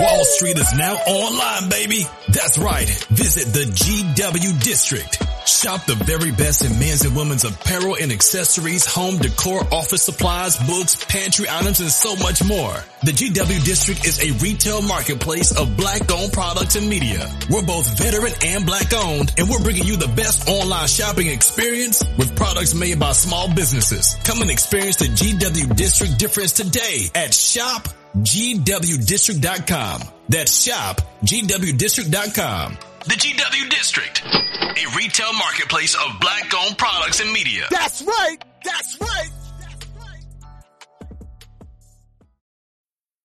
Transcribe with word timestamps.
Wall 0.00 0.24
Street 0.24 0.58
is 0.58 0.74
now 0.74 0.94
online, 0.94 1.68
baby. 1.68 2.04
That's 2.28 2.58
right. 2.58 2.88
Visit 3.10 3.52
the 3.52 3.64
GW 3.64 4.62
District. 4.62 5.22
Shop 5.46 5.84
the 5.86 5.94
very 5.94 6.32
best 6.32 6.64
in 6.64 6.78
men's 6.78 7.04
and 7.04 7.14
women's 7.14 7.44
apparel 7.44 7.96
and 8.00 8.10
accessories, 8.10 8.86
home 8.86 9.18
decor, 9.18 9.60
office 9.72 10.02
supplies, 10.02 10.56
books, 10.66 11.04
pantry 11.04 11.46
items, 11.50 11.80
and 11.80 11.90
so 11.90 12.16
much 12.16 12.42
more. 12.44 12.72
The 13.02 13.12
GW 13.12 13.64
District 13.64 14.04
is 14.06 14.20
a 14.22 14.32
retail 14.42 14.82
marketplace 14.82 15.56
of 15.56 15.76
black 15.76 16.10
owned 16.10 16.32
products 16.32 16.76
and 16.76 16.88
media. 16.88 17.30
We're 17.50 17.62
both 17.62 17.98
veteran 17.98 18.32
and 18.44 18.66
black 18.66 18.92
owned, 18.94 19.34
and 19.38 19.48
we're 19.48 19.62
bringing 19.62 19.84
you 19.84 19.96
the 19.96 20.08
best 20.08 20.48
online 20.48 20.88
shopping 20.88 21.28
experience 21.28 22.02
with 22.16 22.34
products 22.36 22.74
made 22.74 22.98
by 22.98 23.12
small 23.12 23.52
businesses. 23.54 24.16
Come 24.24 24.40
and 24.42 24.50
experience 24.50 24.96
the 24.96 25.06
GW 25.06 25.76
District 25.76 26.18
difference 26.18 26.52
today 26.52 27.10
at 27.14 27.32
shopgwdistrict.com. 28.16 30.02
That's 30.28 30.64
shop 30.64 31.00
shopgwdistrict.com. 31.24 32.78
The 33.06 33.14
GW 33.14 33.68
District, 33.68 34.22
a 34.24 34.96
retail 34.96 35.32
marketplace 35.34 35.94
of 35.94 36.18
black 36.20 36.50
owned 36.56 36.78
products 36.78 37.20
and 37.20 37.30
media. 37.32 37.64
That's 37.70 38.00
right. 38.02 38.38
That's 38.64 38.98
right. 39.00 39.28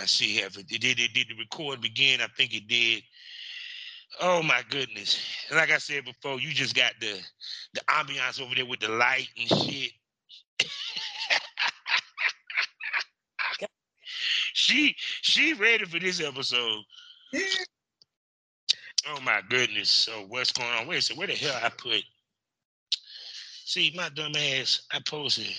Trying 0.00 0.06
to 0.06 0.12
see 0.12 0.38
if 0.38 0.58
it 0.58 0.66
did, 0.66 0.80
did, 0.80 0.96
did 1.12 1.28
the 1.28 1.34
record 1.38 1.80
begin. 1.80 2.20
I 2.20 2.26
think 2.36 2.54
it 2.54 2.66
did. 2.68 3.02
Oh 4.20 4.42
my 4.42 4.62
goodness! 4.68 5.20
And 5.48 5.56
like 5.58 5.70
I 5.70 5.78
said 5.78 6.04
before, 6.04 6.40
you 6.40 6.50
just 6.52 6.74
got 6.74 6.92
the 7.00 7.20
the 7.74 7.80
ambiance 7.82 8.40
over 8.40 8.54
there 8.54 8.66
with 8.66 8.80
the 8.80 8.88
light 8.88 9.28
and 9.38 9.48
shit. 9.48 9.92
she 14.52 14.96
she 15.22 15.52
ready 15.54 15.84
for 15.84 16.00
this 16.00 16.20
episode. 16.20 16.82
Oh 19.08 19.20
my 19.22 19.40
goodness! 19.48 19.90
So 19.90 20.24
what's 20.28 20.52
going 20.52 20.68
on? 20.70 20.88
Wait 20.88 20.98
a 20.98 21.02
second. 21.02 21.18
Where 21.18 21.28
the 21.28 21.34
hell 21.34 21.60
I 21.62 21.68
put? 21.68 22.02
See, 23.64 23.92
my 23.94 24.08
dumb 24.08 24.32
ass. 24.36 24.82
I 24.92 24.98
posted. 25.06 25.54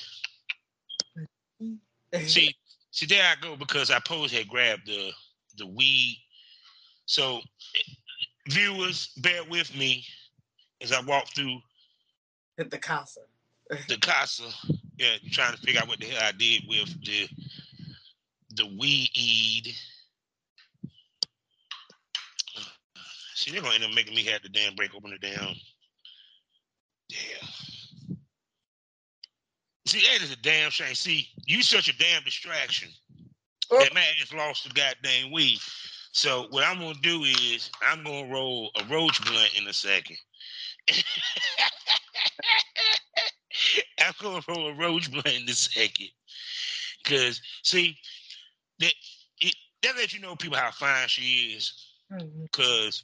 See, 2.26 2.54
see, 2.92 3.06
there 3.06 3.24
I 3.26 3.36
go 3.42 3.56
because 3.56 3.90
I 3.90 4.00
pose 4.00 4.32
had 4.32 4.48
grabbed 4.48 4.88
the 4.88 5.12
the 5.58 5.68
weed. 5.68 6.18
So, 7.06 7.42
viewers, 8.48 9.10
bear 9.18 9.44
with 9.50 9.76
me 9.76 10.06
as 10.82 10.92
I 10.92 11.02
walk 11.02 11.28
through 11.36 11.60
At 12.58 12.72
the 12.72 12.78
casa. 12.78 13.22
the 13.88 13.98
casa. 14.02 14.44
Yeah, 14.98 15.16
trying 15.32 15.56
to 15.56 15.62
figure 15.62 15.82
out 15.82 15.88
what 15.88 16.00
the 16.00 16.06
hell 16.06 16.22
I 16.24 16.32
did 16.32 16.64
with 16.68 17.04
the 17.04 17.28
the 18.56 18.66
weed. 18.80 19.74
See, 23.36 23.52
they're 23.52 23.62
gonna 23.62 23.76
end 23.76 23.84
up 23.84 23.94
making 23.96 24.14
me 24.14 24.24
have 24.26 24.44
the 24.44 24.50
damn 24.50 24.76
break 24.76 24.94
open 24.94 25.12
the 25.12 25.18
damn. 25.18 25.56
Yeah. 27.10 27.48
See, 29.92 30.00
that 30.00 30.24
is 30.24 30.32
a 30.32 30.38
damn 30.38 30.72
shame. 30.72 30.96
See, 30.96 31.28
you 31.46 31.62
such 31.62 31.90
a 31.90 31.98
damn 31.98 32.24
distraction. 32.24 32.88
Oh. 33.70 33.78
That 33.78 33.94
man 33.94 34.06
has 34.20 34.32
lost 34.32 34.64
the 34.64 34.70
goddamn 34.70 35.34
weed. 35.34 35.60
So 36.14 36.48
what 36.50 36.64
I'm 36.64 36.80
gonna 36.80 36.94
do 37.02 37.24
is 37.24 37.70
I'm 37.86 38.02
gonna 38.02 38.32
roll 38.32 38.72
a 38.80 38.86
roach 38.86 39.22
blunt 39.26 39.52
in 39.60 39.68
a 39.68 39.74
second. 39.74 40.16
I'm 44.00 44.14
gonna 44.22 44.42
roll 44.48 44.70
a 44.70 44.76
roach 44.76 45.12
blunt 45.12 45.28
in 45.28 45.50
a 45.50 45.54
second. 45.54 46.08
Cause 47.04 47.42
see, 47.64 47.98
that 48.80 48.94
it 49.42 49.56
that 49.84 49.98
lets 49.98 50.14
you 50.14 50.22
know 50.22 50.38
people 50.38 50.58
how 50.58 50.72
fine 50.72 51.10
she 51.10 51.56
is. 51.58 51.74
Mm-hmm. 52.14 52.46
Cause 52.54 53.04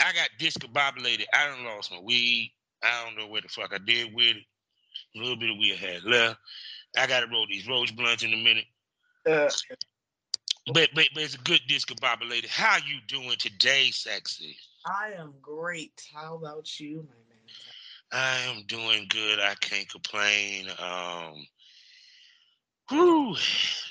I 0.00 0.12
got 0.12 0.28
discombobulated. 0.38 1.24
I 1.32 1.46
done 1.46 1.64
lost 1.64 1.90
my 1.90 2.00
weed. 2.00 2.52
I 2.82 3.06
don't 3.06 3.16
know 3.16 3.26
what 3.26 3.44
the 3.44 3.48
fuck 3.48 3.72
I 3.72 3.78
did 3.78 4.12
with 4.12 4.36
it. 4.36 4.44
A 5.14 5.18
little 5.18 5.36
bit 5.36 5.50
of 5.50 5.56
weed 5.56 5.74
I 5.74 5.92
had 5.92 6.04
left. 6.04 6.40
I 6.96 7.06
gotta 7.06 7.26
roll 7.26 7.46
these 7.48 7.68
roach 7.68 7.94
blunts 7.96 8.22
in 8.22 8.32
a 8.32 8.36
minute. 8.36 8.64
Uh, 9.26 9.48
But 10.72 10.90
but, 10.94 11.08
but 11.14 11.22
it's 11.22 11.34
a 11.34 11.38
good 11.38 11.60
discombobulated. 11.68 12.48
How 12.48 12.76
you 12.76 13.00
doing 13.06 13.36
today, 13.38 13.90
sexy? 13.90 14.56
I 14.86 15.12
am 15.18 15.34
great. 15.40 16.02
How 16.14 16.34
about 16.36 16.78
you, 16.78 16.96
my 16.96 17.14
man? 17.14 17.38
I 18.12 18.38
am 18.50 18.62
doing 18.66 19.06
good. 19.08 19.38
I 19.40 19.54
can't 19.60 19.88
complain. 19.88 20.68
Um, 20.78 21.46
whew, 22.88 23.36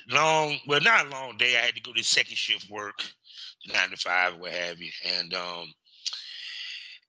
long, 0.09 0.57
well, 0.67 0.81
not 0.81 1.07
a 1.07 1.09
long 1.09 1.38
day. 1.38 1.57
I 1.57 1.66
had 1.66 1.75
to 1.75 1.81
go 1.81 1.94
to 1.94 2.03
second 2.03 2.38
shift 2.38 2.69
work, 2.69 3.03
nine 3.67 3.89
to 3.89 3.97
five, 3.97 4.38
what 4.38 4.51
have 4.51 4.79
you, 4.79 4.91
and 5.19 5.34
um, 5.34 5.73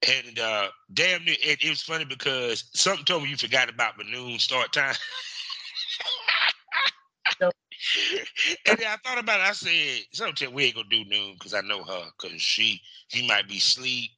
and 0.07 0.39
uh, 0.39 0.69
damn, 0.93 1.25
near, 1.25 1.37
it, 1.43 1.63
it 1.63 1.71
was 1.71 1.83
funny 1.83 2.05
because 2.05 2.65
something 2.75 3.05
told 3.05 3.23
me 3.25 3.31
you 3.31 3.37
forgot 3.37 3.69
about 3.69 3.97
the 3.99 4.05
noon 4.05 4.39
start 4.39 4.73
time. 4.73 4.95
Nope. 7.41 7.55
and 8.67 8.79
then 8.79 8.87
I 8.87 8.97
thought 9.05 9.19
about 9.19 9.41
it. 9.41 9.47
I 9.47 9.53
said, 9.53 10.05
"Something 10.13 10.53
we 10.53 10.65
ain't 10.65 10.75
gonna 10.75 10.89
do 10.89 11.05
noon 11.05 11.35
because 11.35 11.55
I 11.55 11.61
know 11.63 11.83
her 11.83 12.05
because 12.21 12.41
she 12.41 12.81
she 13.09 13.27
might 13.27 13.49
be 13.49 13.59
asleep. 13.59 14.11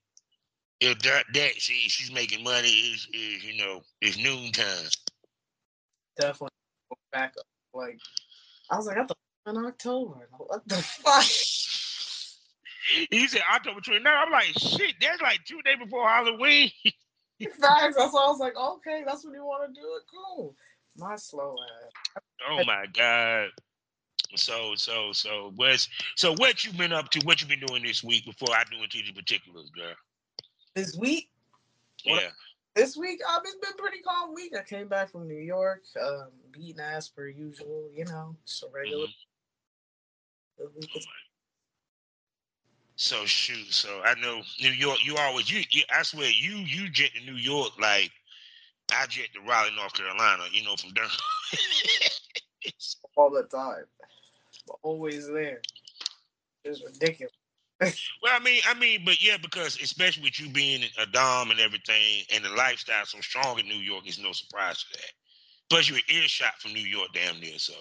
If 0.80 0.98
that, 1.00 1.26
that 1.34 1.60
she 1.60 1.88
she's 1.88 2.12
making 2.12 2.44
money 2.44 2.68
is 2.68 3.06
is 3.12 3.44
you 3.44 3.62
know 3.62 3.82
it's 4.00 4.18
noon 4.18 4.52
time. 4.52 4.88
Definitely 6.18 6.50
back 7.12 7.34
up. 7.38 7.46
Like, 7.72 7.98
I 8.70 8.76
was 8.76 8.86
like, 8.86 8.98
I 8.98 9.04
thought 9.04 9.18
in 9.46 9.56
October. 9.56 10.28
What 10.36 10.66
the 10.66 10.76
fuck? 10.76 11.24
He 13.10 13.26
said 13.28 13.42
October 13.52 13.80
29. 13.80 14.06
I'm 14.06 14.30
like, 14.30 14.46
shit, 14.58 14.94
that's 15.00 15.20
like 15.20 15.44
two 15.44 15.62
days 15.62 15.76
before 15.82 16.08
Halloween. 16.08 16.70
Facts. 17.60 17.96
That's 17.96 18.12
why 18.12 18.24
I 18.24 18.28
was 18.28 18.38
like, 18.38 18.56
okay, 18.56 19.02
that's 19.06 19.24
when 19.24 19.34
you 19.34 19.44
want 19.44 19.74
to 19.74 19.80
do 19.80 19.86
it. 19.86 20.02
Cool. 20.12 20.54
My 20.96 21.16
slow 21.16 21.56
ass. 21.84 22.22
Oh 22.48 22.64
my 22.64 22.86
god. 22.92 23.48
So 24.36 24.74
so 24.76 25.12
so 25.12 25.52
what's 25.56 25.88
so 26.16 26.34
what 26.34 26.64
you 26.64 26.72
been 26.72 26.92
up 26.92 27.10
to? 27.10 27.20
What 27.24 27.40
you 27.40 27.48
been 27.48 27.60
doing 27.66 27.82
this 27.82 28.04
week 28.04 28.26
before 28.26 28.54
I 28.54 28.64
do 28.70 28.82
into 28.82 28.98
the 29.06 29.12
particulars, 29.12 29.70
girl? 29.70 29.94
This 30.74 30.96
week, 30.96 31.30
Yeah. 32.04 32.28
This 32.76 32.96
week, 32.96 33.20
um, 33.28 33.42
it's 33.44 33.56
been 33.56 33.76
pretty 33.76 33.98
calm 34.00 34.32
week. 34.32 34.54
I 34.56 34.62
came 34.62 34.86
back 34.86 35.10
from 35.10 35.26
New 35.26 35.40
York, 35.40 35.82
um, 36.00 36.28
beating 36.52 36.80
ass 36.80 37.08
per 37.08 37.26
usual. 37.26 37.88
You 37.92 38.04
know, 38.04 38.36
just 38.46 38.62
a 38.62 38.68
regular. 38.72 39.06
Mm-hmm. 40.60 40.98
So 43.00 43.24
shoot, 43.24 43.72
so 43.72 44.02
I 44.04 44.12
know 44.20 44.42
New 44.60 44.72
York. 44.72 44.98
You 45.02 45.16
always 45.16 45.50
you, 45.50 45.62
you. 45.70 45.84
I 45.90 46.02
swear 46.02 46.28
you 46.28 46.56
you 46.56 46.90
jet 46.90 47.08
to 47.14 47.24
New 47.24 47.38
York 47.38 47.70
like 47.80 48.10
I 48.92 49.06
jet 49.06 49.28
to 49.32 49.40
Raleigh, 49.40 49.74
North 49.74 49.94
Carolina. 49.94 50.42
You 50.52 50.64
know 50.64 50.76
from 50.76 50.90
Durham. 50.90 51.10
All 53.16 53.30
the 53.30 53.44
time, 53.44 53.84
always 54.82 55.26
there. 55.28 55.62
It's 56.62 56.84
ridiculous. 56.84 57.32
well, 57.80 58.34
I 58.34 58.38
mean, 58.38 58.60
I 58.68 58.74
mean, 58.74 59.00
but 59.06 59.24
yeah, 59.24 59.38
because 59.40 59.80
especially 59.80 60.24
with 60.24 60.38
you 60.38 60.50
being 60.50 60.82
a 60.98 61.06
dom 61.06 61.50
and 61.50 61.58
everything, 61.58 62.24
and 62.34 62.44
the 62.44 62.50
lifestyle 62.50 63.06
so 63.06 63.18
strong 63.22 63.58
in 63.58 63.66
New 63.66 63.78
York, 63.80 64.06
is 64.06 64.18
no 64.18 64.32
surprise 64.32 64.84
to 64.84 64.98
that. 64.98 65.12
Plus, 65.70 65.88
you're 65.88 66.22
earshot 66.22 66.60
from 66.60 66.74
New 66.74 66.84
York, 66.84 67.08
damn 67.14 67.40
near. 67.40 67.56
So, 67.56 67.72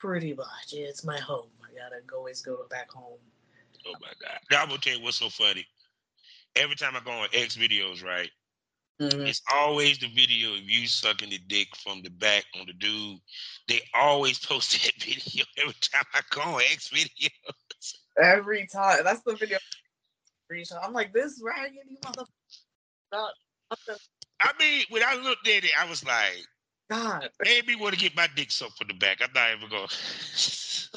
pretty 0.00 0.34
much, 0.34 0.72
it's 0.72 1.04
my 1.04 1.18
home. 1.18 1.50
I 1.62 1.68
gotta 1.78 2.02
go, 2.06 2.18
always 2.18 2.42
go 2.42 2.66
back 2.68 2.90
home. 2.90 3.18
Oh 3.86 3.94
my 4.00 4.12
god! 4.20 4.38
Now 4.50 4.62
I'm 4.62 4.68
gonna 4.68 4.80
tell 4.80 4.96
you 4.96 5.04
what's 5.04 5.18
so 5.18 5.28
funny. 5.28 5.66
Every 6.56 6.74
time 6.74 6.96
I 6.96 7.00
go 7.00 7.12
on 7.12 7.28
X 7.32 7.56
videos, 7.56 8.04
right? 8.04 8.30
Mm-hmm. 9.00 9.26
It's 9.26 9.40
always 9.54 9.98
the 9.98 10.08
video 10.08 10.52
of 10.52 10.68
you 10.68 10.86
sucking 10.86 11.30
the 11.30 11.38
dick 11.46 11.68
from 11.76 12.02
the 12.02 12.10
back 12.10 12.44
on 12.58 12.66
the 12.66 12.74
dude. 12.74 13.18
They 13.66 13.80
always 13.94 14.38
post 14.38 14.72
that 14.84 15.02
video 15.02 15.44
every 15.56 15.74
time 15.80 16.04
I 16.12 16.20
go 16.30 16.42
on 16.42 16.60
X 16.70 16.90
videos. 16.90 17.94
Every 18.22 18.66
time. 18.66 18.98
That's 19.04 19.22
the 19.22 19.36
video. 19.36 19.58
I'm 20.82 20.92
like, 20.92 21.12
this 21.12 21.40
raggedy 21.42 21.96
motherfucker. 22.04 22.26
I 24.40 24.52
mean, 24.58 24.84
when 24.90 25.02
I 25.04 25.14
looked 25.14 25.46
at 25.46 25.64
it, 25.64 25.70
I 25.78 25.88
was 25.88 26.04
like, 26.04 26.44
God. 26.90 27.30
Made 27.44 27.66
me 27.66 27.76
want 27.76 27.94
to 27.94 28.00
get 28.00 28.16
my 28.16 28.28
dick 28.34 28.50
sucked 28.50 28.78
from 28.78 28.88
the 28.88 28.94
back. 28.94 29.18
I'm 29.22 29.32
not 29.32 29.56
even 29.56 29.70
going. 29.70 29.84
it's 29.84 30.88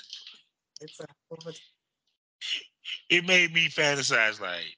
a, 1.00 1.06
it 3.10 3.26
made 3.26 3.54
me 3.54 3.70
fantasize 3.70 4.42
like 4.42 4.76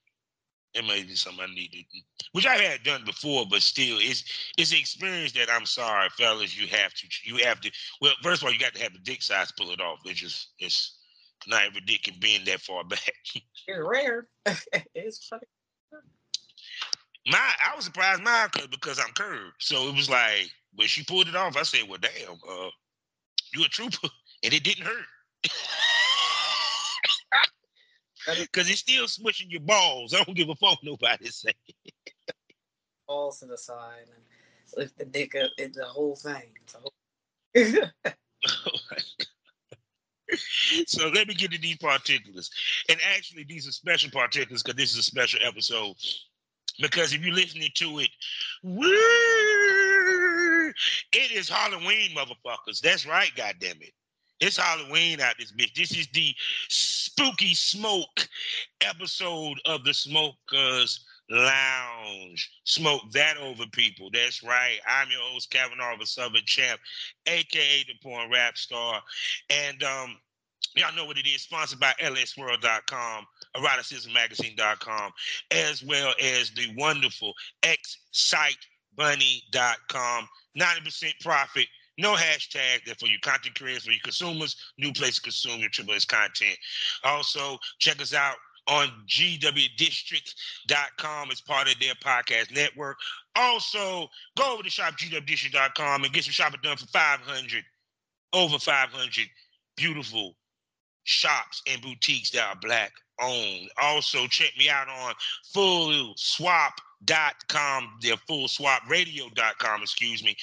it 0.75 0.85
may 0.85 1.03
be 1.03 1.15
something 1.15 1.45
I 1.49 1.53
needed, 1.53 1.85
which 2.33 2.45
I 2.45 2.55
had 2.55 2.83
done 2.83 3.05
before, 3.05 3.45
but 3.49 3.61
still, 3.61 3.97
it's 3.99 4.25
it's 4.57 4.71
an 4.73 4.77
experience 4.77 5.31
that 5.33 5.49
I'm 5.49 5.65
sorry, 5.65 6.09
fellas, 6.09 6.59
you 6.59 6.67
have 6.67 6.93
to 6.93 7.07
you 7.23 7.45
have 7.45 7.61
to. 7.61 7.71
Well, 8.01 8.13
first 8.21 8.41
of 8.41 8.47
all, 8.47 8.53
you 8.53 8.59
got 8.59 8.75
to 8.75 8.83
have 8.83 8.93
the 8.93 8.99
dick 8.99 9.21
size 9.21 9.53
pull 9.57 9.71
it 9.71 9.79
off. 9.79 9.99
It's 10.05 10.19
just 10.19 10.49
it's 10.59 10.97
not 11.47 11.63
every 11.63 11.81
dick 11.81 12.03
can 12.03 12.19
bend 12.19 12.45
that 12.47 12.59
far 12.59 12.83
back. 12.83 12.99
it's 13.35 13.79
rare. 13.79 14.27
it's 14.93 15.27
funny. 15.27 15.43
My 17.27 17.39
I 17.39 17.75
was 17.75 17.85
surprised 17.85 18.21
mine 18.21 18.49
because 18.69 18.99
I'm 18.99 19.13
curved, 19.13 19.55
so 19.59 19.87
it 19.87 19.95
was 19.95 20.09
like 20.09 20.51
when 20.75 20.87
she 20.87 21.03
pulled 21.03 21.27
it 21.27 21.35
off, 21.35 21.57
I 21.57 21.63
said, 21.63 21.87
"Well, 21.87 21.99
damn, 21.99 22.33
uh, 22.49 22.69
you 23.53 23.63
a 23.63 23.67
trooper," 23.67 24.09
and 24.43 24.53
it 24.53 24.63
didn't 24.63 24.85
hurt. 24.85 25.05
Because 28.27 28.69
it's 28.69 28.79
still 28.79 29.05
smushing 29.05 29.51
your 29.51 29.61
balls. 29.61 30.13
I 30.13 30.23
don't 30.23 30.35
give 30.35 30.49
a 30.49 30.55
fuck 30.55 30.79
nobody 30.83 31.27
say. 31.27 31.53
balls 33.07 33.39
to 33.39 33.45
the 33.45 33.57
side 33.57 34.05
and 34.13 34.23
lift 34.75 34.97
the 34.97 35.05
dick 35.05 35.35
up. 35.35 35.51
It's 35.57 35.77
the 35.77 35.85
whole 35.85 36.15
thing. 36.15 36.51
so 40.87 41.07
let 41.09 41.27
me 41.27 41.33
get 41.35 41.51
to 41.51 41.59
these 41.59 41.77
particulars. 41.77 42.49
And 42.89 42.99
actually, 43.15 43.43
these 43.43 43.67
are 43.67 43.71
special 43.71 44.09
particulars 44.09 44.63
because 44.63 44.77
this 44.77 44.91
is 44.93 44.97
a 44.97 45.03
special 45.03 45.39
episode. 45.43 45.95
Because 46.81 47.13
if 47.13 47.23
you're 47.23 47.33
listening 47.33 47.69
to 47.75 47.99
it, 47.99 48.09
woo, 48.63 48.85
it 51.13 51.31
is 51.31 51.49
Halloween, 51.49 52.11
motherfuckers. 52.15 52.79
That's 52.81 53.05
right, 53.05 53.31
goddamn 53.35 53.77
it. 53.81 53.93
It's 54.41 54.57
Halloween 54.57 55.21
out 55.21 55.35
this 55.39 55.53
bitch. 55.53 55.75
This 55.75 55.91
is 55.91 56.07
the 56.13 56.35
spooky 56.69 57.53
smoke 57.53 58.27
episode 58.81 59.59
of 59.65 59.85
the 59.85 59.93
Smokers 59.93 61.05
Lounge. 61.29 62.51
Smoke 62.65 63.03
that 63.13 63.37
over 63.37 63.63
people. 63.71 64.09
That's 64.11 64.43
right. 64.43 64.79
I'm 64.85 65.09
your 65.09 65.21
host, 65.21 65.51
Kavanaugh, 65.51 65.95
the 65.97 66.05
Southern 66.05 66.43
Champ, 66.45 66.81
aka 67.25 67.85
the 67.87 67.93
porn 68.03 68.29
rap 68.29 68.57
star. 68.57 69.01
And 69.49 69.81
um, 69.83 70.17
y'all 70.75 70.93
know 70.95 71.05
what 71.05 71.17
it 71.17 71.27
is, 71.27 71.43
sponsored 71.43 71.79
by 71.79 71.93
lsworld.com, 72.01 73.25
eroticismmagazine.com, 73.55 75.13
as 75.51 75.81
well 75.81 76.13
as 76.21 76.51
the 76.51 76.73
wonderful 76.75 77.33
excitebunny.com. 77.63 80.27
90% 80.57 81.13
profit 81.21 81.67
no 81.97 82.13
hashtag 82.13 82.83
that 82.85 82.99
for 82.99 83.07
your 83.07 83.19
content 83.21 83.57
creators, 83.57 83.85
for 83.85 83.91
your 83.91 84.01
consumers, 84.03 84.57
new 84.77 84.91
place 84.91 85.15
to 85.15 85.21
consume 85.21 85.61
your 85.61 85.69
Triple 85.69 85.93
S 85.93 86.03
content. 86.05 86.57
Also, 87.03 87.57
check 87.79 87.99
us 88.01 88.13
out 88.13 88.35
on 88.67 88.91
gwdistrict.com 89.07 91.31
as 91.31 91.39
part 91.41 91.71
of 91.71 91.79
their 91.79 91.93
podcast 92.03 92.53
network. 92.53 92.97
Also, 93.35 94.09
go 94.37 94.53
over 94.53 94.61
to 94.63 94.69
shopgwdistrict.com 94.69 96.03
and 96.03 96.13
get 96.13 96.23
some 96.23 96.31
shopping 96.31 96.59
done 96.63 96.77
for 96.77 96.87
500, 96.87 97.63
over 98.33 98.57
500 98.59 99.27
beautiful 99.77 100.35
shops 101.03 101.61
and 101.67 101.81
boutiques 101.81 102.31
that 102.31 102.43
are 102.43 102.55
black 102.61 102.91
owned. 103.21 103.69
Also, 103.81 104.27
check 104.27 104.51
me 104.57 104.69
out 104.69 104.89
on 104.89 105.13
Full 105.53 106.13
Swap 106.17 106.73
dot 107.05 107.35
com 107.47 107.89
their 108.01 108.17
full 108.27 108.47
swap 108.47 108.81
radio 108.89 109.25
dot 109.35 109.57
com, 109.57 109.81
excuse 109.81 110.23
me 110.23 110.35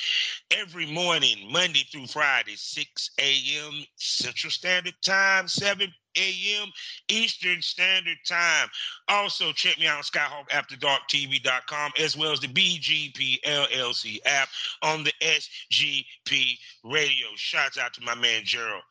every 0.51 0.87
morning 0.87 1.51
monday 1.51 1.85
through 1.91 2.07
friday 2.07 2.55
6 2.55 3.11
a.m 3.19 3.85
central 3.97 4.51
standard 4.51 4.95
time 5.05 5.49
7 5.49 5.93
a.m 6.17 6.69
eastern 7.09 7.61
standard 7.63 8.19
time. 8.27 8.69
Also 9.09 9.53
check 9.53 9.79
me 9.79 9.87
out 9.87 9.99
on 9.99 10.03
skyhawkafterdarktv.com 10.03 11.93
as 11.99 12.17
well 12.17 12.33
as 12.33 12.41
the 12.41 12.49
bgp 12.49 13.41
llc 13.43 14.19
app 14.27 14.49
on 14.83 15.05
the 15.05 15.13
sgp 15.23 16.59
radio. 16.85 17.27
Shouts 17.37 17.79
out 17.79 17.93
to 17.95 18.01
my 18.03 18.15
man 18.15 18.43
gerald. 18.45 18.83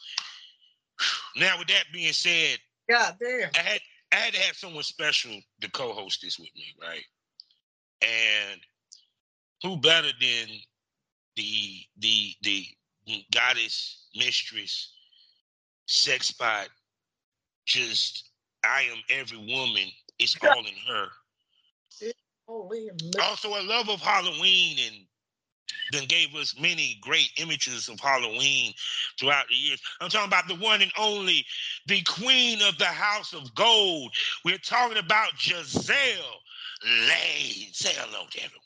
Now 1.35 1.57
with 1.57 1.67
that 1.67 1.85
being 1.91 2.13
said 2.13 2.59
god 2.89 3.17
damn. 3.19 3.49
I 3.55 3.59
had 3.59 3.81
I 4.11 4.15
had 4.15 4.33
to 4.33 4.41
have 4.41 4.55
someone 4.55 4.83
special 4.83 5.31
to 5.61 5.71
co-host 5.71 6.21
this 6.21 6.37
with 6.37 6.53
me, 6.55 6.75
right? 6.81 7.03
And 8.01 8.59
who 9.63 9.77
better 9.77 10.09
than 10.19 10.47
the 11.35 11.85
the 11.99 12.35
the 12.41 12.65
goddess, 13.33 14.07
mistress, 14.15 14.93
sex 15.87 16.27
spot? 16.27 16.69
Just 17.65 18.29
I 18.63 18.83
am 18.91 18.97
every 19.09 19.37
woman. 19.37 19.89
It's 20.19 20.37
all 20.43 20.59
in 20.59 20.93
her. 20.93 21.07
Also, 23.21 23.49
a 23.49 23.61
love 23.63 23.89
of 23.89 24.01
Halloween 24.01 24.77
and 24.87 25.05
then 25.91 26.05
gave 26.05 26.35
us 26.35 26.59
many 26.59 26.97
great 27.01 27.29
images 27.37 27.89
of 27.89 27.99
Halloween 27.99 28.73
throughout 29.19 29.47
the 29.49 29.55
years. 29.55 29.81
I'm 29.99 30.09
talking 30.09 30.27
about 30.27 30.47
the 30.47 30.55
one 30.55 30.81
and 30.81 30.91
only, 30.97 31.45
the 31.87 32.01
queen 32.03 32.61
of 32.61 32.77
the 32.77 32.85
house 32.85 33.33
of 33.33 33.53
gold. 33.55 34.13
We're 34.45 34.57
talking 34.57 34.97
about 34.97 35.37
Giselle 35.37 36.41
Lane. 36.83 37.71
Say 37.71 37.91
hello 37.93 38.25
to 38.29 38.37
everyone. 38.39 38.61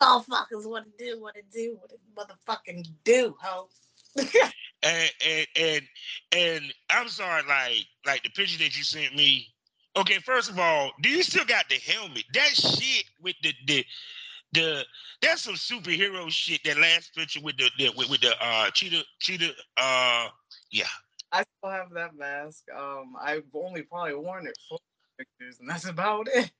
All 0.00 0.22
fuckers 0.22 0.68
what 0.68 0.84
to 0.84 0.90
do, 0.98 1.20
what 1.20 1.34
to 1.34 1.42
do, 1.52 1.78
what 1.80 1.90
to 1.90 1.96
motherfucking 2.16 2.86
do, 3.04 3.34
ho. 3.40 3.68
and, 4.82 5.10
and 5.26 5.46
and 5.56 5.82
and 6.32 6.74
I'm 6.90 7.08
sorry, 7.08 7.42
like 7.48 7.86
like 8.06 8.22
the 8.22 8.30
picture 8.30 8.58
that 8.58 8.76
you 8.76 8.84
sent 8.84 9.14
me. 9.14 9.48
Okay, 9.96 10.18
first 10.18 10.50
of 10.50 10.58
all, 10.58 10.90
do 11.02 11.08
you 11.08 11.22
still 11.22 11.44
got 11.44 11.68
the 11.68 11.76
helmet? 11.76 12.24
That 12.34 12.48
shit 12.48 13.04
with 13.22 13.36
the 13.42 13.54
the 13.66 13.84
the 14.52 14.84
that's 15.22 15.42
some 15.42 15.54
superhero 15.54 16.30
shit. 16.30 16.62
That 16.64 16.78
last 16.78 17.14
picture 17.14 17.40
with 17.40 17.56
the, 17.56 17.70
the 17.78 17.90
with, 17.96 18.10
with 18.10 18.20
the 18.20 18.34
uh 18.40 18.70
cheetah 18.70 19.04
cheetah 19.20 19.52
uh 19.76 20.28
yeah. 20.70 20.86
I 21.32 21.44
still 21.58 21.70
have 21.70 21.90
that 21.94 22.16
mask. 22.16 22.64
Um, 22.76 23.14
I've 23.20 23.42
only 23.54 23.82
probably 23.82 24.14
worn 24.14 24.46
it 24.46 24.56
for 24.68 24.78
pictures, 25.18 25.58
and 25.58 25.68
that's 25.68 25.86
about 25.86 26.28
it. 26.32 26.52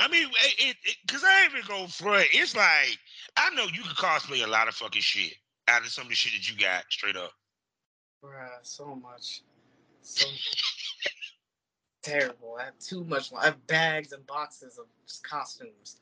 I 0.00 0.08
mean, 0.08 0.28
it, 0.58 0.76
because 1.06 1.22
I 1.22 1.42
ain't 1.42 1.52
even 1.52 1.66
go 1.68 1.86
front. 1.86 2.26
It's 2.32 2.56
like 2.56 2.98
I 3.36 3.54
know 3.54 3.64
you 3.64 3.82
can 3.82 3.94
cosplay 3.94 4.44
a 4.44 4.48
lot 4.48 4.66
of 4.66 4.74
fucking 4.74 5.02
shit 5.02 5.34
out 5.68 5.82
of 5.82 5.88
some 5.88 6.04
of 6.04 6.08
the 6.08 6.14
shit 6.14 6.32
that 6.32 6.50
you 6.50 6.58
got 6.58 6.84
straight 6.90 7.16
up. 7.16 7.32
Bruh, 8.24 8.48
so 8.62 8.94
much, 8.94 9.42
so 10.02 10.26
terrible. 12.02 12.56
I 12.58 12.64
have 12.64 12.78
too 12.78 13.04
much. 13.04 13.30
I 13.38 13.46
have 13.46 13.66
bags 13.66 14.12
and 14.12 14.26
boxes 14.26 14.78
of 14.78 14.86
costumes. 15.22 15.98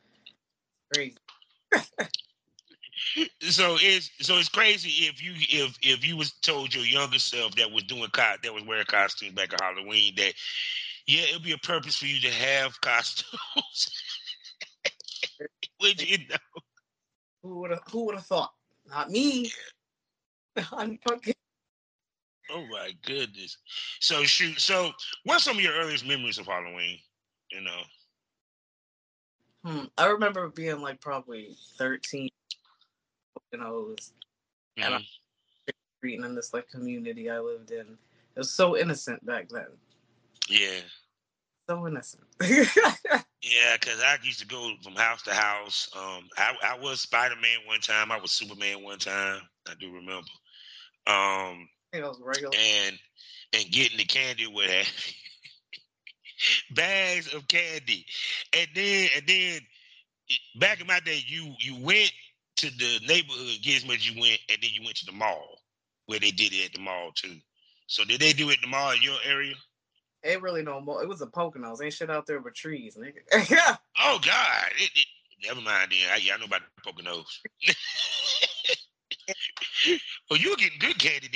Crazy. 0.95 1.17
so 3.41 3.77
it's 3.81 4.11
so 4.21 4.39
it's 4.39 4.49
crazy 4.49 5.07
if 5.07 5.23
you 5.23 5.33
if 5.37 5.77
if 5.83 6.07
you 6.07 6.17
was 6.17 6.33
told 6.33 6.75
your 6.75 6.85
younger 6.85 7.19
self 7.19 7.55
that 7.57 7.71
was 7.71 7.85
doing 7.85 8.09
co- 8.13 8.37
that 8.43 8.55
was 8.55 8.65
wearing 8.65 8.85
costumes 8.87 9.33
back 9.33 9.53
at 9.53 9.61
Halloween 9.61 10.15
that 10.17 10.35
yeah, 11.09 11.23
it'll 11.23 11.41
be 11.41 11.53
a 11.53 11.59
purpose 11.59 11.97
for 11.97 12.07
you 12.07 12.21
to 12.21 12.31
have 12.31 12.81
costumes. 12.83 13.91
Would 15.81 16.03
you 16.03 16.19
know? 16.29 16.61
Who 17.43 17.61
would 17.61 17.71
have 17.71 17.83
who 17.91 18.05
would 18.07 18.17
have 18.17 18.27
thought? 18.27 18.53
Not 18.89 19.11
me. 19.11 19.51
I'm 20.73 20.99
fucking 20.99 21.35
Oh 22.51 22.67
my 22.67 22.93
goodness. 23.05 23.59
So 24.01 24.25
shoot. 24.25 24.61
So 24.61 24.91
what's 25.25 25.45
some 25.45 25.57
of 25.57 25.63
your 25.63 25.75
earliest 25.75 26.07
memories 26.07 26.39
of 26.39 26.47
Halloween? 26.47 26.99
You 27.51 27.63
know. 27.63 27.81
Hmm. 29.65 29.85
I 29.97 30.07
remember 30.07 30.49
being 30.49 30.81
like 30.81 31.01
probably 31.01 31.57
13. 31.79 32.29
You 33.53 33.59
know, 33.59 33.95
was 33.97 34.13
and 34.77 34.95
I'm 34.95 35.03
Mhm. 36.03 36.25
in 36.25 36.35
this 36.35 36.53
like 36.53 36.69
community 36.69 37.31
I 37.31 37.39
lived 37.39 37.71
in. 37.71 37.99
It 38.37 38.39
was 38.39 38.51
so 38.51 38.77
innocent 38.77 39.25
back 39.25 39.49
then. 39.49 39.69
Yeah. 40.49 40.81
So 41.69 41.87
innocent. 41.87 42.25
Yeah, 43.41 43.77
because 43.81 44.01
I 44.03 44.19
used 44.23 44.41
to 44.41 44.47
go 44.47 44.73
from 44.83 44.95
house 44.95 45.23
to 45.23 45.33
house. 45.33 45.89
Um, 45.97 46.29
I, 46.37 46.55
I 46.63 46.79
was 46.79 47.01
Spider 47.01 47.37
Man 47.37 47.59
one 47.67 47.81
time. 47.81 48.11
I 48.11 48.19
was 48.19 48.33
Superman 48.33 48.83
one 48.83 48.99
time. 48.99 49.43
I 49.69 49.75
do 49.79 49.93
remember. 49.93 50.27
Um, 51.07 51.69
it 51.93 52.03
was 52.03 52.21
regular. 52.21 52.53
and 52.57 52.99
and 53.53 53.71
getting 53.71 53.97
the 53.97 54.05
candy 54.05 54.47
with 54.49 54.67
that 54.69 55.15
bags 56.75 57.33
of 57.33 57.47
candy, 57.47 58.05
and 58.57 58.69
then 58.75 59.09
and 59.17 59.27
then 59.27 59.61
back 60.59 60.81
in 60.81 60.89
my 60.89 60.99
day, 61.01 61.23
you 61.25 61.55
you 61.61 61.77
went 61.81 62.13
to 62.57 62.71
the 62.71 63.01
neighborhood, 63.07 63.59
get 63.63 63.77
as 63.77 63.87
much 63.87 63.99
as 63.99 64.11
you 64.11 64.21
went, 64.21 64.41
and 64.51 64.59
then 64.61 64.71
you 64.73 64.83
went 64.85 64.97
to 64.97 65.07
the 65.07 65.13
mall 65.13 65.61
where 66.07 66.19
they 66.19 66.33
did 66.33 66.53
it 66.53 66.67
at 66.67 66.73
the 66.73 66.81
mall 66.81 67.13
too. 67.15 67.37
So 67.87 68.05
did 68.05 68.21
they 68.21 68.33
do 68.33 68.51
it 68.51 68.55
at 68.55 68.63
the 68.63 68.67
mall 68.67 68.91
in 68.91 69.03
your 69.03 69.19
area? 69.25 69.55
It 70.23 70.43
really 70.43 70.63
no 70.63 70.81
more. 70.81 71.03
It 71.03 71.09
was 71.09 71.23
a 71.23 71.27
Poconos. 71.27 71.83
Ain't 71.83 71.93
shit 71.93 72.11
out 72.11 72.27
there 72.27 72.41
but 72.41 72.55
trees, 72.55 72.97
nigga. 72.97 73.51
yeah. 73.51 73.77
Oh 74.01 74.19
God! 74.25 74.71
It, 74.77 74.91
it, 74.95 75.07
never 75.47 75.61
mind. 75.61 75.93
Then 75.93 76.11
I, 76.13 76.17
yeah, 76.17 76.35
I 76.35 76.39
know 76.39 76.47
about 76.47 76.63
the 76.77 76.93
Poconos. 76.93 77.25
oh, 80.31 80.35
you 80.35 80.51
were 80.51 80.57
getting 80.57 80.79
good 80.81 80.99
candy 80.99 81.29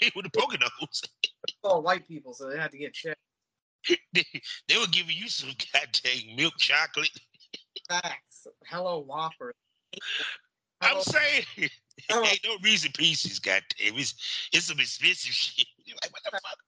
then 0.00 0.10
with 0.16 0.24
the 0.24 0.30
Poconos. 0.30 1.02
all 1.64 1.82
white 1.82 2.06
people, 2.06 2.32
so 2.32 2.48
they 2.48 2.56
had 2.56 2.70
to 2.70 2.78
get 2.78 2.94
checked. 2.94 3.18
they, 4.14 4.24
they 4.68 4.78
were 4.78 4.86
giving 4.92 5.16
you 5.16 5.28
some 5.28 5.50
goddamn 5.72 6.36
milk 6.36 6.54
chocolate. 6.58 7.10
Facts. 7.88 8.46
Hello 8.66 9.00
Whopper. 9.00 9.54
I'm 10.80 11.02
saying, 11.02 11.44
hello. 12.08 12.24
ain't 12.24 12.40
no 12.44 12.56
reason 12.62 12.92
Pieces. 12.96 13.38
Goddamn, 13.40 13.98
it's 13.98 14.48
it's 14.52 14.66
some 14.66 14.78
expensive 14.78 15.32
shit. 15.32 15.66
You're 15.84 15.96
like, 16.02 16.12
what 16.12 16.22
the 16.24 16.30
fuck? 16.30 16.58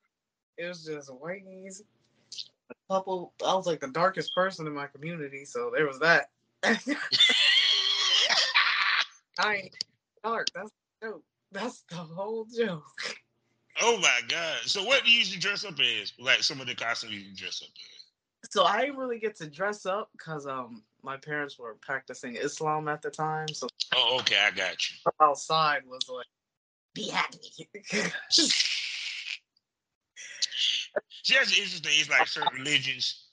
It 0.58 0.66
was 0.68 0.84
just 0.84 1.10
whiteies. 1.10 1.82
A 2.70 2.74
couple. 2.92 3.32
I 3.46 3.54
was 3.54 3.66
like 3.66 3.80
the 3.80 3.88
darkest 3.88 4.34
person 4.34 4.66
in 4.66 4.74
my 4.74 4.86
community, 4.86 5.44
so 5.44 5.70
there 5.74 5.86
was 5.86 5.98
that. 6.00 6.30
I 9.38 9.54
ain't 9.56 9.84
dark. 10.22 10.46
That's 10.54 10.70
the 11.00 11.08
joke. 11.08 11.22
That's 11.50 11.82
the 11.90 11.96
whole 11.96 12.46
joke. 12.46 12.84
oh 13.80 13.98
my 13.98 14.20
god! 14.28 14.58
So 14.64 14.84
what 14.84 15.04
do 15.04 15.10
you 15.10 15.18
usually 15.18 15.40
dress 15.40 15.64
up 15.64 15.78
as? 15.80 16.12
Like 16.18 16.42
some 16.42 16.60
of 16.60 16.66
the 16.66 16.74
costumes 16.74 17.14
you 17.14 17.34
dress 17.34 17.62
up 17.62 17.68
as? 17.68 18.50
So 18.50 18.64
I 18.64 18.82
didn't 18.82 18.96
really 18.96 19.18
get 19.18 19.36
to 19.36 19.48
dress 19.48 19.86
up 19.86 20.10
because 20.12 20.46
um 20.46 20.82
my 21.02 21.16
parents 21.16 21.58
were 21.58 21.74
practicing 21.80 22.36
Islam 22.36 22.88
at 22.88 23.02
the 23.02 23.10
time, 23.10 23.48
so 23.48 23.68
Oh, 23.94 24.18
okay, 24.20 24.36
I 24.40 24.50
got 24.50 24.76
you. 24.90 24.96
outside 25.20 25.82
was 25.86 26.08
like, 26.08 26.26
be 26.94 27.08
happy. 27.08 27.68
See, 31.22 31.34
that's 31.34 31.56
interesting. 31.56 31.92
It's 31.94 32.10
like 32.10 32.26
certain 32.26 32.58
religions 32.58 33.28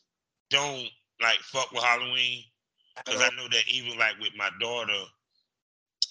don't 0.49 0.87
like 1.21 1.39
fuck 1.39 1.71
with 1.71 1.83
Halloween. 1.83 2.43
Because 3.05 3.21
I 3.21 3.29
know 3.35 3.47
that 3.49 3.63
even 3.67 3.97
like 3.97 4.19
with 4.19 4.31
my 4.37 4.49
daughter, 4.59 4.93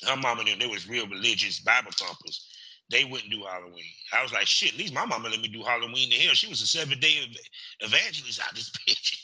her 0.06 0.16
mama 0.16 0.40
and 0.40 0.49
them, 0.49 0.58
they 0.58 0.66
was 0.66 0.88
real 0.88 1.06
religious 1.06 1.61
Bible 1.61 1.90
thumpers. 1.92 2.49
They 2.90 3.04
wouldn't 3.04 3.30
do 3.30 3.44
Halloween. 3.44 3.85
I 4.12 4.23
was 4.23 4.32
like, 4.32 4.47
shit, 4.47 4.73
at 4.73 4.78
least 4.78 4.94
my 4.94 5.04
mama 5.04 5.28
let 5.28 5.40
me 5.40 5.49
do 5.49 5.62
Halloween 5.62 6.11
in 6.11 6.20
hell. 6.20 6.35
She 6.35 6.49
was 6.49 6.62
a 6.62 6.66
seven 6.66 6.99
day 6.99 7.18
evangelist 7.80 8.40
out 8.42 8.54
this 8.54 8.70
bitch. 8.88 9.16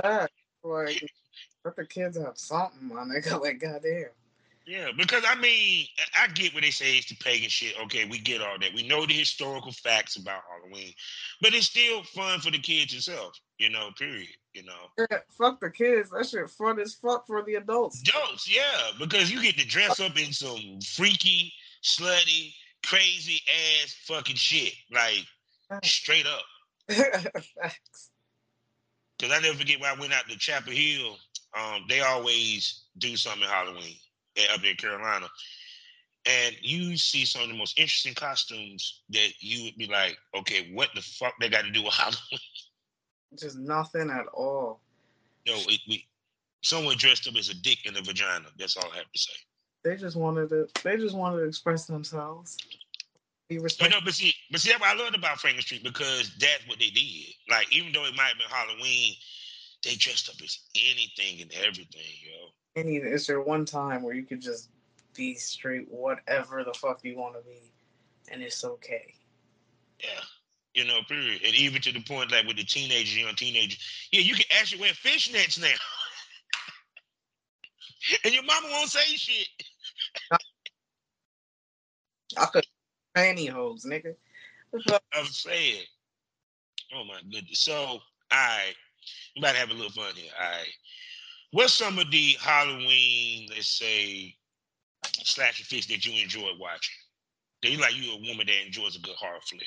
Facts. 0.00 0.32
like, 0.62 1.10
let 1.64 1.76
the 1.76 1.86
kids 1.86 2.18
have 2.18 2.36
something, 2.36 2.88
my 2.88 3.02
nigga. 3.02 3.40
Like, 3.40 3.60
goddamn. 3.60 4.10
Yeah, 4.68 4.88
because 4.94 5.24
I 5.26 5.34
mean, 5.36 5.86
I 6.14 6.26
get 6.28 6.52
what 6.52 6.62
they 6.62 6.70
say 6.70 6.98
it's 6.98 7.08
the 7.08 7.14
pagan 7.14 7.48
shit. 7.48 7.74
Okay, 7.84 8.04
we 8.04 8.18
get 8.18 8.42
all 8.42 8.58
that. 8.60 8.74
We 8.74 8.86
know 8.86 9.06
the 9.06 9.14
historical 9.14 9.72
facts 9.72 10.16
about 10.16 10.42
Halloween, 10.50 10.92
but 11.40 11.54
it's 11.54 11.68
still 11.68 12.02
fun 12.02 12.40
for 12.40 12.50
the 12.50 12.58
kids 12.58 12.92
itself. 12.92 13.32
You 13.56 13.70
know, 13.70 13.88
period. 13.98 14.28
You 14.52 14.64
know, 14.64 15.06
Yeah, 15.10 15.20
fuck 15.38 15.60
the 15.60 15.70
kids. 15.70 16.10
That 16.10 16.26
shit 16.26 16.50
fun 16.50 16.78
as 16.80 16.92
fuck 16.96 17.26
for 17.26 17.42
the 17.42 17.54
adults. 17.54 18.02
adults, 18.02 18.54
yeah, 18.54 18.90
because 18.98 19.30
you 19.30 19.40
get 19.40 19.56
to 19.56 19.66
dress 19.66 20.00
up 20.00 20.18
in 20.18 20.34
some 20.34 20.80
freaky, 20.84 21.50
slutty, 21.82 22.52
crazy 22.84 23.40
ass 23.82 23.96
fucking 24.06 24.36
shit, 24.36 24.74
like 24.92 25.24
straight 25.82 26.26
up. 26.26 26.42
Facts. 26.94 28.10
Because 29.18 29.34
I 29.34 29.40
never 29.40 29.56
forget 29.56 29.80
when 29.80 29.96
I 29.96 29.98
went 29.98 30.12
out 30.12 30.28
to 30.28 30.36
Chapel 30.36 30.74
Hill. 30.74 31.16
Um, 31.58 31.84
they 31.88 32.00
always 32.00 32.82
do 32.98 33.16
something 33.16 33.48
Halloween 33.48 33.96
up 34.52 34.64
in 34.64 34.76
Carolina, 34.76 35.26
and 36.26 36.56
you 36.62 36.96
see 36.96 37.24
some 37.24 37.42
of 37.42 37.48
the 37.48 37.54
most 37.56 37.78
interesting 37.78 38.14
costumes 38.14 39.02
that 39.10 39.30
you 39.40 39.64
would 39.64 39.76
be 39.76 39.86
like, 39.86 40.16
okay, 40.36 40.70
what 40.72 40.88
the 40.94 41.00
fuck 41.02 41.34
they 41.40 41.48
got 41.48 41.64
to 41.64 41.70
do 41.70 41.82
with 41.82 41.94
Halloween? 41.94 42.40
Just 43.38 43.58
nothing 43.58 44.10
at 44.10 44.26
all. 44.28 44.80
No, 45.46 45.58
we 45.66 46.06
someone 46.62 46.96
dressed 46.96 47.28
up 47.28 47.36
as 47.36 47.48
a 47.48 47.54
dick 47.54 47.78
in 47.84 47.96
a 47.96 48.02
vagina. 48.02 48.46
That's 48.58 48.76
all 48.76 48.90
I 48.92 48.96
have 48.98 49.12
to 49.12 49.18
say. 49.18 49.32
They 49.84 49.96
just 49.96 50.16
wanted 50.16 50.48
to. 50.50 50.68
They 50.82 50.96
just 50.96 51.14
wanted 51.14 51.38
to 51.38 51.44
express 51.44 51.86
themselves. 51.86 52.56
Be 53.48 53.56
But 53.56 53.64
respectful. 53.64 54.00
no, 54.00 54.04
but 54.04 54.14
see, 54.14 54.34
but 54.50 54.60
see, 54.60 54.70
that's 54.70 54.80
what 54.80 54.90
I 54.96 55.02
loved 55.02 55.16
about 55.16 55.38
Franklin 55.38 55.62
Street 55.62 55.84
because 55.84 56.34
that's 56.38 56.66
what 56.66 56.78
they 56.78 56.90
did. 56.90 57.34
Like, 57.48 57.74
even 57.74 57.92
though 57.92 58.04
it 58.04 58.16
might 58.16 58.28
have 58.28 58.38
been 58.38 58.48
Halloween, 58.50 59.14
they 59.84 59.94
dressed 59.94 60.28
up 60.28 60.34
as 60.42 60.58
anything 60.74 61.40
and 61.42 61.52
everything, 61.64 62.02
yo. 62.22 62.48
Any, 62.78 62.96
it's 62.96 63.28
your 63.28 63.42
one 63.42 63.64
time 63.64 64.02
where 64.02 64.14
you 64.14 64.22
could 64.22 64.40
just 64.40 64.70
be 65.14 65.34
straight, 65.34 65.90
whatever 65.90 66.62
the 66.62 66.74
fuck 66.74 67.00
you 67.02 67.16
want 67.16 67.34
to 67.34 67.42
be, 67.42 67.72
and 68.30 68.40
it's 68.40 68.64
okay. 68.64 69.14
Yeah. 70.00 70.20
You 70.74 70.84
know, 70.84 71.00
period. 71.08 71.42
And 71.44 71.54
even 71.56 71.82
to 71.82 71.92
the 71.92 72.02
point 72.02 72.30
like 72.30 72.46
with 72.46 72.56
the 72.56 72.64
teenagers, 72.64 73.16
young 73.16 73.34
teenagers, 73.34 73.78
yeah, 74.12 74.20
you 74.20 74.34
can 74.34 74.44
actually 74.60 74.80
wear 74.80 74.92
fishnets 74.92 75.60
now. 75.60 75.66
and 78.24 78.32
your 78.32 78.44
mama 78.44 78.68
won't 78.70 78.88
say 78.88 79.16
shit. 79.16 79.48
I 82.36 82.46
could 82.46 82.66
pantyhose, 83.16 83.84
nigga. 83.84 84.14
I'm 85.12 85.26
saying. 85.26 85.82
Oh 86.94 87.04
my 87.04 87.18
goodness. 87.32 87.60
So, 87.60 87.74
all 87.74 88.00
right. 88.30 88.74
About 89.36 89.52
to 89.52 89.58
have 89.58 89.70
a 89.70 89.74
little 89.74 89.90
fun 89.90 90.14
here. 90.14 90.30
All 90.40 90.48
right. 90.48 90.68
What's 91.50 91.74
some 91.74 91.98
of 91.98 92.10
the 92.10 92.36
Halloween, 92.40 93.48
let's 93.50 93.68
say, 93.68 94.36
slasher 95.24 95.64
flicks 95.64 95.86
that 95.86 96.04
you 96.04 96.22
enjoy 96.22 96.50
watching? 96.58 96.94
That 97.62 97.70
you 97.70 97.78
like 97.78 97.96
you 97.96 98.12
a 98.12 98.16
woman 98.16 98.46
that 98.46 98.66
enjoys 98.66 98.96
a 98.96 99.00
good 99.00 99.16
horror 99.16 99.40
flick. 99.42 99.66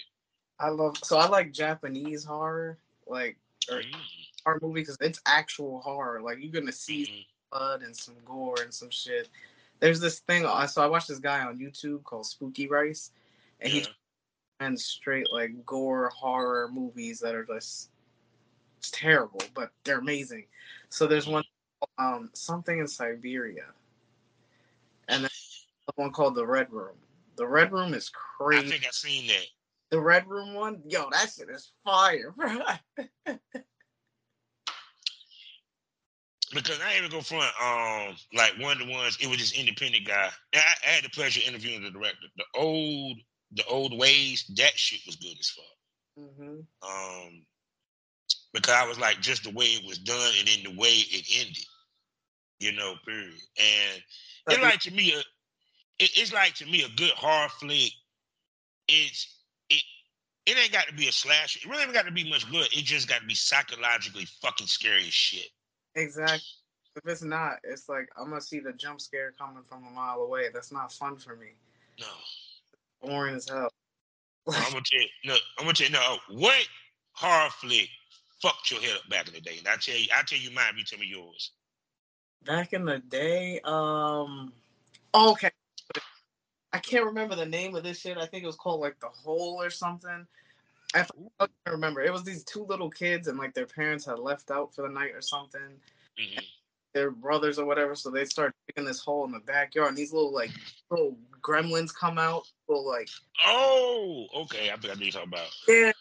I 0.60 0.70
love. 0.70 0.98
So 1.04 1.18
I 1.18 1.28
like 1.28 1.52
Japanese 1.52 2.24
horror, 2.24 2.78
like 3.08 3.38
or 3.70 3.82
Mhm, 3.82 4.06
horror 4.46 4.60
movie 4.62 4.82
because 4.82 4.98
it's 5.02 5.22
actual 5.26 5.82
horror. 5.82 6.22
Like 6.22 6.38
you're 6.40 6.52
gonna 6.52 6.72
see 6.72 7.06
mhm. 7.06 7.26
blood 7.52 7.82
and 7.82 7.96
some 7.96 8.16
gore 8.26 8.62
and 8.62 8.74
some 8.74 8.90
shit. 8.92 9.30
There's 9.80 10.00
this 10.00 10.20
thing. 10.20 10.46
I 10.46 10.68
So 10.68 10.84
I 10.84 10.88
watched 10.88 11.08
this 11.08 11.20
guy 11.20 11.44
on 11.44 11.58
YouTube 11.58 12.04
called 12.04 12.28
Spooky 12.28 12.68
Rice, 12.68 13.12
and 13.60 13.72
he 13.74 13.86
and 14.60 14.80
straight 14.80 15.32
like 15.32 15.66
gore 15.66 16.10
horror 16.10 16.70
movies 16.72 17.20
that 17.22 17.36
are 17.36 17.46
just 17.46 17.90
it's 18.78 18.92
terrible, 18.92 19.42
but 19.54 19.72
they're 19.84 20.00
amazing. 20.00 20.46
So 20.90 21.08
there's 21.08 21.28
one 21.28 21.44
um 21.98 22.30
something 22.34 22.80
in 22.80 22.88
Siberia. 22.88 23.66
And 25.08 25.24
then 25.24 25.32
one 25.96 26.12
called 26.12 26.36
the 26.36 26.46
Red 26.46 26.72
Room. 26.72 26.96
The 27.36 27.48
Red 27.48 27.72
Room 27.72 27.94
is 27.94 28.10
crazy. 28.10 28.68
I 28.68 28.70
think 28.70 28.86
I've 28.86 28.94
seen 28.94 29.28
that. 29.28 29.46
the 29.90 30.00
Red 30.00 30.28
Room 30.28 30.54
one, 30.54 30.82
yo, 30.88 31.10
that 31.12 31.32
shit 31.36 31.50
is 31.50 31.72
fire, 31.84 32.34
bro. 32.36 32.60
because 36.54 36.80
I 36.82 36.98
even 36.98 37.10
go 37.10 37.22
front. 37.22 37.52
Um, 37.62 38.16
like 38.34 38.54
one 38.60 38.80
of 38.80 38.88
the 38.88 38.94
ones, 38.94 39.18
it 39.22 39.28
was 39.28 39.40
this 39.40 39.58
independent 39.58 40.06
guy. 40.06 40.30
I, 40.54 40.60
I 40.86 40.90
had 40.90 41.04
the 41.04 41.10
pleasure 41.10 41.42
of 41.42 41.48
interviewing 41.48 41.84
the 41.84 41.92
director. 41.92 42.28
The 42.38 42.46
old, 42.56 43.18
the 43.54 43.66
old 43.66 43.98
ways, 43.98 44.46
that 44.58 44.78
shit 44.78 45.02
was 45.06 45.16
good 45.16 45.36
as 45.40 45.50
fuck. 45.50 46.26
hmm 46.36 46.60
Um, 46.84 47.46
because 48.54 48.74
I 48.74 48.88
was 48.88 49.00
like, 49.00 49.22
just 49.22 49.44
the 49.44 49.52
way 49.52 49.66
it 49.66 49.88
was 49.88 49.98
done, 49.98 50.32
and 50.40 50.48
then 50.48 50.64
the 50.64 50.80
way 50.80 50.90
it 50.90 51.26
ended. 51.40 51.66
You 52.62 52.74
know, 52.74 52.94
period. 53.04 53.34
And 53.58 54.04
it's 54.50 54.62
like 54.62 54.80
to 54.82 54.92
me, 54.92 55.14
a, 55.14 55.18
it, 55.98 56.12
it's 56.16 56.32
like 56.32 56.54
to 56.56 56.66
me 56.68 56.84
a 56.84 56.96
good 56.96 57.10
horror 57.10 57.50
flick. 57.60 57.92
It's 58.88 59.36
it. 59.72 59.82
It 60.46 60.58
ain't 60.60 60.72
got 60.72 60.86
to 60.86 60.94
be 60.94 61.08
a 61.08 61.12
slasher. 61.12 61.60
It 61.64 61.68
really 61.68 61.82
ain't 61.82 61.94
got 61.94 62.06
to 62.06 62.12
be 62.12 62.30
much 62.30 62.50
good. 62.52 62.68
It 62.68 62.84
just 62.84 63.10
got 63.10 63.22
to 63.22 63.26
be 63.26 63.34
psychologically 63.34 64.28
fucking 64.44 64.68
scary 64.68 65.08
as 65.08 65.14
shit. 65.14 65.48
Exactly. 65.96 66.40
if 66.98 67.04
it's 67.08 67.24
not, 67.24 67.54
it's 67.64 67.90
like 67.90 68.08
I'm 68.16 68.30
gonna 68.30 68.42
see 68.42 68.60
the 68.60 68.74
jump 68.74 69.02
scare 69.02 69.34
coming 69.40 69.64
from 69.64 69.84
a 69.88 69.90
mile 69.90 70.22
away. 70.22 70.50
That's 70.54 70.72
not 70.72 70.94
fun 70.94 71.18
for 71.18 71.36
me. 71.36 71.54
No. 72.00 73.10
Boring 73.10 73.38
as 73.38 73.50
hell. 73.50 73.70
I'm 74.48 74.72
gonna 74.72 74.84
tell 74.86 75.02
you, 75.02 75.08
no, 75.26 75.36
I'm 75.58 75.66
gonna 75.66 75.74
tell 75.74 75.88
you, 75.88 75.94
no, 75.94 76.18
what 76.30 76.68
horror 77.14 77.50
flick 77.60 77.90
fucked 78.40 78.70
your 78.70 78.82
head 78.82 78.98
up 78.98 79.10
back 79.10 79.28
in 79.28 79.34
the 79.34 79.42
day? 79.42 79.56
And 79.58 79.68
I 79.68 79.78
tell 79.78 79.98
you, 79.98 80.10
I 80.16 80.22
tell 80.22 80.38
you 80.38 80.52
mine. 80.52 80.74
You 80.78 80.84
tell 80.84 81.00
me 81.00 81.08
yours. 81.08 81.54
Back 82.46 82.74
in 82.74 82.86
the 82.86 83.00
day, 83.00 83.62
um, 83.64 84.52
okay, 85.14 85.52
I 86.74 86.80
can't 86.80 87.06
remember 87.06 87.36
the 87.36 87.46
name 87.46 87.76
of 87.76 87.84
this 87.84 88.00
shit. 88.00 88.18
I 88.18 88.26
think 88.26 88.44
it 88.44 88.48
was 88.48 88.56
called 88.56 88.82
like 88.82 89.00
the 89.00 89.08
Hole 89.08 89.62
or 89.62 89.70
something. 89.70 90.26
I 90.94 91.04
fucking 91.40 91.56
remember. 91.68 92.02
It 92.02 92.12
was 92.12 92.24
these 92.24 92.44
two 92.44 92.66
little 92.66 92.90
kids, 92.90 93.28
and 93.28 93.38
like 93.38 93.54
their 93.54 93.66
parents 93.66 94.06
had 94.06 94.20
left 94.20 94.52
out 94.52 94.74
for 94.74 94.82
the 94.84 94.94
night 94.94 95.12
or 95.14 95.22
something. 95.22 95.62
Mm-hmm. 96.20 96.40
Their 96.94 97.12
brothers 97.12 97.60
or 97.60 97.66
whatever, 97.66 97.96
so 97.96 98.10
they 98.10 98.26
start 98.26 98.54
digging 98.68 98.86
this 98.88 99.00
hole 99.00 99.24
in 99.26 99.32
the 99.32 99.40
backyard, 99.40 99.90
and 99.90 99.98
these 99.98 100.12
little 100.12 100.34
like 100.34 100.52
little 100.90 101.18
gremlins 101.42 101.94
come 101.94 102.18
out. 102.18 102.44
Little 102.68 102.88
like 102.88 103.10
Oh, 103.46 104.28
okay. 104.36 104.72
I 104.72 104.78
think 104.78 104.86
I 104.86 104.88
know 104.88 104.92
what 104.94 105.00
you're 105.02 105.12
talking 105.12 105.30
about. 105.30 105.48
yeah, 105.68 105.92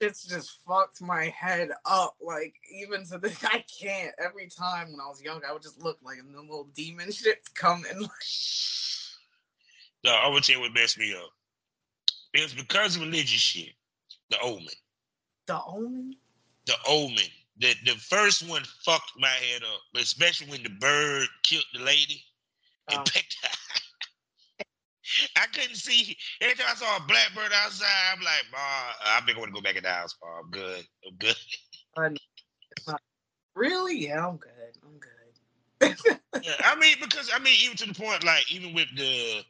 it's 0.00 0.24
just 0.24 0.58
fucked 0.66 1.00
my 1.00 1.26
head 1.36 1.70
up. 1.84 2.16
Like 2.20 2.54
even 2.72 3.04
to 3.06 3.18
this, 3.18 3.42
I 3.44 3.64
can't. 3.80 4.12
Every 4.18 4.48
time 4.48 4.92
when 4.92 5.00
I 5.00 5.08
was 5.08 5.22
young, 5.22 5.40
I 5.48 5.52
would 5.52 5.62
just 5.62 5.82
look 5.82 5.98
like 6.02 6.18
and 6.18 6.34
the 6.34 6.40
little 6.40 6.68
demon 6.74 7.10
shit 7.12 7.38
coming. 7.54 7.84
like, 8.00 8.10
No, 10.04 10.14
I'm 10.14 10.30
gonna 10.30 10.40
tell 10.40 10.56
you 10.56 10.60
what 10.62 10.74
messed 10.74 10.98
me 10.98 11.14
up. 11.14 11.30
It 12.34 12.42
was 12.42 12.54
because 12.54 12.96
of 12.96 13.02
religious 13.02 13.40
shit. 13.40 13.72
The 14.30 14.38
Omen. 14.40 14.66
the 15.46 15.60
omen. 15.66 16.16
The 16.66 16.74
Omen. 16.88 17.24
The 17.58 17.74
the 17.86 17.92
first 17.92 18.46
one 18.48 18.62
fucked 18.84 19.12
my 19.18 19.28
head 19.28 19.62
up, 19.62 19.80
especially 20.00 20.48
when 20.50 20.62
the 20.62 20.68
bird 20.68 21.26
killed 21.42 21.64
the 21.72 21.80
lady 21.80 22.22
and 22.90 22.98
Um, 22.98 23.04
picked 23.06 23.36
her. 23.42 23.48
I 25.36 25.46
couldn't 25.46 25.76
see. 25.76 26.16
Every 26.40 26.56
time 26.56 26.66
I 26.70 26.74
saw 26.74 26.96
a 26.96 27.06
blackbird 27.06 27.52
outside, 27.54 27.86
I'm 28.12 28.20
like, 28.20 28.44
Ma, 28.52 28.58
I 28.58 29.20
think 29.24 29.36
I 29.36 29.40
want 29.40 29.54
to 29.54 29.60
go 29.60 29.62
back 29.62 29.76
in 29.76 29.82
the 29.84 29.90
house, 29.90 30.16
Ma. 30.22 30.40
I'm 30.40 30.50
good. 30.50 30.84
I'm 31.06 31.16
good. 31.16 31.36
Really? 33.54 34.06
Yeah, 34.06 34.26
I'm 34.26 34.36
good. 34.36 34.50
I'm 34.84 34.98
good. 34.98 35.10
Yeah, 36.42 36.52
I 36.64 36.76
mean, 36.78 36.96
because 37.00 37.30
I 37.34 37.38
mean, 37.38 37.56
even 37.62 37.76
to 37.78 37.86
the 37.86 37.94
point, 37.94 38.24
like 38.24 38.50
even 38.52 38.74
with 38.74 38.88
the 38.96 39.42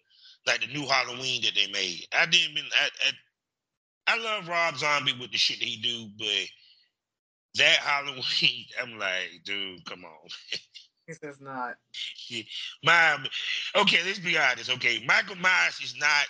like 0.46 0.60
the 0.60 0.68
new 0.68 0.86
Halloween 0.86 1.42
that 1.42 1.54
they 1.54 1.66
made, 1.72 2.06
I 2.12 2.26
didn't 2.26 2.52
even. 2.52 2.64
I, 2.72 2.88
I, 3.08 4.14
I 4.14 4.18
love 4.18 4.48
Rob 4.48 4.76
Zombie 4.76 5.16
with 5.18 5.32
the 5.32 5.38
shit 5.38 5.58
that 5.58 5.66
he 5.66 5.76
do, 5.78 6.08
but 6.16 6.48
that 7.56 7.78
Halloween, 7.80 8.66
I'm 8.80 8.98
like, 8.98 9.42
dude, 9.44 9.84
come 9.84 10.04
on. 10.04 10.28
This 11.06 11.18
is 11.22 11.40
not. 11.40 11.76
My 12.82 13.18
okay, 13.76 13.98
let's 14.04 14.18
be 14.18 14.36
honest. 14.36 14.70
Okay, 14.70 15.04
Michael 15.06 15.36
Myers 15.36 15.80
is 15.82 15.94
not. 15.98 16.26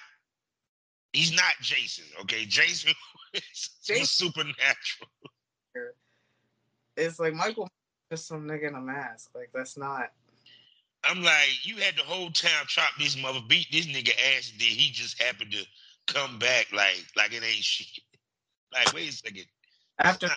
He's 1.13 1.33
not 1.33 1.55
Jason. 1.63 2.05
Okay, 2.21 2.45
Jason 2.45 2.93
was, 3.33 3.43
Jason- 3.85 4.01
was 4.03 4.11
supernatural. 4.11 5.09
It's 6.97 7.19
like 7.19 7.35
Michael 7.35 7.71
just 8.11 8.27
some 8.27 8.47
nigga 8.47 8.69
in 8.69 8.75
a 8.75 8.81
mask. 8.81 9.31
Like 9.35 9.51
that's 9.55 9.77
not. 9.77 10.13
I'm 11.05 11.23
like, 11.23 11.49
you 11.63 11.77
had 11.77 11.97
the 11.97 12.03
whole 12.03 12.31
town 12.31 12.65
chop 12.67 12.91
this 12.99 13.17
mother, 13.21 13.41
beat 13.49 13.69
this 13.71 13.87
nigga 13.87 14.11
ass, 14.37 14.53
did 14.59 14.65
he 14.65 14.91
just 14.91 15.23
happened 15.23 15.53
to 15.53 15.65
come 16.07 16.39
back 16.39 16.67
like 16.73 17.05
like 17.17 17.33
it 17.33 17.43
ain't 17.43 17.65
shit? 17.65 18.03
Like, 18.73 18.93
wait 18.93 19.09
a 19.09 19.13
second. 19.13 19.47
After. 19.99 20.29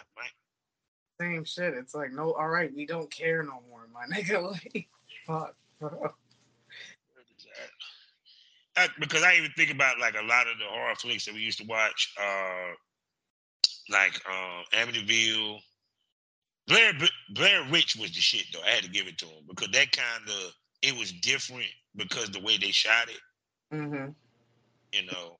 Same 1.19 1.43
shit, 1.43 1.73
it's 1.73 1.93
like 1.93 2.11
no. 2.11 2.33
All 2.33 2.47
right, 2.47 2.73
we 2.73 2.85
don't 2.85 3.09
care 3.11 3.43
no 3.43 3.61
more, 3.69 3.87
my 3.93 4.05
nigga. 4.15 4.51
Like 4.51 4.87
fuck, 5.25 5.55
bro. 5.79 6.13
I, 8.77 8.87
because 8.99 9.23
I 9.23 9.35
even 9.35 9.51
think 9.57 9.71
about 9.71 9.99
like 9.99 10.15
a 10.15 10.25
lot 10.25 10.47
of 10.47 10.57
the 10.57 10.65
horror 10.69 10.95
flicks 10.95 11.25
that 11.25 11.33
we 11.33 11.41
used 11.41 11.59
to 11.59 11.65
watch, 11.65 12.13
uh, 12.19 12.73
like 13.89 14.13
um, 14.29 14.63
Amityville. 14.73 15.59
Blair 16.67 16.93
Blair 17.31 17.65
Witch 17.71 17.95
was 17.95 18.11
the 18.11 18.21
shit 18.21 18.45
though. 18.53 18.61
I 18.61 18.69
had 18.69 18.83
to 18.83 18.89
give 18.89 19.07
it 19.07 19.17
to 19.17 19.25
him 19.25 19.43
because 19.49 19.69
that 19.73 19.91
kind 19.91 20.23
of 20.27 20.53
it 20.83 20.97
was 20.97 21.11
different 21.11 21.65
because 21.95 22.29
the 22.29 22.39
way 22.39 22.57
they 22.57 22.71
shot 22.71 23.09
it. 23.09 23.75
Mm-hmm. 23.75 24.11
You 24.93 25.05
know, 25.07 25.38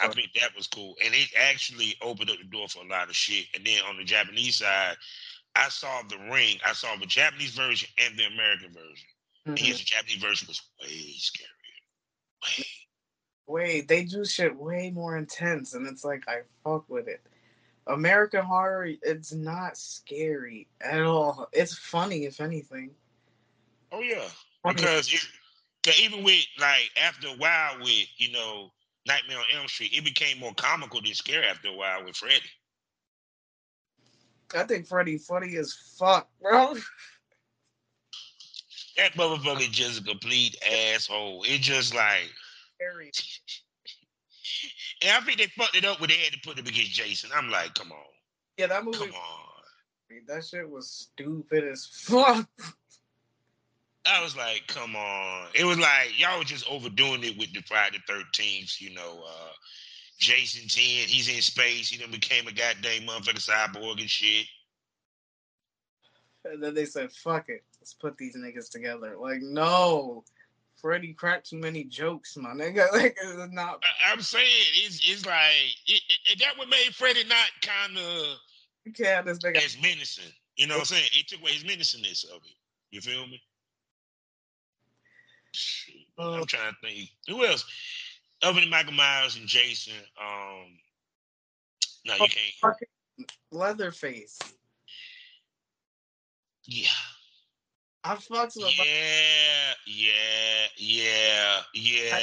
I 0.00 0.08
think 0.08 0.32
that 0.34 0.54
was 0.56 0.66
cool, 0.66 0.96
and 1.04 1.14
it 1.14 1.28
actually 1.38 1.96
opened 2.02 2.30
up 2.30 2.38
the 2.38 2.44
door 2.44 2.68
for 2.68 2.84
a 2.84 2.88
lot 2.88 3.08
of 3.08 3.16
shit. 3.16 3.46
And 3.54 3.64
then 3.64 3.82
on 3.88 3.96
the 3.96 4.04
Japanese 4.04 4.56
side, 4.56 4.96
I 5.54 5.68
saw 5.68 6.02
the 6.02 6.18
Ring. 6.30 6.58
I 6.66 6.72
saw 6.72 6.96
the 6.96 7.06
Japanese 7.06 7.54
version 7.54 7.88
and 7.98 8.18
the 8.18 8.24
American 8.24 8.72
version. 8.72 9.08
And 9.46 9.58
Mhm. 9.58 9.68
yes, 9.68 9.78
the 9.78 9.84
Japanese 9.84 10.16
version 10.16 10.48
was 10.48 10.60
way 10.80 11.14
scarier. 11.18 11.46
Way. 12.42 12.66
Wait, 13.46 13.88
they 13.88 14.04
do 14.04 14.24
shit 14.24 14.54
way 14.56 14.90
more 14.90 15.16
intense, 15.16 15.74
and 15.74 15.86
it's 15.86 16.04
like 16.04 16.28
I 16.28 16.42
fuck 16.64 16.88
with 16.88 17.06
it. 17.06 17.24
American 17.86 18.44
horror, 18.44 18.86
it's 19.02 19.32
not 19.32 19.78
scary 19.78 20.66
at 20.80 21.02
all. 21.02 21.48
It's 21.52 21.78
funny, 21.78 22.24
if 22.24 22.40
anything. 22.40 22.94
Oh 23.92 24.00
yeah, 24.00 24.28
Funny. 24.62 24.74
because 24.74 25.12
it, 25.12 25.98
even 26.00 26.24
with 26.24 26.44
like 26.58 26.90
after 27.00 27.28
a 27.28 27.36
while 27.36 27.78
with 27.78 28.08
you 28.16 28.32
know 28.32 28.72
Nightmare 29.06 29.38
on 29.38 29.44
Elm 29.58 29.68
Street, 29.68 29.92
it 29.94 30.04
became 30.04 30.38
more 30.38 30.54
comical 30.54 31.00
than 31.02 31.14
scary 31.14 31.46
after 31.46 31.68
a 31.68 31.72
while 31.74 32.04
with 32.04 32.16
Freddy. 32.16 32.40
I 34.54 34.64
think 34.64 34.86
Freddy 34.86 35.18
funny 35.18 35.56
as 35.56 35.74
fuck, 35.98 36.28
bro. 36.40 36.74
That 38.96 39.12
motherfucker 39.12 39.70
just 39.70 40.00
a 40.00 40.04
complete 40.04 40.56
asshole. 40.94 41.42
It 41.46 41.60
just 41.60 41.94
like, 41.94 42.30
Scary. 42.76 43.12
and 45.02 45.10
I 45.12 45.20
think 45.20 45.38
they 45.38 45.46
fucked 45.48 45.76
it 45.76 45.84
up 45.84 46.00
when 46.00 46.08
they 46.08 46.16
had 46.16 46.32
to 46.32 46.40
put 46.44 46.58
him 46.58 46.66
against 46.66 46.92
Jason. 46.92 47.30
I'm 47.34 47.50
like, 47.50 47.74
come 47.74 47.92
on, 47.92 47.98
Yeah, 48.56 48.68
that 48.68 48.84
movie, 48.84 48.98
come 48.98 49.10
on. 49.10 50.20
that 50.28 50.44
shit 50.44 50.68
was 50.68 50.90
stupid 50.90 51.64
as 51.64 51.86
fuck. 51.86 52.48
I 54.08 54.22
was 54.22 54.36
like, 54.36 54.64
come 54.68 54.96
on. 54.96 55.46
It 55.54 55.64
was 55.64 55.78
like 55.78 56.18
y'all 56.18 56.38
were 56.38 56.44
just 56.44 56.68
overdoing 56.70 57.24
it 57.24 57.38
with 57.38 57.52
the 57.52 57.62
Friday 57.62 57.98
Thirteenth. 58.06 58.80
You 58.80 58.94
know, 58.94 59.24
uh, 59.26 59.52
Jason 60.18 60.68
Ten, 60.68 61.08
he's 61.08 61.28
in 61.28 61.40
space. 61.40 61.88
He 61.88 61.98
done 61.98 62.10
became 62.10 62.46
a 62.46 62.52
goddamn 62.52 63.06
motherfucking 63.06 63.48
cyborg 63.48 64.00
and 64.00 64.10
shit. 64.10 64.46
And 66.44 66.62
then 66.62 66.74
they 66.74 66.84
said, 66.84 67.12
"Fuck 67.12 67.48
it, 67.48 67.64
let's 67.80 67.94
put 67.94 68.16
these 68.16 68.36
niggas 68.36 68.70
together." 68.70 69.16
Like, 69.18 69.40
no, 69.42 70.24
Freddy 70.80 71.12
cracked 71.12 71.50
too 71.50 71.58
many 71.58 71.84
jokes, 71.84 72.36
my 72.36 72.50
nigga. 72.50 72.86
Like, 72.92 73.16
it's 73.20 73.52
not. 73.52 73.82
I, 73.82 74.12
I'm 74.12 74.20
saying 74.20 74.46
it's 74.84 75.00
it's 75.08 75.26
like 75.26 75.74
it, 75.86 76.00
it, 76.30 76.38
that 76.38 76.56
what 76.56 76.68
made 76.68 76.94
Freddy 76.94 77.24
not 77.24 77.48
kind 77.62 77.98
of 77.98 78.38
You 78.84 78.92
can't 78.92 79.08
have 79.08 79.24
this 79.26 79.38
nigga. 79.38 79.56
as 79.56 79.76
menacing. 79.82 80.32
You 80.56 80.66
know 80.66 80.74
what 80.74 80.80
I'm 80.80 80.96
saying? 80.96 81.10
It 81.18 81.28
took 81.28 81.40
away 81.40 81.52
his 81.52 81.64
menacingness 81.64 82.24
of 82.24 82.36
it. 82.44 82.54
You 82.90 83.00
feel 83.00 83.26
me? 83.26 83.42
Shit, 85.56 85.94
I'm 86.18 86.44
trying 86.46 86.72
to 86.72 86.88
think. 86.88 87.10
Who 87.28 87.44
else? 87.44 87.64
Other 88.42 88.60
than 88.60 88.70
Michael 88.70 88.92
Myers 88.92 89.36
and 89.36 89.46
Jason, 89.46 89.94
um, 90.20 90.66
no, 92.04 92.14
you 92.14 92.28
can't. 92.28 92.76
Leatherface. 93.50 94.38
Yeah, 96.64 96.88
I 98.04 98.16
fucks 98.16 98.56
with. 98.56 98.78
yeah, 98.78 99.72
yeah, 99.86 100.66
yeah, 100.76 101.60
yeah, 101.74 102.18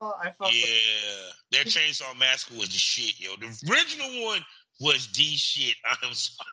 I 0.00 0.24
fuck 0.38 0.48
with. 0.48 0.54
yeah. 0.54 1.58
That 1.58 1.66
Chainsaw 1.66 2.18
Massacre 2.18 2.58
was 2.58 2.68
the 2.68 2.78
shit, 2.78 3.20
yo. 3.20 3.36
The 3.36 3.70
original 3.70 4.24
one 4.24 4.40
was 4.80 5.08
the 5.08 5.24
shit. 5.24 5.76
I'm 6.02 6.14
sorry. 6.14 6.48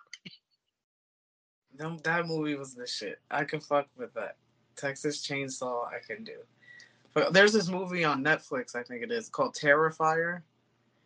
Them, 1.75 1.99
that 2.03 2.27
movie 2.27 2.55
was 2.55 2.75
the 2.75 2.85
shit. 2.85 3.19
I 3.31 3.45
can 3.45 3.61
fuck 3.61 3.87
with 3.97 4.13
that. 4.15 4.35
Texas 4.79 5.25
Chainsaw, 5.25 5.87
I 5.87 5.99
can 6.05 6.23
do. 6.23 6.37
But 7.13 7.33
there's 7.33 7.53
this 7.53 7.69
movie 7.69 8.03
on 8.03 8.23
Netflix, 8.23 8.75
I 8.75 8.83
think 8.83 9.03
it 9.03 9.11
is, 9.11 9.29
called 9.29 9.55
Terrifier. 9.55 10.41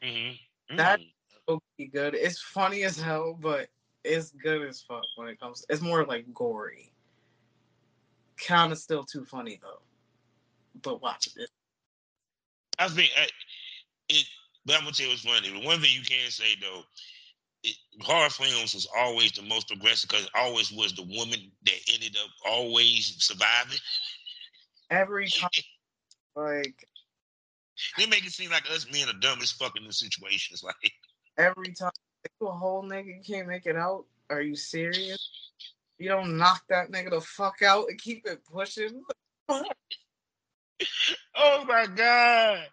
Mm-hmm. 0.01 0.77
That- 0.77 0.99
Okay, 1.47 1.87
good. 1.91 2.15
It's 2.15 2.41
funny 2.41 2.83
as 2.83 2.97
hell, 2.97 3.37
but 3.39 3.67
it's 4.03 4.31
good 4.31 4.67
as 4.67 4.81
fuck 4.81 5.03
when 5.15 5.27
it 5.27 5.39
comes. 5.39 5.65
It's 5.69 5.81
more 5.81 6.05
like 6.05 6.33
gory. 6.33 6.93
Kind 8.37 8.71
of 8.71 8.77
still 8.77 9.03
too 9.03 9.25
funny 9.25 9.59
though. 9.61 9.81
But 10.81 11.01
watch 11.01 11.27
it. 11.35 11.49
I 12.79 12.87
think 12.87 13.11
I, 13.17 13.27
it. 14.09 14.25
But 14.65 14.75
I'm 14.77 14.81
gonna 14.83 14.93
tell 14.93 15.07
you 15.07 15.11
what's 15.11 15.23
funny. 15.23 15.49
The 15.59 15.65
one 15.65 15.81
thing 15.81 15.91
you 15.93 16.01
can 16.01 16.29
say 16.29 16.55
though, 16.61 16.83
it, 17.63 17.75
horror 18.01 18.29
films 18.29 18.73
was 18.73 18.87
always 18.97 19.31
the 19.33 19.43
most 19.43 19.67
progressive 19.67 20.09
because 20.09 20.25
it 20.25 20.31
always 20.35 20.71
was 20.71 20.93
the 20.93 21.03
woman 21.03 21.51
that 21.65 21.75
ended 21.93 22.17
up 22.23 22.29
always 22.45 23.15
surviving. 23.19 23.79
Every 24.89 25.29
time, 25.29 25.49
like 26.35 26.87
They 27.97 28.05
make 28.07 28.25
it 28.25 28.33
seem 28.33 28.51
like 28.51 28.69
us 28.71 28.87
men 28.91 29.09
are 29.09 29.19
dumb 29.19 29.39
as 29.41 29.51
fuck 29.51 29.77
in 29.77 29.85
the 29.85 29.93
situations. 29.93 30.63
Like, 30.63 30.93
every 31.37 31.73
time, 31.73 31.91
a 32.41 32.45
whole 32.45 32.83
nigga 32.83 33.25
can't 33.25 33.47
make 33.47 33.65
it 33.65 33.75
out. 33.77 34.05
Are 34.29 34.41
you 34.41 34.55
serious? 34.55 35.29
You 35.99 36.09
don't 36.09 36.37
knock 36.37 36.63
that 36.69 36.91
nigga 36.91 37.11
the 37.11 37.21
fuck 37.21 37.61
out 37.63 37.87
and 37.89 38.01
keep 38.01 38.25
it 38.25 38.43
pushing. 38.45 39.03
oh 39.49 39.63
my 41.67 41.87
god, 41.87 42.67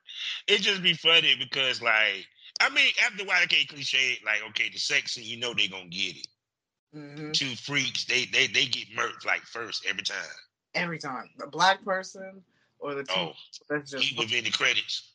it 0.49 0.63
just 0.63 0.83
be 0.83 0.95
funny 0.95 1.37
because 1.39 1.83
like 1.83 2.27
I 2.61 2.69
mean 2.71 2.93
after 3.05 3.25
okay, 3.45 3.65
cliche 3.65 4.19
like 4.25 4.43
okay, 4.51 4.69
the 4.71 4.79
sex 4.79 5.13
scene, 5.13 5.25
you 5.25 5.39
know 5.39 5.55
they 5.55 5.69
gonna 5.69 5.87
get 5.87 6.17
it. 6.17 6.29
Mm-hmm. 6.95 7.33
Two 7.33 7.57
freaks, 7.57 8.05
they 8.05 8.27
they 8.27 8.47
they 8.47 8.67
get 8.67 8.89
murked 8.97 9.25
like 9.25 9.43
first 9.43 9.87
every 9.89 10.03
time. 10.03 10.19
Every 10.75 10.99
time, 10.99 11.31
the 11.39 11.47
black 11.47 11.85
person 11.85 12.43
or 12.79 12.95
the 12.95 13.03
two. 13.03 13.15
Oh, 13.17 13.33
that's 13.69 13.91
just 13.91 14.05
he 14.05 14.17
was 14.17 14.33
in 14.33 14.45
the 14.45 14.51
credits. 14.51 15.13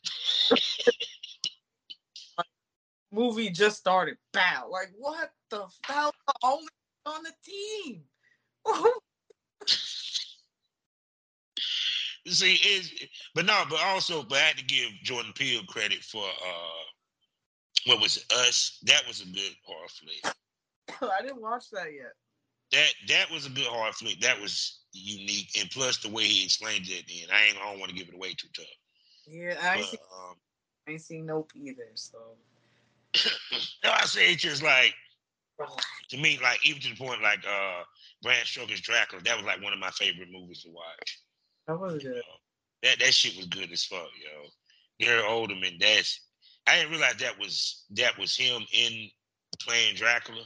movie 3.15 3.49
just 3.49 3.77
started. 3.77 4.17
Bow. 4.33 4.67
Like 4.69 4.91
what 4.97 5.31
the? 5.49 5.65
The 5.87 6.11
only 6.43 6.67
on 7.05 7.23
the 7.23 7.31
team. 7.43 8.03
See, 12.27 12.55
is 12.55 12.91
but 13.35 13.45
no, 13.45 13.63
but 13.69 13.79
also, 13.83 14.23
but 14.23 14.39
I 14.39 14.41
had 14.41 14.57
to 14.57 14.65
give 14.65 14.89
Jordan 15.03 15.31
Peele 15.35 15.63
credit 15.67 16.03
for 16.03 16.23
uh 16.23 16.83
what 17.85 18.01
was 18.01 18.17
it, 18.17 18.31
Us? 18.31 18.79
That 18.83 19.03
was 19.07 19.21
a 19.21 19.25
good 19.25 19.55
horror 19.63 19.87
flick. 19.87 20.35
I 21.01 21.21
didn't 21.21 21.41
watch 21.41 21.69
that 21.71 21.93
yet. 21.93 22.13
That 22.71 22.91
that 23.07 23.31
was 23.31 23.45
a 23.45 23.49
good 23.49 23.65
horror 23.65 23.93
flick. 23.93 24.19
That 24.21 24.39
was 24.41 24.79
unique, 24.91 25.49
and 25.59 25.69
plus 25.69 25.97
the 25.97 26.09
way 26.09 26.23
he 26.23 26.43
explained 26.43 26.85
it. 26.87 27.05
Then 27.07 27.35
I 27.35 27.47
ain't 27.47 27.57
I 27.57 27.69
don't 27.69 27.79
want 27.79 27.91
to 27.91 27.97
give 27.97 28.07
it 28.07 28.15
away 28.15 28.33
too 28.33 28.47
tough. 28.55 28.65
Yeah, 29.27 29.55
I 29.61 29.75
ain't, 29.75 29.81
But, 29.81 29.89
seen, 29.89 29.99
um, 30.13 30.35
I 30.87 30.91
ain't 30.91 31.01
seen 31.01 31.25
Nope 31.25 31.51
either. 31.55 31.89
So 31.95 32.17
no, 33.83 33.91
I 33.91 34.05
say 34.05 34.31
it's 34.31 34.41
just 34.41 34.63
like 34.63 34.93
to 36.09 36.17
me, 36.17 36.39
like 36.41 36.65
even 36.67 36.81
to 36.81 36.89
the 36.89 36.95
point 36.95 37.21
like 37.21 37.43
uh 37.47 37.83
Bram 38.23 38.45
Stoker's 38.45 38.81
Dracula. 38.81 39.21
That 39.23 39.37
was 39.37 39.45
like 39.45 39.61
one 39.61 39.73
of 39.73 39.79
my 39.79 39.91
favorite 39.91 40.29
movies 40.31 40.63
to 40.63 40.69
watch. 40.69 41.21
that 41.67 41.79
was 41.79 42.01
good. 42.01 42.21
That 42.83 42.99
that 42.99 43.13
shit 43.13 43.37
was 43.37 43.45
good 43.45 43.71
as 43.71 43.85
fuck, 43.85 44.09
yo. 44.21 44.49
Gary 44.99 45.21
Oldman. 45.21 45.79
That's 45.79 46.19
I 46.67 46.77
didn't 46.77 46.91
realize 46.91 47.17
that 47.17 47.39
was 47.39 47.83
that 47.91 48.17
was 48.17 48.35
him 48.35 48.63
in 48.73 49.09
playing 49.61 49.95
Dracula. 49.95 50.43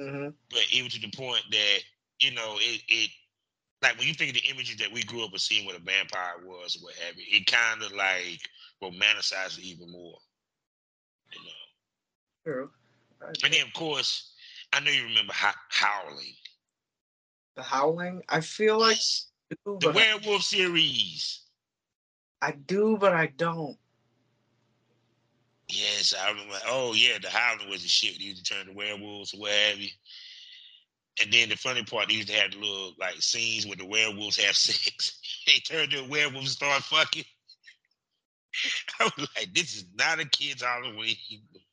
Mm-hmm. 0.00 0.28
But 0.50 0.62
even 0.72 0.90
to 0.90 1.00
the 1.00 1.10
point 1.10 1.42
that 1.50 1.78
you 2.20 2.32
know 2.32 2.56
it 2.60 2.82
it 2.88 3.10
like 3.82 3.98
when 3.98 4.08
you 4.08 4.14
think 4.14 4.30
of 4.36 4.42
the 4.42 4.50
images 4.50 4.76
that 4.76 4.92
we 4.92 5.02
grew 5.02 5.24
up 5.24 5.32
with 5.32 5.40
seeing 5.42 5.66
what 5.66 5.76
a 5.76 5.80
vampire 5.80 6.36
was 6.44 6.76
or 6.76 6.84
what 6.84 6.94
have 6.96 7.16
you, 7.16 7.24
it 7.28 7.46
kind 7.46 7.82
of 7.82 7.92
like 7.92 8.40
romanticized 8.82 9.58
it 9.58 9.64
even 9.64 9.90
more. 9.90 10.18
You 11.32 11.44
know. 11.44 11.52
True. 12.44 12.70
And 13.44 13.52
then 13.52 13.66
of 13.66 13.72
course, 13.72 14.32
I 14.72 14.80
know 14.80 14.90
you 14.90 15.04
remember 15.04 15.32
Ho- 15.32 15.50
Howling. 15.70 16.34
The 17.56 17.62
Howling. 17.62 18.22
I 18.28 18.40
feel 18.40 18.78
like 18.78 18.98
do, 19.50 19.56
The 19.80 19.88
but 19.88 19.88
I, 19.88 19.92
werewolf 19.96 20.42
series. 20.42 21.42
I 22.40 22.52
do, 22.52 22.96
but 23.00 23.12
I 23.12 23.26
don't. 23.26 23.76
Yes, 25.68 26.14
I 26.18 26.30
remember. 26.30 26.54
Oh 26.66 26.94
yeah, 26.94 27.18
the 27.20 27.28
Howling 27.28 27.68
was 27.68 27.82
the 27.82 27.88
shit. 27.88 28.18
They 28.18 28.24
used 28.24 28.44
to 28.44 28.54
turn 28.54 28.66
to 28.66 28.72
werewolves 28.72 29.34
or 29.34 29.40
what 29.40 29.52
have 29.52 29.78
you. 29.78 29.90
And 31.22 31.32
then 31.32 31.48
the 31.48 31.56
funny 31.56 31.82
part, 31.82 32.08
they 32.08 32.14
used 32.14 32.28
to 32.28 32.34
have 32.34 32.52
the 32.52 32.58
little 32.58 32.94
like 32.98 33.20
scenes 33.20 33.66
where 33.66 33.76
the 33.76 33.84
werewolves 33.84 34.38
have 34.42 34.56
sex. 34.56 35.18
they 35.46 35.54
turn 35.60 35.90
to 35.90 36.04
a 36.04 36.08
werewolf 36.08 36.44
and 36.44 36.48
start 36.48 36.82
fucking. 36.84 37.24
I 39.00 39.04
was 39.04 39.28
like, 39.36 39.52
this 39.52 39.76
is 39.76 39.84
not 39.96 40.20
a 40.20 40.24
kid's 40.24 40.62
Halloween. 40.62 41.16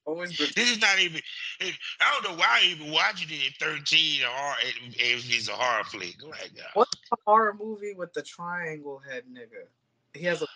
Always 0.05 0.37
been 0.37 0.49
This 0.55 0.71
is 0.71 0.81
not 0.81 0.99
even. 0.99 1.21
I 1.61 1.71
don't 2.11 2.31
know 2.31 2.37
why 2.37 2.59
I 2.61 2.67
even 2.67 2.91
watched 2.91 3.31
it 3.31 3.47
at 3.47 3.53
thirteen 3.59 4.21
or 4.23 4.53
if 4.61 4.95
if 4.95 5.33
it's 5.35 5.49
a 5.49 5.53
horror 5.53 5.83
flick. 5.85 6.21
Like, 6.21 6.51
uh, 6.59 6.67
What's 6.73 6.91
the 7.09 7.17
horror 7.25 7.55
movie 7.59 7.95
with 7.95 8.13
the 8.13 8.21
triangle 8.21 8.99
head 9.09 9.23
nigga? 9.31 9.65
He 10.13 10.25
has 10.25 10.43
a 10.43 10.47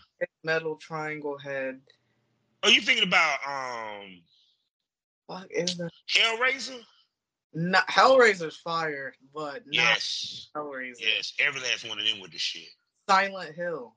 metal 0.44 0.76
triangle 0.76 1.38
head. 1.38 1.80
Are 2.64 2.70
you 2.70 2.82
thinking 2.82 3.08
about 3.08 3.38
um 3.48 4.22
Fuck 5.28 5.48
is 5.52 5.78
that? 5.78 5.92
Hellraiser? 6.12 6.80
Not 7.54 7.88
Hellraiser's 7.88 8.58
fire, 8.58 9.14
but 9.34 9.64
not 9.66 9.74
Yes, 9.74 10.50
Hellraiser. 10.56 10.96
yes. 11.00 11.34
Every 11.40 11.62
last 11.62 11.88
one 11.88 12.00
of 12.00 12.06
them 12.06 12.20
with 12.20 12.32
the 12.32 12.38
shit. 12.38 12.68
Silent 13.10 13.56
Hill. 13.56 13.96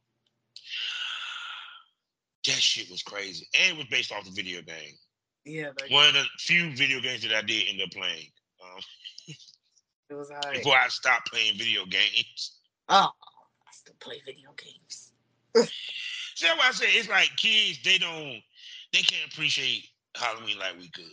That 2.47 2.53
shit 2.55 2.91
was 2.91 3.03
crazy, 3.03 3.47
and 3.61 3.73
it 3.75 3.79
was 3.79 3.87
based 3.87 4.11
off 4.13 4.25
the 4.25 4.31
video 4.33 4.63
game. 4.63 4.95
Yeah, 5.45 5.71
One 5.91 6.09
of 6.09 6.15
the 6.15 6.25
few 6.39 6.75
video 6.75 7.01
games 7.01 7.23
that 7.23 7.35
I 7.35 7.43
did 7.43 7.69
end 7.69 7.81
up 7.83 7.91
playing 7.91 8.29
um, 8.63 8.81
it 9.29 10.15
was 10.15 10.31
high. 10.31 10.53
before 10.55 10.77
I 10.77 10.87
stopped 10.89 11.31
playing 11.33 11.57
video 11.59 11.85
games. 11.85 12.59
Oh, 12.89 13.11
I 13.11 13.73
still 13.73 13.95
play 14.01 14.21
video 14.25 14.51
games. 14.57 15.13
See, 16.35 16.47
that's 16.47 16.59
why 16.59 16.69
I 16.69 16.73
say 16.73 16.87
it's 16.99 17.09
like 17.09 17.31
kids. 17.37 17.81
They 17.85 17.99
don't. 17.99 18.41
They 18.93 19.01
can't 19.01 19.33
appreciate 19.33 19.87
Halloween 20.17 20.59
like 20.59 20.79
we 20.79 20.91
could. 20.91 21.05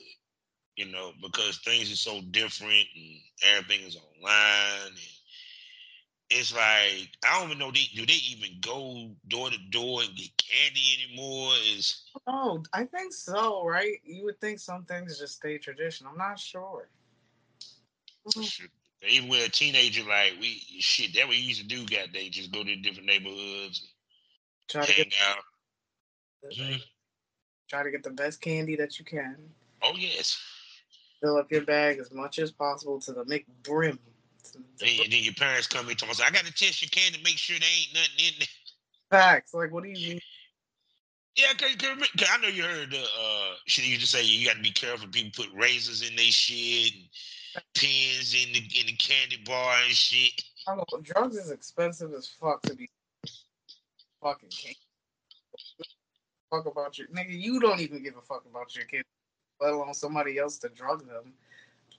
You 0.76 0.92
know, 0.92 1.12
because 1.22 1.60
things 1.60 1.92
are 1.92 1.98
so 1.98 2.22
different 2.32 2.88
and 2.96 3.16
everything 3.44 3.86
is 3.86 3.98
online. 3.98 4.88
And 4.88 4.96
it's 6.30 6.54
like 6.54 7.10
I 7.26 7.40
don't 7.40 7.48
even 7.48 7.60
know. 7.60 7.72
They, 7.72 7.88
do 7.96 8.06
they 8.06 8.14
even 8.14 8.60
go 8.62 9.12
door 9.28 9.50
to 9.50 9.58
door 9.72 10.02
and 10.04 10.16
get 10.16 10.30
candy 10.38 11.06
anymore? 11.06 11.54
Is 11.76 12.04
Oh, 12.28 12.64
I 12.74 12.86
think 12.86 13.14
so, 13.14 13.66
right? 13.66 14.00
You 14.04 14.26
would 14.26 14.40
think 14.40 14.60
some 14.60 14.86
things 14.86 15.20
just 15.20 15.38
stay 15.38 15.58
tradition. 15.58 16.08
I'm 16.10 16.18
not 16.18 16.40
sure. 16.40 16.90
even 19.08 19.30
with 19.30 19.48
a 19.48 19.50
teenager 19.50 20.04
like 20.04 20.34
we 20.40 20.62
shit 20.80 21.14
that 21.16 21.28
we 21.28 21.38
used 21.38 21.62
to 21.62 21.68
do. 21.68 21.86
God, 21.86 22.10
they 22.14 22.30
just 22.30 22.52
go 22.52 22.64
to 22.64 22.76
different 22.78 23.08
neighborhoods, 23.08 23.94
Try 24.68 24.86
to 24.86 24.92
hang 24.94 25.06
get 25.06 25.14
out. 25.28 25.44
Mhm. 26.52 26.82
Try 27.70 27.84
to 27.84 27.92
get 27.92 28.04
the 28.04 28.10
best 28.10 28.42
candy 28.42 28.76
that 28.78 29.00
you 29.00 29.06
can. 29.06 29.38
Oh 29.82 29.94
yes. 29.98 30.38
Fill 31.22 31.38
up 31.38 31.52
your 31.52 31.62
bag 31.62 32.00
as 32.00 32.12
much 32.12 32.40
as 32.40 32.52
possible 32.52 33.00
to 33.02 33.14
the 33.14 33.26
make 33.26 33.46
brim. 33.64 34.00
And 34.56 35.12
then 35.12 35.24
your 35.24 35.34
parents 35.34 35.68
come 35.68 35.86
in 35.86 35.92
and 36.02 36.16
say, 36.16 36.24
I 36.26 36.32
got 36.32 36.46
to 36.46 36.54
test 36.54 36.82
your 36.82 36.90
candy 36.90 37.18
to 37.18 37.24
make 37.24 37.38
sure 37.38 37.58
there 37.60 37.70
ain't 37.70 37.94
nothing 37.94 38.26
in 38.28 38.34
there. 38.40 38.48
Facts. 39.20 39.54
Like, 39.54 39.72
what 39.72 39.84
do 39.84 39.90
you 39.90 40.10
mean? 40.10 40.20
Yeah, 41.36 41.54
cause, 41.58 41.76
'cause- 41.76 42.30
I 42.32 42.38
know 42.42 42.48
you 42.48 42.64
heard 42.64 42.90
the 42.92 43.02
uh, 43.02 43.54
shit 43.66 43.86
you 43.86 43.92
used 43.94 44.02
to 44.02 44.08
say. 44.08 44.24
You 44.24 44.48
got 44.48 44.56
to 44.58 44.62
be 44.62 44.72
careful. 44.72 45.08
People 45.10 45.46
put 45.46 45.54
razors 45.54 46.08
in 46.08 46.16
their 46.16 46.26
shit, 46.26 46.94
and 46.94 47.64
pins 47.76 48.34
in 48.34 48.52
the 48.54 48.60
in 48.80 48.88
the 48.88 48.94
candy 48.94 49.38
bar 49.46 49.76
and 49.86 49.94
shit. 49.94 50.44
I 50.68 50.76
don't 50.76 50.90
know. 50.92 51.02
Drugs 51.02 51.38
is 51.38 51.52
expensive 51.52 52.14
as 52.14 52.28
fuck 52.28 52.62
to 52.64 52.76
be 52.76 52.90
fucking 54.22 54.50
king. 54.50 54.76
Fuck 56.50 56.66
about 56.66 56.98
your 56.98 57.08
nigga. 57.08 57.40
You 57.40 57.60
don't 57.60 57.80
even 57.80 58.04
give 58.04 58.18
a 58.18 58.22
fuck 58.22 58.44
about 58.50 58.76
your 58.76 58.86
kids, 58.86 59.08
let 59.62 59.74
alone 59.74 59.94
somebody 59.94 60.38
else 60.38 60.58
to 60.60 60.70
drug 60.70 61.08
them. 61.08 61.34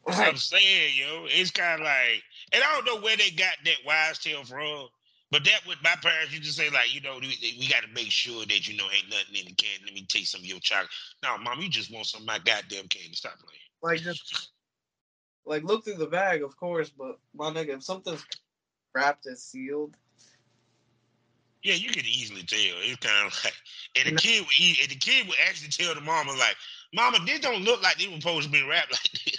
I'm 0.06 0.36
saying, 0.36 0.94
yo, 0.96 1.26
it's 1.26 1.50
kind 1.50 1.80
of 1.80 1.86
like, 1.86 2.22
and 2.52 2.62
I 2.62 2.74
don't 2.74 2.86
know 2.86 3.02
where 3.02 3.16
they 3.16 3.30
got 3.30 3.54
that 3.64 3.76
wise 3.86 4.18
tale 4.18 4.44
from, 4.44 4.88
but 5.30 5.44
that 5.44 5.60
with 5.68 5.78
my 5.84 5.94
parents 6.02 6.32
you 6.32 6.40
just 6.40 6.56
say, 6.56 6.70
like, 6.70 6.92
you 6.92 7.00
know, 7.00 7.18
we, 7.20 7.36
we 7.58 7.68
got 7.68 7.82
to 7.82 7.88
make 7.94 8.10
sure 8.10 8.44
that 8.46 8.66
you 8.66 8.76
know 8.76 8.86
ain't 8.86 9.10
nothing 9.10 9.36
in 9.36 9.46
the 9.46 9.54
can. 9.54 9.84
Let 9.84 9.94
me 9.94 10.04
taste 10.08 10.32
some 10.32 10.40
of 10.40 10.46
your 10.46 10.58
chocolate. 10.58 10.88
No, 11.22 11.38
mom, 11.38 11.60
you 11.60 11.68
just 11.68 11.92
want 11.92 12.06
some 12.06 12.22
of 12.22 12.26
my 12.26 12.38
goddamn 12.38 12.88
candy. 12.88 13.14
Stop 13.14 13.34
playing. 13.38 13.60
like 13.82 14.00
just 14.00 14.50
like 15.46 15.62
look 15.62 15.84
through 15.84 15.96
the 15.96 16.06
bag, 16.06 16.42
of 16.42 16.56
course, 16.56 16.90
but 16.90 17.18
my 17.34 17.50
nigga, 17.50 17.76
if 17.76 17.82
something's 17.82 18.24
wrapped 18.94 19.26
and 19.26 19.38
sealed, 19.38 19.96
Yeah, 21.62 21.74
you 21.74 21.90
could 21.90 22.06
easily 22.06 22.42
tell. 22.42 22.58
It's 22.58 22.96
kind 23.06 23.26
of 23.26 23.38
like, 23.44 23.54
and 23.98 24.16
the 24.16 24.20
kid 24.20 24.40
would 24.40 24.58
eat, 24.58 24.78
and 24.80 24.90
the 24.90 24.96
kid 24.96 25.26
would 25.28 25.36
actually 25.46 25.68
tell 25.68 25.94
the 25.94 26.00
mama 26.00 26.32
like, 26.32 26.56
"Mama, 26.94 27.18
this 27.26 27.40
don't 27.40 27.64
look 27.64 27.82
like 27.82 27.98
they 27.98 28.08
were 28.08 28.16
supposed 28.16 28.46
to 28.46 28.52
be 28.52 28.66
wrapped 28.66 28.92
like 28.92 29.12
this." 29.12 29.36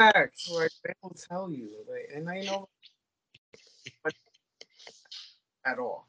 facts, 0.00 0.50
like 0.50 0.70
they 0.84 0.92
don't 1.02 1.20
tell 1.28 1.50
you, 1.50 1.68
like, 1.88 2.08
and 2.14 2.28
I 2.28 2.40
know 2.40 2.68
at 5.66 5.78
all. 5.78 6.06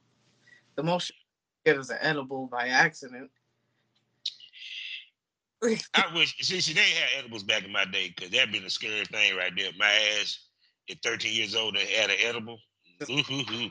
The 0.75 0.83
most 0.83 1.09
you 1.09 1.15
get 1.65 1.79
is 1.79 1.89
an 1.89 1.97
edible 1.99 2.47
by 2.47 2.69
accident. 2.69 3.29
I 5.93 6.05
wish. 6.15 6.37
See, 6.39 6.61
see, 6.61 6.73
they 6.73 6.81
ain't 6.81 6.97
had 6.97 7.19
edibles 7.19 7.43
back 7.43 7.65
in 7.65 7.71
my 7.71 7.85
day 7.85 8.13
because 8.15 8.31
that'd 8.31 8.51
been 8.51 8.63
a 8.63 8.69
scary 8.69 9.05
thing 9.05 9.35
right 9.35 9.51
there. 9.55 9.71
My 9.77 9.91
ass 10.19 10.39
at 10.89 11.01
13 11.03 11.33
years 11.33 11.55
old, 11.55 11.75
they 11.75 11.85
had 11.85 12.09
an 12.09 12.17
edible. 12.23 12.57
Ooh, 13.09 13.21
ooh, 13.31 13.43
ooh. 13.53 13.69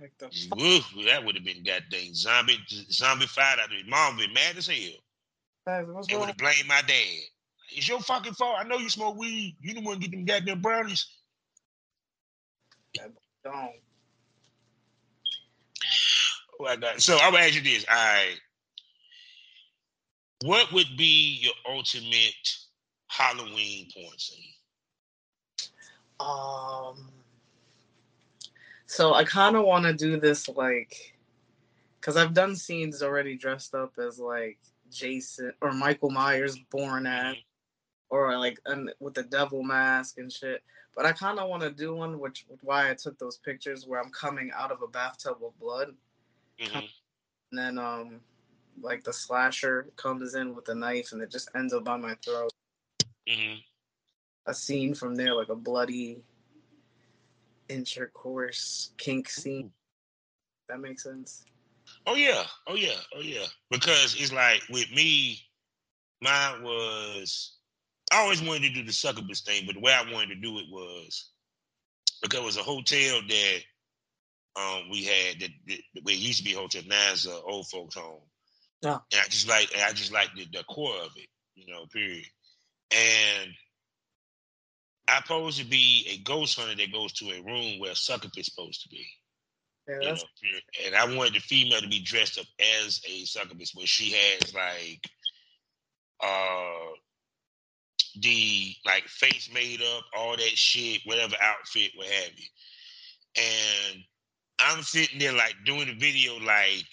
Like 0.00 0.12
the 0.18 1.04
that 1.06 1.24
would 1.24 1.36
have 1.36 1.44
been 1.44 1.62
goddamn 1.62 2.14
zombie, 2.14 2.58
zombie 2.90 3.26
fight 3.26 3.58
out 3.60 3.68
there. 3.70 3.78
Mom 3.86 4.16
be 4.16 4.26
mad 4.32 4.56
as 4.56 4.66
hell. 4.66 4.76
facts, 5.64 5.88
what's 5.88 6.08
They 6.08 6.16
would 6.16 6.26
have 6.28 6.36
blamed 6.36 6.66
my 6.66 6.82
dad. 6.86 7.22
It's 7.70 7.88
your 7.88 8.00
fucking 8.00 8.34
fault. 8.34 8.56
I 8.58 8.64
know 8.64 8.78
you 8.78 8.88
smoke 8.88 9.16
weed. 9.16 9.56
You 9.60 9.74
the 9.74 9.80
one 9.80 9.98
get 9.98 10.10
them 10.10 10.24
goddamn 10.24 10.60
brownies. 10.60 11.06
Don't. 12.94 13.54
Oh 16.60 16.62
my 16.66 16.76
God. 16.76 17.02
So 17.02 17.18
I'm 17.20 17.32
gonna 17.32 17.46
ask 17.46 17.56
you 17.56 17.62
this. 17.62 17.84
All 17.90 17.96
right. 17.96 18.36
What 20.44 20.70
would 20.72 20.86
be 20.96 21.40
your 21.42 21.52
ultimate 21.68 22.56
Halloween 23.08 23.88
porn 23.92 24.16
scene? 24.18 24.54
Um. 26.20 27.10
So 28.94 29.12
I 29.12 29.24
kind 29.24 29.56
of 29.56 29.64
want 29.64 29.84
to 29.86 29.92
do 29.92 30.20
this 30.20 30.48
like, 30.48 31.18
cause 32.00 32.16
I've 32.16 32.32
done 32.32 32.54
scenes 32.54 33.02
already 33.02 33.36
dressed 33.36 33.74
up 33.74 33.94
as 33.98 34.20
like 34.20 34.56
Jason 34.88 35.52
or 35.60 35.72
Michael 35.72 36.10
Myers, 36.10 36.56
born 36.70 37.04
at, 37.04 37.36
or 38.08 38.38
like 38.38 38.60
with 39.00 39.14
the 39.14 39.24
devil 39.24 39.64
mask 39.64 40.18
and 40.18 40.32
shit. 40.32 40.62
But 40.94 41.06
I 41.06 41.12
kind 41.12 41.40
of 41.40 41.48
want 41.48 41.64
to 41.64 41.72
do 41.72 41.92
one, 41.92 42.20
which 42.20 42.46
why 42.60 42.88
I 42.88 42.94
took 42.94 43.18
those 43.18 43.38
pictures 43.38 43.84
where 43.84 44.00
I'm 44.00 44.12
coming 44.12 44.52
out 44.54 44.70
of 44.70 44.80
a 44.80 44.86
bathtub 44.86 45.38
of 45.44 45.58
blood, 45.58 45.96
Mhm. 46.60 46.88
and 47.50 47.58
then 47.58 47.78
um, 47.78 48.20
like 48.80 49.02
the 49.02 49.12
slasher 49.12 49.88
comes 49.96 50.36
in 50.36 50.54
with 50.54 50.68
a 50.68 50.74
knife 50.76 51.10
and 51.10 51.20
it 51.20 51.32
just 51.32 51.48
ends 51.56 51.74
up 51.74 51.88
on 51.88 52.00
my 52.00 52.14
throat. 52.24 52.52
Mhm. 53.26 53.60
A 54.46 54.54
scene 54.54 54.94
from 54.94 55.16
there, 55.16 55.34
like 55.34 55.48
a 55.48 55.56
bloody 55.56 56.22
intercourse 57.68 58.92
kink 58.98 59.28
scene. 59.28 59.70
That 60.68 60.80
makes 60.80 61.04
sense. 61.04 61.44
Oh 62.06 62.14
yeah, 62.14 62.44
oh 62.66 62.74
yeah, 62.74 62.98
oh 63.16 63.20
yeah. 63.20 63.46
Because 63.70 64.16
it's 64.18 64.32
like 64.32 64.62
with 64.70 64.90
me, 64.92 65.38
mine 66.20 66.62
was 66.62 67.56
I 68.12 68.20
always 68.20 68.42
wanted 68.42 68.62
to 68.62 68.74
do 68.74 68.84
the 68.84 68.92
succubus 68.92 69.40
thing, 69.40 69.64
but 69.66 69.74
the 69.74 69.80
way 69.80 69.92
I 69.92 70.10
wanted 70.12 70.34
to 70.34 70.40
do 70.40 70.58
it 70.58 70.66
was 70.70 71.30
because 72.22 72.40
it 72.40 72.44
was 72.44 72.56
a 72.56 72.62
hotel 72.62 73.20
that 73.28 73.58
um 74.56 74.90
we 74.90 75.04
had 75.04 75.40
that, 75.40 75.50
that 75.66 75.78
where 76.02 76.14
it 76.14 76.20
used 76.20 76.38
to 76.38 76.44
be 76.44 76.52
hotel, 76.52 76.82
now 76.86 77.12
it's 77.12 77.26
an 77.26 77.40
old 77.46 77.68
folks 77.68 77.94
home. 77.94 78.20
Yeah. 78.82 78.98
And 79.12 79.20
I 79.20 79.28
just 79.28 79.48
like 79.48 79.70
I 79.76 79.92
just 79.92 80.12
like 80.12 80.30
the, 80.36 80.46
the 80.52 80.64
core 80.64 80.96
of 80.96 81.10
it, 81.16 81.28
you 81.54 81.72
know, 81.72 81.86
period. 81.86 82.26
And 82.90 83.50
I 85.08 85.20
supposed 85.20 85.58
to 85.58 85.66
be 85.66 86.06
a 86.10 86.18
ghost 86.22 86.58
hunter 86.58 86.76
that 86.76 86.92
goes 86.92 87.12
to 87.14 87.30
a 87.30 87.42
room 87.42 87.78
where 87.80 87.92
a 87.92 87.96
succubus 87.96 88.38
is 88.38 88.46
supposed 88.46 88.82
to 88.82 88.88
be. 88.88 89.06
Yeah, 89.88 90.00
You 90.00 90.14
know, 90.14 90.58
and 90.86 90.94
I 90.94 91.16
wanted 91.16 91.34
the 91.34 91.40
female 91.40 91.80
to 91.80 91.88
be 91.88 92.00
dressed 92.02 92.38
up 92.38 92.46
as 92.60 93.00
a 93.08 93.24
succubus, 93.24 93.74
where 93.74 93.86
she 93.86 94.12
has 94.12 94.54
like 94.54 95.08
uh 96.22 96.92
the 98.20 98.74
like 98.86 99.04
face 99.08 99.50
made 99.52 99.82
up, 99.82 100.04
all 100.16 100.36
that 100.36 100.56
shit, 100.56 101.02
whatever 101.04 101.36
outfit, 101.40 101.92
what 101.96 102.06
have 102.06 102.32
you. 102.38 102.46
And 103.36 104.04
I'm 104.60 104.82
sitting 104.82 105.18
there 105.18 105.32
like 105.32 105.56
doing 105.64 105.86
the 105.88 105.94
video 105.94 106.38
like 106.38 106.84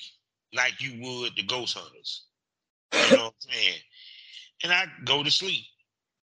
like 0.54 0.82
you 0.82 1.02
would 1.02 1.36
the 1.36 1.44
ghost 1.44 1.78
hunters. 1.78 2.26
You 2.94 3.12
know 3.14 3.26
what 3.26 3.36
I'm 3.46 3.52
saying? 3.52 3.80
And 4.64 4.74
I 4.74 4.86
go 5.06 5.24
to 5.24 5.32
sleep. 5.32 5.64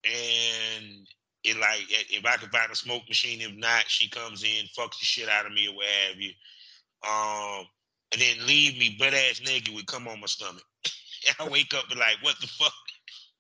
And 0.05 1.07
it 1.47 1.57
like 1.59 1.87
if 1.89 2.25
I 2.25 2.37
can 2.37 2.51
find 2.51 2.71
a 2.71 2.75
smoke 2.75 3.09
machine, 3.09 3.41
if 3.41 3.55
not, 3.57 3.85
she 3.87 4.09
comes 4.09 4.43
in, 4.43 4.67
fucks 4.77 4.99
the 4.99 5.05
shit 5.05 5.29
out 5.29 5.47
of 5.47 5.53
me 5.53 5.69
or 5.69 5.77
what 5.77 5.87
have 6.09 6.21
you. 6.21 6.33
Um, 7.09 7.67
and 8.13 8.21
then 8.21 8.47
leave 8.47 8.79
me 8.79 8.97
butt 8.99 9.15
ass 9.15 9.41
naked 9.45 9.75
would 9.75 9.87
come 9.87 10.09
on 10.09 10.21
my 10.21 10.27
stomach. 10.27 10.65
I 11.41 11.49
wake 11.49 11.75
up 11.75 11.85
and 11.91 12.01
like, 12.01 12.17
what 12.23 12.37
the 12.41 12.47
fuck? 12.47 12.73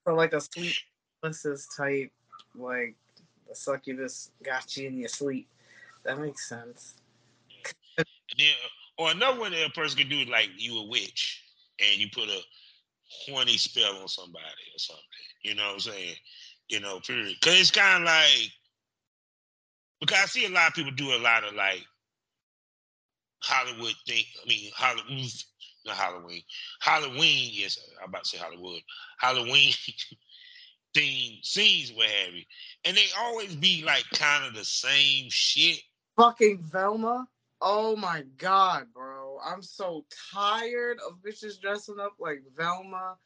so 0.06 0.14
like 0.14 0.32
a 0.32 0.40
sleep 0.40 0.74
paralysis 1.20 1.66
type, 1.76 2.10
like 2.54 2.94
the 3.48 3.54
succubus 3.54 4.30
got 4.42 4.76
you 4.76 4.88
in 4.88 4.98
your 4.98 5.08
sleep. 5.08 5.48
That 6.04 6.20
makes 6.20 6.48
sense. 6.48 6.94
Then, 7.96 8.46
or 8.98 9.10
another 9.10 9.40
one 9.40 9.52
that 9.52 9.66
a 9.66 9.70
person 9.70 9.98
could 9.98 10.10
do 10.10 10.20
is 10.20 10.28
like 10.28 10.50
you 10.56 10.78
a 10.78 10.86
witch 10.86 11.42
and 11.80 12.00
you 12.00 12.08
put 12.12 12.28
a 12.28 12.40
horny 13.08 13.56
spell 13.56 13.96
on 14.00 14.08
somebody 14.08 14.44
or 14.44 14.78
something. 14.78 15.04
You 15.42 15.54
know 15.54 15.66
what 15.66 15.74
I'm 15.74 15.80
saying? 15.80 16.14
You 16.68 16.80
know, 16.80 17.00
period. 17.00 17.40
Cause 17.40 17.60
it's 17.60 17.70
kind 17.70 18.02
of 18.02 18.06
like 18.06 18.50
because 20.00 20.18
I 20.22 20.26
see 20.26 20.46
a 20.46 20.50
lot 20.50 20.68
of 20.68 20.74
people 20.74 20.92
do 20.92 21.14
a 21.14 21.18
lot 21.18 21.44
of 21.44 21.54
like 21.54 21.84
Hollywood 23.42 23.94
thing. 24.06 24.24
I 24.44 24.48
mean, 24.48 24.70
Halloween, 24.76 25.28
not 25.86 25.96
Halloween. 25.96 26.42
Halloween, 26.80 27.50
yes, 27.52 27.78
I'm 28.02 28.08
about 28.08 28.24
to 28.24 28.28
say 28.30 28.38
Hollywood. 28.38 28.80
Halloween 29.18 29.72
themed 30.96 31.44
scenes, 31.44 31.92
what 31.94 32.08
have 32.08 32.34
you. 32.34 32.42
And 32.84 32.96
they 32.96 33.06
always 33.18 33.54
be 33.54 33.84
like 33.84 34.04
kind 34.14 34.44
of 34.44 34.54
the 34.54 34.64
same 34.64 35.26
shit. 35.28 35.78
Fucking 36.16 36.62
Velma. 36.62 37.28
Oh 37.60 37.96
my 37.96 38.22
god, 38.36 38.86
bro. 38.92 39.38
I'm 39.44 39.62
so 39.62 40.04
tired 40.32 40.98
of 41.06 41.18
bitches 41.22 41.60
dressing 41.60 41.98
up 42.00 42.14
like 42.18 42.42
Velma. 42.56 43.16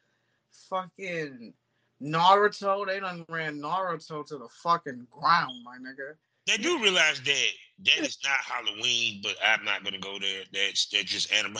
Fucking 0.69 1.53
Naruto. 2.01 2.85
They 2.85 2.99
done 2.99 3.25
ran 3.29 3.59
Naruto 3.59 4.25
to 4.27 4.37
the 4.37 4.47
fucking 4.49 5.07
ground, 5.11 5.63
my 5.63 5.77
nigga. 5.77 6.15
They 6.47 6.57
do 6.57 6.81
realize 6.81 7.21
that 7.21 7.47
that 7.85 7.99
is 7.99 8.17
not 8.23 8.39
Halloween, 8.39 9.21
but 9.21 9.35
I'm 9.45 9.63
not 9.63 9.83
gonna 9.83 9.99
go 9.99 10.17
there. 10.19 10.43
That's 10.51 10.87
that's 10.87 11.05
just 11.05 11.31
anime. 11.31 11.57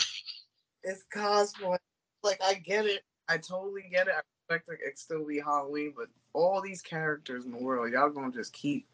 It's 0.83 1.03
cosplay. 1.13 1.77
Like 2.23 2.41
I 2.43 2.55
get 2.55 2.85
it. 2.85 3.03
I 3.29 3.37
totally 3.37 3.85
get 3.91 4.07
it. 4.07 4.15
I 4.15 4.21
expect 4.55 4.81
it 4.81 4.95
to 4.95 5.01
still 5.01 5.25
be 5.25 5.39
Halloween, 5.39 5.93
but 5.95 6.07
all 6.33 6.61
these 6.61 6.81
characters 6.81 7.45
in 7.45 7.51
the 7.51 7.57
world, 7.57 7.91
y'all 7.91 8.09
gonna 8.09 8.31
just 8.31 8.53
keep 8.53 8.87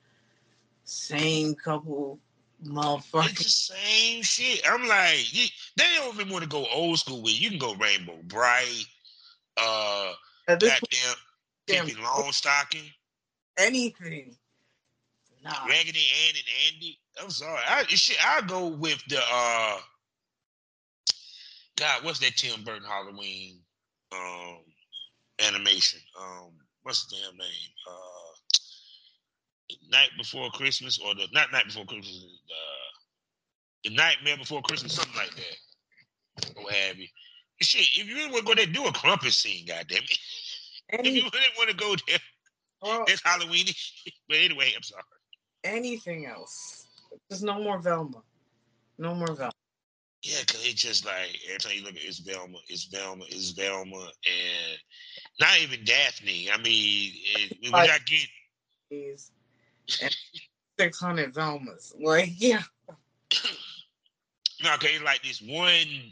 same 0.84 1.56
couple 1.56 2.20
It's 2.60 2.70
motherfuckers. 2.70 3.38
the 3.38 3.44
same 3.44 4.24
shit. 4.24 4.62
I'm 4.70 4.88
like, 4.88 5.34
you, 5.34 5.48
they 5.76 5.86
don't 5.96 6.14
even 6.16 6.30
want 6.30 6.44
to 6.44 6.50
go 6.50 6.66
old 6.74 7.00
school 7.00 7.22
with. 7.22 7.34
it. 7.34 7.42
You 7.42 7.50
can 7.50 7.60
go 7.60 7.76
Rainbow 7.76 8.20
Brite, 8.24 8.86
uh, 9.58 10.14
At 10.48 10.60
point, 10.62 10.74
goddamn 10.82 11.16
damn, 11.68 11.86
Pippi 11.86 12.02
Longstocking, 12.02 12.92
anything. 13.58 14.36
Nah. 15.44 15.66
Raggedy 15.68 16.00
Ann 16.28 16.36
and 16.36 16.74
Andy. 16.76 17.00
I'm 17.22 17.30
sorry, 17.30 17.62
I 17.68 17.84
shit. 17.86 18.18
I 18.26 18.42
go 18.42 18.68
with 18.68 19.02
the 19.08 19.20
uh, 19.20 19.78
God, 21.78 22.04
what's 22.04 22.20
that 22.20 22.36
Tim 22.36 22.64
Burton 22.64 22.88
Halloween 22.88 23.60
um 24.12 24.60
animation? 25.46 26.00
Um, 26.20 26.52
what's 26.84 27.06
the 27.08 27.16
damn 27.18 27.38
name? 27.38 27.72
Uh, 27.90 28.28
Night 29.90 30.10
Before 30.18 30.50
Christmas, 30.52 31.00
or 31.00 31.14
the 31.16 31.28
not 31.34 31.52
Night 31.52 31.66
Before 31.66 31.86
Christmas, 31.86 32.26
uh, 32.50 33.90
the 33.90 33.96
Nightmare 33.96 34.38
Before 34.38 34.62
Christmas, 34.62 34.94
something 34.94 35.16
like 35.16 35.32
that, 35.36 36.64
what 36.64 36.74
have 36.74 36.98
you. 36.98 37.08
Shit, 37.62 38.02
if 38.02 38.08
you 38.08 38.16
really 38.16 38.32
want 38.32 38.46
to 38.46 38.56
go 38.56 38.56
there, 38.56 38.66
do 38.66 38.86
a 38.86 38.92
Krampus 38.92 39.34
scene, 39.34 39.66
goddamn 39.66 40.04
it. 40.04 40.18
If 40.90 41.06
you 41.06 41.24
wouldn't 41.24 41.58
want 41.58 41.70
to 41.70 41.76
go 41.76 41.96
there, 42.08 42.20
well, 42.82 43.06
it's 43.08 43.22
Halloween. 43.24 43.66
but 44.30 44.38
anyway, 44.38 44.74
I'm 44.76 44.84
sorry. 44.84 45.04
anything 45.64 46.26
else. 46.26 46.88
There's 47.30 47.44
no 47.44 47.62
more 47.62 47.80
Velma. 47.80 48.22
No 48.98 49.14
more 49.14 49.34
Velma. 49.34 49.52
Yeah, 50.24 50.40
cause 50.48 50.66
it's 50.66 50.82
just 50.82 51.06
like 51.06 51.38
every 51.48 51.60
time 51.60 51.74
you 51.76 51.84
look 51.84 51.96
at 51.96 52.04
it's 52.04 52.20
Velma, 52.20 52.58
it's 52.68 52.86
Velma, 52.86 53.24
it's 53.30 53.52
Velma, 53.52 53.98
and 53.98 54.80
not 55.40 55.60
even 55.62 55.86
Daphne. 55.86 56.50
I 56.52 56.58
mean, 56.58 57.14
it, 57.36 57.72
when 57.72 57.76
I 57.76 58.00
get 58.06 58.28
Please. 58.90 59.32
600 60.80 61.34
Velmas. 61.34 61.94
Like, 62.00 62.32
yeah. 62.38 62.62
no, 64.64 64.74
okay, 64.76 65.00
like 65.04 65.22
this 65.24 65.42
one, 65.42 66.12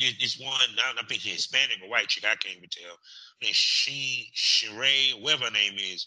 this, 0.00 0.38
one. 0.38 0.52
I 0.52 0.94
don't 0.94 1.08
think 1.08 1.20
she's 1.20 1.34
Hispanic 1.34 1.78
or 1.82 1.90
white 1.90 2.08
chick. 2.08 2.24
I 2.24 2.34
can't 2.36 2.56
even 2.56 2.68
tell. 2.70 2.96
And 3.42 3.54
she, 3.54 4.30
Sheree, 4.34 5.20
whatever 5.20 5.44
her 5.44 5.50
name 5.50 5.74
is, 5.78 6.06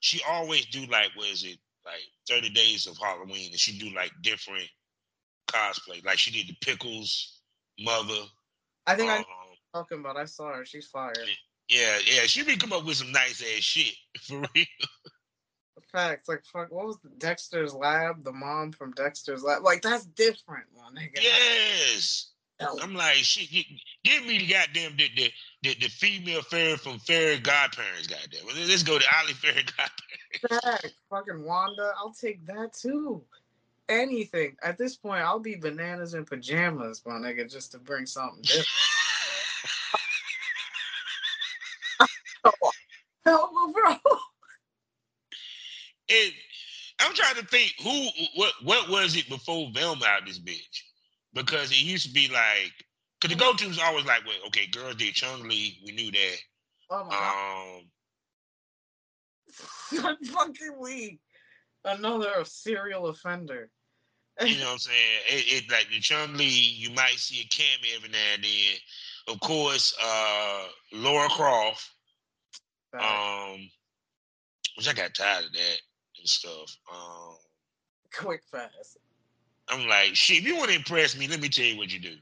she 0.00 0.20
always 0.28 0.66
do 0.66 0.80
like 0.86 1.10
what 1.14 1.28
is 1.28 1.44
it, 1.44 1.58
like 1.84 2.02
thirty 2.28 2.50
days 2.50 2.86
of 2.86 2.96
Halloween, 2.98 3.50
and 3.50 3.58
she 3.58 3.78
do 3.78 3.94
like 3.94 4.12
different 4.22 4.68
cosplay. 5.48 6.04
Like 6.04 6.18
she 6.18 6.30
did 6.30 6.48
the 6.48 6.56
pickles 6.60 7.40
mother. 7.80 8.22
I 8.86 8.94
think 8.94 9.10
I 9.10 9.18
um, 9.18 9.24
you're 9.48 9.82
talking 9.82 10.00
about. 10.00 10.16
I 10.16 10.24
saw 10.24 10.54
her. 10.54 10.64
She's 10.64 10.86
fire. 10.86 11.12
Yeah, 11.68 11.98
yeah, 12.06 12.22
she 12.22 12.42
be 12.44 12.56
come 12.56 12.72
up 12.72 12.84
with 12.86 12.96
some 12.96 13.12
nice 13.12 13.42
ass 13.42 13.62
shit 13.62 13.94
for 14.22 14.38
real. 14.38 14.64
Facts. 15.92 16.28
Like, 16.28 16.44
fuck, 16.44 16.70
what 16.70 16.86
was 16.86 16.98
the 17.02 17.10
Dexter's 17.18 17.74
Lab? 17.74 18.24
The 18.24 18.32
mom 18.32 18.72
from 18.72 18.92
Dexter's 18.92 19.42
Lab? 19.42 19.62
Like, 19.62 19.80
that's 19.80 20.04
different, 20.04 20.64
my 20.74 21.00
nigga. 21.00 21.22
Yes. 21.22 22.32
Oh. 22.60 22.78
I'm 22.82 22.94
like 22.94 23.16
shit. 23.16 23.50
Give, 24.02 24.26
me 24.26 24.38
the 24.38 24.46
goddamn 24.46 24.96
the 24.96 25.08
the, 25.16 25.30
the, 25.62 25.74
the 25.74 25.88
female 25.88 26.42
fairy 26.42 26.76
from 26.76 26.98
fairy 26.98 27.38
godparents. 27.38 28.08
Goddamn, 28.08 28.46
Well, 28.46 28.56
let's 28.56 28.82
go 28.82 28.98
to 28.98 29.04
Ollie 29.16 29.32
fairy 29.34 29.64
godparents. 29.76 30.80
Facts. 30.80 30.94
Fucking 31.08 31.44
Wanda. 31.44 31.92
I'll 31.96 32.12
take 32.12 32.44
that 32.46 32.72
too. 32.72 33.22
Anything. 33.88 34.56
At 34.62 34.76
this 34.76 34.96
point, 34.96 35.22
I'll 35.22 35.38
be 35.38 35.54
bananas 35.54 36.14
in 36.14 36.24
pajamas, 36.24 37.02
my 37.06 37.14
nigga, 37.14 37.50
just 37.50 37.72
to 37.72 37.78
bring 37.78 38.06
something 38.06 38.42
different. 38.42 38.66
Velma, 43.24 43.72
bro. 43.72 43.96
And 46.10 46.32
I'm 47.00 47.14
trying 47.14 47.36
to 47.36 47.46
think 47.46 47.74
who 47.82 48.08
what 48.34 48.52
what 48.64 48.88
was 48.88 49.16
it 49.16 49.28
before 49.28 49.70
Velma 49.72 50.04
out 50.06 50.26
this 50.26 50.38
bitch? 50.38 50.82
Because 51.34 51.70
it 51.70 51.82
used 51.82 52.06
to 52.06 52.12
be 52.12 52.28
like, 52.28 52.72
cause 53.20 53.30
the 53.30 53.36
go 53.36 53.52
to 53.52 53.68
was 53.68 53.78
always 53.78 54.06
like, 54.06 54.24
well, 54.26 54.36
okay, 54.46 54.66
girls 54.66 54.96
did 54.96 55.14
Chun 55.14 55.48
Li, 55.48 55.78
we 55.84 55.92
knew 55.92 56.10
that. 56.10 56.36
Oh 56.90 57.04
my 57.04 57.10
god. 57.10 57.78
Um, 57.78 57.84
I'm 60.04 60.24
fucking 60.24 60.78
weak. 60.78 61.20
Another 61.84 62.44
serial 62.44 63.06
offender. 63.06 63.70
You 64.40 64.58
know 64.58 64.66
what 64.66 64.72
I'm 64.72 64.78
saying? 64.78 65.20
It, 65.28 65.64
it 65.64 65.70
like 65.70 65.88
the 65.90 66.00
Chun 66.00 66.36
Li, 66.36 66.44
you 66.44 66.90
might 66.90 67.16
see 67.16 67.40
a 67.40 67.48
cameo 67.48 67.96
every 67.96 68.08
now 68.10 68.18
and 68.34 68.44
then. 68.44 69.34
Of 69.34 69.40
course, 69.40 69.94
uh 70.02 70.64
Laura 70.92 71.28
Croft. 71.28 71.88
Um 72.98 73.68
which 74.76 74.88
I 74.88 74.92
got 74.92 75.14
tired 75.14 75.44
of 75.44 75.52
that 75.52 75.76
and 76.18 76.28
stuff. 76.28 76.76
Um 76.92 77.36
quick 78.14 78.42
fast. 78.50 78.98
I'm 79.70 79.88
like, 79.88 80.14
shit, 80.14 80.38
if 80.38 80.44
you 80.44 80.56
want 80.56 80.70
to 80.70 80.76
impress 80.76 81.16
me, 81.16 81.28
let 81.28 81.40
me 81.40 81.48
tell 81.48 81.64
you 81.64 81.76
what 81.76 81.92
you 81.92 82.00
do. 82.00 82.14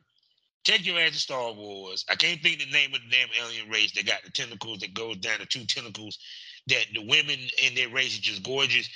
Take 0.65 0.85
your 0.85 0.99
ass 0.99 1.13
to 1.13 1.19
Star 1.19 1.53
Wars. 1.53 2.05
I 2.11 2.17
can't 2.17 2.41
think 2.43 2.59
the 2.59 2.71
name 2.73 2.93
of 2.93 3.01
the 3.01 3.09
damn 3.11 3.29
alien 3.45 3.71
race 3.71 3.93
that 3.93 4.05
got 4.07 4.23
the 4.25 4.31
tentacles 4.33 4.81
that 4.81 4.95
goes 4.95 5.17
down 5.19 5.39
to 5.39 5.47
two 5.47 5.65
tentacles. 5.65 6.19
That 6.67 6.87
the 6.93 7.07
women 7.07 7.39
in 7.65 7.75
their 7.77 7.89
race 7.89 8.19
are 8.19 8.23
just 8.23 8.43
gorgeous. 8.43 8.89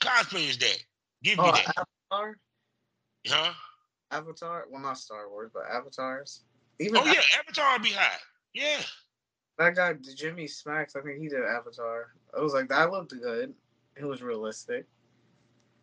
Cosplay 0.00 0.48
is 0.48 0.58
that. 0.58 0.78
Give 1.24 1.38
me 1.38 1.44
Oh, 1.44 1.50
that. 1.52 1.86
Avatar? 2.12 2.38
Huh? 3.26 3.52
Avatar? 4.12 4.66
Well, 4.70 4.80
not 4.80 4.98
Star 4.98 5.28
Wars, 5.28 5.50
but 5.52 5.64
Avatars. 5.68 6.44
Even 6.78 6.98
Oh 6.98 7.04
yeah, 7.06 7.20
Avatar 7.40 7.72
would 7.72 7.82
be 7.82 7.90
hot. 7.90 8.20
Yeah. 8.54 8.80
that 9.58 9.74
guy, 9.74 9.94
Jimmy 10.14 10.46
Smacks, 10.46 10.94
I 10.94 11.00
think 11.00 11.20
he 11.20 11.28
did 11.28 11.42
Avatar. 11.44 12.12
I 12.36 12.40
was 12.40 12.52
like, 12.52 12.68
that 12.68 12.92
looked 12.92 13.10
good. 13.20 13.52
It 13.96 14.04
was 14.04 14.22
realistic. 14.22 14.86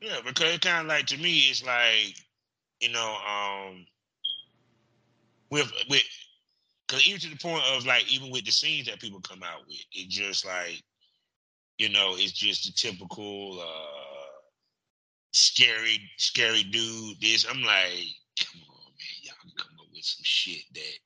Yeah, 0.05 0.19
because 0.23 0.53
it 0.53 0.61
kind 0.61 0.81
of 0.81 0.87
like 0.87 1.07
to 1.07 1.17
me, 1.17 1.39
it's 1.49 1.65
like 1.65 2.13
you 2.79 2.91
know, 2.91 3.17
um, 3.27 3.87
with 5.49 5.71
with 5.89 6.03
because 6.87 7.07
even 7.07 7.19
to 7.21 7.29
the 7.31 7.37
point 7.37 7.63
of 7.75 7.87
like 7.87 8.13
even 8.13 8.29
with 8.29 8.45
the 8.45 8.51
scenes 8.51 8.85
that 8.85 9.01
people 9.01 9.19
come 9.21 9.41
out 9.41 9.61
with, 9.67 9.79
it 9.93 10.07
just 10.07 10.45
like 10.45 10.79
you 11.79 11.89
know, 11.89 12.13
it's 12.17 12.33
just 12.33 12.67
a 12.67 12.75
typical 12.75 13.59
uh 13.59 14.37
scary, 15.33 15.99
scary 16.17 16.61
dude. 16.61 17.19
This 17.19 17.47
I'm 17.49 17.63
like, 17.63 18.05
come 18.39 18.61
on, 18.61 18.85
man, 18.85 19.23
y'all 19.23 19.33
can 19.41 19.51
come 19.57 19.73
up 19.79 19.87
with 19.91 20.03
some 20.05 20.23
shit 20.23 20.61
that. 20.75 20.99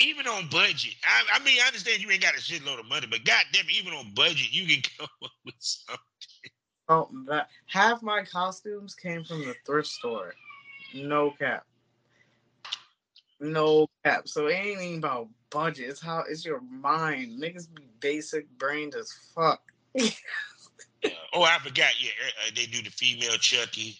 Even 0.00 0.26
on 0.28 0.48
budget, 0.48 0.94
I, 1.04 1.38
I 1.38 1.44
mean, 1.44 1.58
I 1.62 1.66
understand 1.66 2.00
you 2.00 2.10
ain't 2.10 2.22
got 2.22 2.34
a 2.34 2.38
shitload 2.38 2.78
of 2.80 2.86
money, 2.86 3.06
but 3.10 3.24
goddamn, 3.24 3.66
even 3.76 3.92
on 3.92 4.14
budget, 4.14 4.50
you 4.52 4.66
can 4.66 4.82
come 4.98 5.08
up 5.24 5.30
with 5.44 5.54
something. 5.58 5.98
Oh, 6.88 7.08
that 7.26 7.48
half 7.66 8.02
my 8.02 8.24
costumes 8.24 8.94
came 8.94 9.22
from 9.24 9.40
the 9.40 9.54
thrift 9.66 9.88
store. 9.88 10.34
No 10.94 11.32
cap. 11.38 11.66
No 13.40 13.88
cap. 14.04 14.26
So 14.26 14.46
it 14.46 14.54
ain't 14.54 14.80
even 14.80 14.98
about 14.98 15.28
budget. 15.50 15.90
It's 15.90 16.02
how 16.02 16.24
it's 16.28 16.44
your 16.44 16.60
mind. 16.60 17.40
Niggas 17.40 17.72
be 17.74 17.82
basic 18.00 18.48
brained 18.58 18.94
as 18.94 19.12
fuck. 19.34 19.60
Yeah. 19.94 20.10
Oh, 21.32 21.44
I 21.44 21.58
forgot. 21.58 21.92
Yeah, 22.00 22.10
uh, 22.44 22.50
they 22.56 22.66
do 22.66 22.82
the 22.82 22.90
female 22.90 23.36
Chucky. 23.38 23.96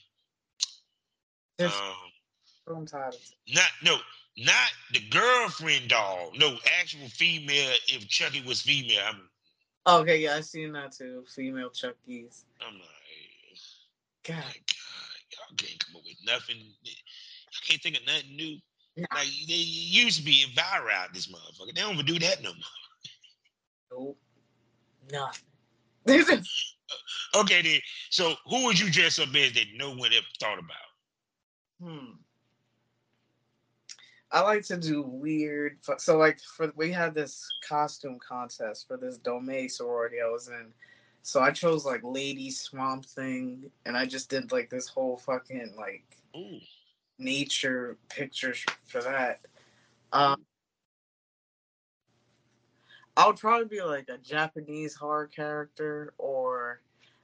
Um, 1.60 1.70
I'm 2.68 2.86
tired 2.86 3.14
not 3.54 3.70
no, 3.82 3.96
not 4.36 4.70
the 4.92 5.00
girlfriend 5.10 5.88
doll. 5.88 6.32
No, 6.36 6.56
actual 6.80 7.08
female. 7.08 7.72
If 7.88 8.08
Chucky 8.08 8.42
was 8.42 8.60
female, 8.60 9.00
I'm 9.06 9.27
Okay, 9.88 10.18
yeah, 10.18 10.36
I 10.36 10.42
seen 10.42 10.72
that 10.72 10.92
too. 10.92 11.24
Female 11.34 11.70
Chuckies. 11.70 12.44
I'm 12.60 12.74
like, 12.74 12.84
God, 14.22 14.36
God, 14.36 14.54
y'all 15.32 15.56
can't 15.56 15.84
come 15.86 15.96
up 15.96 16.02
with 16.04 16.18
nothing. 16.26 16.56
I 16.86 17.66
can't 17.66 17.82
think 17.82 17.96
of 17.96 18.06
nothing 18.06 18.36
new. 18.36 18.58
Nah. 18.98 19.06
Like 19.14 19.28
they 19.46 19.54
used 19.54 20.18
to 20.18 20.24
be 20.24 20.44
viral 20.54 20.92
out 20.92 21.14
this 21.14 21.28
motherfucker. 21.28 21.74
They 21.74 21.80
don't 21.80 21.94
even 21.94 22.04
do 22.04 22.18
that 22.18 22.42
no 22.42 22.50
more. 23.90 24.14
nope. 25.10 25.38
Nothing. 26.06 26.44
Okay, 27.34 27.60
then. 27.60 27.80
So 28.10 28.34
who 28.46 28.64
would 28.64 28.80
you 28.80 28.90
dress 28.90 29.18
up 29.18 29.28
as 29.34 29.52
that 29.52 29.66
no 29.76 29.90
one 29.94 30.12
ever 30.14 30.24
thought 30.40 30.58
about? 30.58 30.76
Hmm. 31.82 32.12
I 34.30 34.40
like 34.42 34.62
to 34.66 34.76
do 34.76 35.02
weird. 35.02 35.78
So 35.98 36.18
like 36.18 36.40
for 36.40 36.72
we 36.76 36.92
had 36.92 37.14
this 37.14 37.48
costume 37.66 38.18
contest 38.26 38.86
for 38.86 38.96
this 38.96 39.18
Domay 39.18 39.70
sorority 39.70 40.16
I 40.20 40.28
was 40.28 40.48
in. 40.48 40.72
So 41.22 41.40
I 41.40 41.50
chose 41.50 41.84
like 41.84 42.00
Lady 42.04 42.50
Swamp 42.50 43.06
Thing, 43.06 43.70
and 43.86 43.96
I 43.96 44.06
just 44.06 44.30
did 44.30 44.52
like 44.52 44.70
this 44.70 44.88
whole 44.88 45.16
fucking 45.18 45.74
like 45.76 46.04
Ooh, 46.36 46.60
nature 47.18 47.96
picture 48.08 48.54
sh- 48.54 48.66
for 48.86 49.02
that. 49.02 49.40
Um, 50.12 50.44
I 53.16 53.26
would 53.26 53.36
probably 53.36 53.66
be 53.66 53.82
like 53.82 54.08
a 54.08 54.18
Japanese 54.18 54.94
horror 54.94 55.26
character, 55.26 56.14
or 56.18 56.80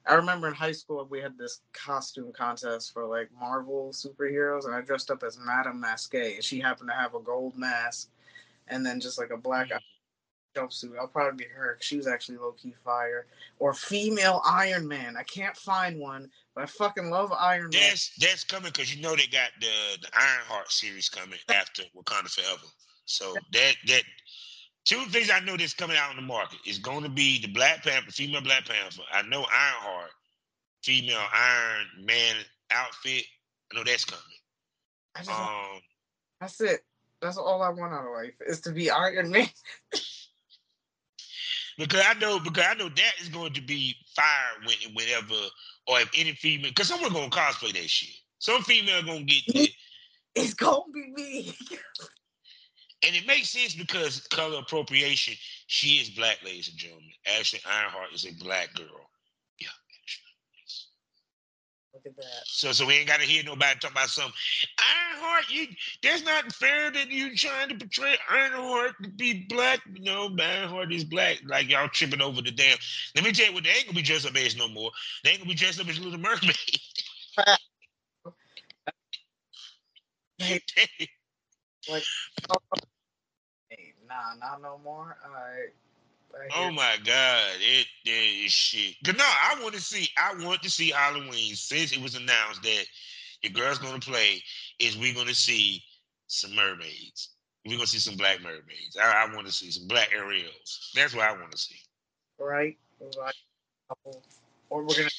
I 0.07 0.15
remember 0.15 0.49
in 0.49 0.55
high 0.55 0.73
school 0.73 1.07
we 1.09 1.21
had 1.21 1.39
this 1.39 1.61
costume 1.73 2.33
contest 2.33 2.93
for 2.93 3.07
like 3.07 3.31
Marvel 3.39 3.91
superheroes, 3.93 4.67
and 4.67 4.75
I 4.75 4.81
dressed 4.81 5.11
up 5.11 5.23
as 5.23 5.39
Madame 5.39 5.81
Masque, 5.81 6.15
and 6.15 6.45
she 6.45 6.61
happened 6.61 6.91
to 6.91 6.97
have 6.97 7.15
a 7.15 7.21
gold 7.21 7.57
mask, 7.57 8.11
and 8.69 8.85
then 8.85 9.01
just 9.01 9.19
like 9.19 9.31
a 9.31 9.37
black 9.37 9.69
mm. 9.69 9.79
jumpsuit. 10.57 10.99
I'll 10.99 11.09
probably 11.09 11.45
be 11.45 11.51
her. 11.51 11.75
'cause 11.75 11.85
She 11.85 11.97
was 11.97 12.07
actually 12.07 12.39
low 12.39 12.53
key 12.53 12.75
fire. 12.85 13.27
Or 13.59 13.73
female 13.73 14.43
Iron 14.45 14.87
Man. 14.87 15.17
I 15.17 15.23
can't 15.23 15.57
find 15.57 15.99
one, 15.99 16.31
but 16.55 16.65
I 16.65 16.67
fucking 16.67 17.09
love 17.11 17.33
Iron 17.33 17.71
Man. 17.71 17.81
that's 17.81 18.15
that's 18.19 18.45
coming 18.45 18.71
because 18.73 18.95
you 18.95 19.01
know 19.03 19.17
they 19.17 19.27
got 19.27 19.51
the 19.61 19.99
the 20.03 20.09
Ironheart 20.13 20.71
series 20.71 21.09
coming 21.09 21.39
after 21.49 21.83
Wakanda 21.97 22.29
Forever. 22.29 22.67
So 23.07 23.35
that 23.53 23.75
that 23.87 24.03
two 24.85 25.05
things 25.07 25.31
I 25.31 25.41
know 25.41 25.57
that's 25.57 25.75
coming 25.75 25.97
out 25.97 26.11
in 26.11 26.17
the 26.17 26.23
market 26.23 26.59
is 26.67 26.79
going 26.79 27.03
to 27.03 27.09
be 27.09 27.41
the 27.41 27.49
Black 27.49 27.83
Panther, 27.83 28.11
female 28.11 28.43
Black 28.43 28.67
Panther. 28.67 29.03
I 29.13 29.23
know 29.23 29.45
Ironheart, 29.45 30.11
female 30.83 31.23
Iron 31.33 31.87
Man 32.05 32.37
outfit. 32.71 33.25
I 33.73 33.77
know 33.77 33.85
that's 33.85 34.05
coming. 34.05 34.23
I 35.15 35.19
just 35.21 35.31
Um, 35.31 35.81
that's 36.41 36.61
it. 36.61 36.85
That's 37.21 37.39
all 37.39 37.63
I 37.63 37.71
want 37.71 37.95
out 37.95 38.07
of 38.07 38.13
life 38.13 38.35
is 38.47 38.61
to 38.63 38.73
be 38.73 38.91
Iron 38.91 39.31
Man. 39.31 39.49
because 41.79 42.03
I 42.07 42.15
know 42.15 42.39
because 42.39 42.65
I 42.69 42.75
know 42.75 42.89
that 42.89 43.13
is 43.21 43.29
going 43.29 43.53
to 43.55 43.63
be 43.63 43.97
fire 44.15 44.27
when 44.67 44.77
whenever 44.95 45.35
or 45.87 46.01
if 46.01 46.11
any 46.17 46.33
female 46.33 46.71
because 46.71 46.89
someone 46.89 47.13
gonna 47.13 47.31
cosplay 47.31 47.73
that 47.73 47.89
shit. 47.89 48.15
Some 48.39 48.63
female 48.63 49.03
gonna 49.03 49.23
get 49.23 49.43
it. 49.47 49.71
It's 50.35 50.55
gonna 50.55 50.83
be 50.93 51.13
me. 51.15 51.57
And 53.07 53.17
it 53.17 53.27
makes 53.27 53.51
sense 53.51 53.75
because 53.75 54.21
color 54.29 54.61
appropriation, 54.61 55.35
she 55.69 55.97
is 56.01 56.11
black, 56.11 56.39
ladies 56.45 56.69
and 56.69 56.79
gentlemen. 56.79 57.11
Ashley 57.39 57.61
Ironheart 57.67 58.13
is 58.15 58.27
a 58.27 58.35
black 58.45 58.75
girl. 58.75 59.11
Yeah. 59.61 59.69
Ashley. 60.05 60.25
Look 61.95 62.07
at 62.07 62.17
that. 62.17 62.43
So 62.47 62.73
so 62.73 62.87
we 62.87 62.95
ain't 62.95 63.09
gotta 63.09 63.25
hear 63.25 63.45
nobody 63.45 63.79
talk 63.81 63.93
about 63.93 64.09
something. 64.11 64.33
Ironheart, 65.13 65.45
you 65.51 65.67
that's 66.03 66.25
not 66.25 66.53
fair 66.53 66.91
that 66.91 67.11
you 67.11 67.37
trying 67.37 67.71
to 67.71 67.77
portray 67.77 68.17
Ironheart 68.31 68.95
to 69.03 69.11
be 69.11 69.47
black. 69.49 69.81
No, 70.01 70.31
Ironheart 70.41 70.93
is 70.93 71.05
black. 71.05 71.41
Like 71.47 71.71
y'all 71.71 71.89
tripping 71.89 72.23
over 72.23 72.43
the 72.43 72.53
damn. 72.53 72.79
Let 73.15 73.25
me 73.25 73.33
tell 73.33 73.47
you 73.49 73.55
what 73.55 73.65
they 73.65 73.71
ain't 73.71 73.87
gonna 73.87 73.97
be 73.97 74.03
dressed 74.03 74.27
up 74.27 74.37
as 74.37 74.57
no 74.57 74.69
more. 74.69 74.91
They 75.25 75.31
ain't 75.31 75.41
gonna 75.41 75.51
be 75.51 75.57
dressed 75.57 75.81
up 75.81 75.89
as 75.89 76.01
Little 76.01 76.21
Mermaid. 76.21 76.57
Hey, 80.41 80.61
nah, 84.41 84.49
not 84.49 84.63
no 84.63 84.81
more. 84.85 85.17
All 85.25 85.33
right. 85.33 85.71
Oh 86.57 86.71
my 86.73 86.97
God, 87.05 87.47
it, 87.61 88.51
shit. 88.51 88.97
Cause 89.05 89.15
no, 89.17 89.25
I 89.25 89.61
want 89.63 89.75
to 89.75 89.81
see. 89.81 90.09
I 90.19 90.35
want 90.45 90.63
to 90.63 90.71
see 90.71 90.91
Halloween 90.91 91.55
since 91.55 91.93
it 91.93 92.03
was 92.03 92.17
announced 92.17 92.63
that 92.63 92.85
your 93.43 93.53
girl's 93.53 93.79
gonna 93.79 94.01
play. 94.01 94.43
Is 94.81 94.97
we 94.97 95.13
gonna 95.13 95.35
see 95.35 95.83
some 96.27 96.55
mermaids? 96.55 97.31
We're 97.65 97.77
gonna 97.77 97.87
see 97.87 97.99
some 97.99 98.17
black 98.17 98.43
mermaids. 98.43 98.97
I, 99.01 99.27
I 99.27 99.35
want 99.35 99.47
to 99.47 99.53
see 99.53 99.71
some 99.71 99.87
black 99.87 100.11
Ariels. 100.13 100.91
That's 100.95 101.15
what 101.15 101.29
I 101.29 101.33
want 101.33 101.53
to 101.53 101.59
see. 101.59 101.77
right? 102.39 102.77
Right. 103.17 103.35
Or 104.71 104.83
we're 104.83 104.97
gonna 104.97 105.11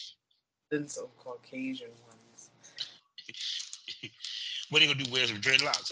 then 0.70 0.88
some 0.88 1.08
Caucasian 1.18 1.92
ones. 2.08 2.50
What 4.72 4.82
are 4.82 4.86
you 4.86 4.94
gonna 4.94 5.06
do? 5.06 5.12
Wear 5.12 5.28
some 5.28 5.38
dreadlocks? 5.38 5.92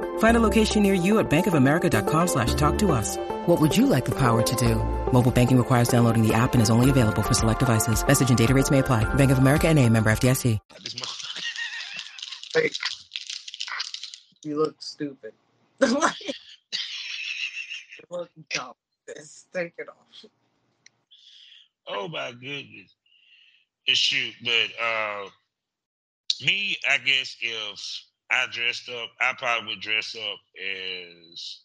Find 0.21 0.37
a 0.37 0.39
location 0.39 0.83
near 0.83 0.93
you 0.93 1.17
at 1.17 1.31
bankofamerica.com 1.31 2.27
slash 2.27 2.53
talk 2.53 2.77
to 2.77 2.91
us. 2.91 3.17
What 3.47 3.59
would 3.59 3.75
you 3.75 3.87
like 3.87 4.05
the 4.05 4.13
power 4.13 4.43
to 4.43 4.55
do? 4.55 4.75
Mobile 5.11 5.31
banking 5.31 5.57
requires 5.57 5.87
downloading 5.89 6.21
the 6.21 6.31
app 6.31 6.53
and 6.53 6.61
is 6.61 6.69
only 6.69 6.91
available 6.91 7.23
for 7.23 7.33
select 7.33 7.57
devices. 7.57 8.05
Message 8.05 8.29
and 8.29 8.37
data 8.37 8.53
rates 8.53 8.69
may 8.69 8.79
apply. 8.79 9.03
Bank 9.15 9.31
of 9.31 9.39
America 9.39 9.67
and 9.67 9.79
a 9.79 9.89
member 9.89 10.11
FDIC. 10.11 10.59
This 10.83 10.93
motherfucker. 10.93 11.41
Like, 12.53 12.73
you 14.43 14.57
look 14.57 14.75
stupid. 14.79 15.33
Like, 15.79 16.13
you 16.21 18.05
look 18.11 18.29
dumb. 18.51 18.73
this. 19.07 19.47
Take 19.51 19.73
it 19.79 19.87
off. 19.89 20.25
Oh 21.87 22.07
my 22.07 22.31
goodness. 22.31 22.93
It's 23.87 23.97
shoot, 23.97 24.35
but 24.43 24.69
uh 24.85 25.29
me, 26.45 26.77
I 26.87 26.99
guess 26.99 27.35
if 27.41 28.03
I 28.31 28.47
dressed 28.49 28.89
up, 28.89 29.09
I 29.19 29.33
probably 29.37 29.73
would 29.75 29.81
dress 29.81 30.15
up 30.15 30.39
as 30.59 31.59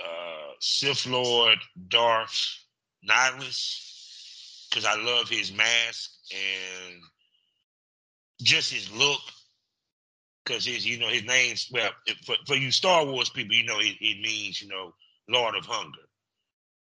uh 0.00 0.52
Sith 0.60 1.06
Lord 1.06 1.58
Darth 1.88 2.58
Nihilus 3.08 4.68
because 4.68 4.84
I 4.84 4.96
love 5.02 5.28
his 5.28 5.52
mask 5.52 6.10
and 6.32 7.00
just 8.42 8.72
his 8.72 8.90
look. 8.92 9.20
Because 10.44 10.64
his, 10.64 10.86
you 10.86 10.98
know, 10.98 11.08
his 11.08 11.24
name's 11.24 11.68
well 11.72 11.90
for, 12.24 12.36
for 12.46 12.54
you 12.54 12.70
Star 12.70 13.04
Wars 13.04 13.30
people, 13.30 13.56
you 13.56 13.64
know, 13.64 13.80
it, 13.80 13.96
it 14.00 14.20
means 14.20 14.62
you 14.62 14.68
know 14.68 14.94
Lord 15.28 15.56
of 15.56 15.66
Hunger. 15.66 15.98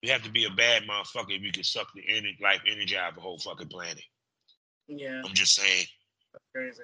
You 0.02 0.12
have 0.12 0.24
to 0.24 0.30
be 0.30 0.44
a 0.44 0.50
bad 0.50 0.82
motherfucker 0.82 1.30
if 1.36 1.42
you 1.42 1.52
can 1.52 1.62
suck 1.62 1.86
the 1.94 2.02
energy, 2.08 2.36
life 2.42 2.60
energy 2.70 2.96
out 2.96 3.12
of 3.12 3.18
a 3.18 3.20
whole 3.20 3.38
fucking 3.38 3.68
planet. 3.68 4.02
Yeah, 4.88 5.22
I'm 5.24 5.32
just 5.34 5.54
saying. 5.54 5.86
that's 6.32 6.44
crazy. 6.52 6.82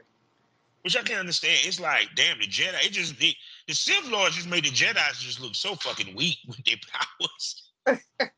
Which 0.83 0.97
I 0.97 1.03
can 1.03 1.19
understand. 1.19 1.59
It's 1.65 1.79
like, 1.79 2.09
damn, 2.17 2.39
the 2.39 2.47
Jedi. 2.47 2.87
It 2.87 2.93
just 2.93 3.19
the, 3.19 3.35
the 3.69 3.75
Sith 3.75 4.09
Lords 4.11 4.37
just 4.37 4.49
made 4.49 4.65
the 4.65 4.71
Jedi's 4.71 5.21
just 5.21 5.41
look 5.41 5.55
so 5.55 5.75
fucking 5.75 6.15
weak 6.17 6.39
with 6.49 6.65
their 6.65 6.77
powers. 6.91 7.71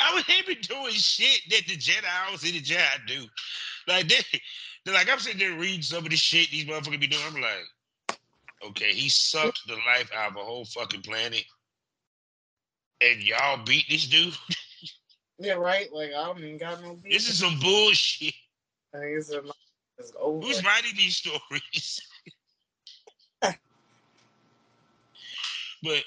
I 0.00 0.14
was 0.14 0.24
they 0.26 0.40
been 0.46 0.62
doing 0.62 0.92
shit 0.92 1.40
that 1.50 1.66
the 1.66 1.76
Jedi 1.76 2.32
was 2.32 2.44
in 2.44 2.52
the 2.52 2.60
Jedi 2.60 3.06
do. 3.06 3.26
Like 3.86 4.08
they, 4.08 4.16
they're 4.84 4.94
like 4.94 5.10
I'm 5.10 5.18
sitting 5.18 5.38
there 5.38 5.58
reading 5.58 5.82
some 5.82 6.04
of 6.04 6.10
the 6.10 6.16
shit 6.16 6.50
these 6.50 6.64
motherfuckers 6.64 7.00
be 7.00 7.06
doing. 7.06 7.22
I'm 7.26 7.42
like, 7.42 8.18
okay, 8.68 8.92
he 8.92 9.08
sucked 9.10 9.66
the 9.66 9.74
life 9.74 10.10
out 10.16 10.30
of 10.30 10.36
a 10.36 10.44
whole 10.44 10.64
fucking 10.64 11.02
planet, 11.02 11.44
and 13.02 13.22
y'all 13.22 13.62
beat 13.64 13.84
this 13.90 14.06
dude. 14.06 14.34
Yeah, 15.42 15.54
right. 15.54 15.90
Like 15.90 16.10
I 16.10 16.26
don't 16.26 16.38
even 16.38 16.58
got 16.58 16.82
no. 16.82 16.96
Beef. 16.96 17.14
this 17.14 17.28
is 17.28 17.38
some 17.38 17.58
bullshit. 17.60 18.34
I 18.94 18.98
think 18.98 19.18
it's, 19.18 19.30
a, 19.30 19.42
it's 20.00 20.12
over. 20.18 20.46
Who's 20.46 20.64
writing 20.64 20.92
these 20.96 21.16
stories? 21.16 22.00
but 23.42 23.54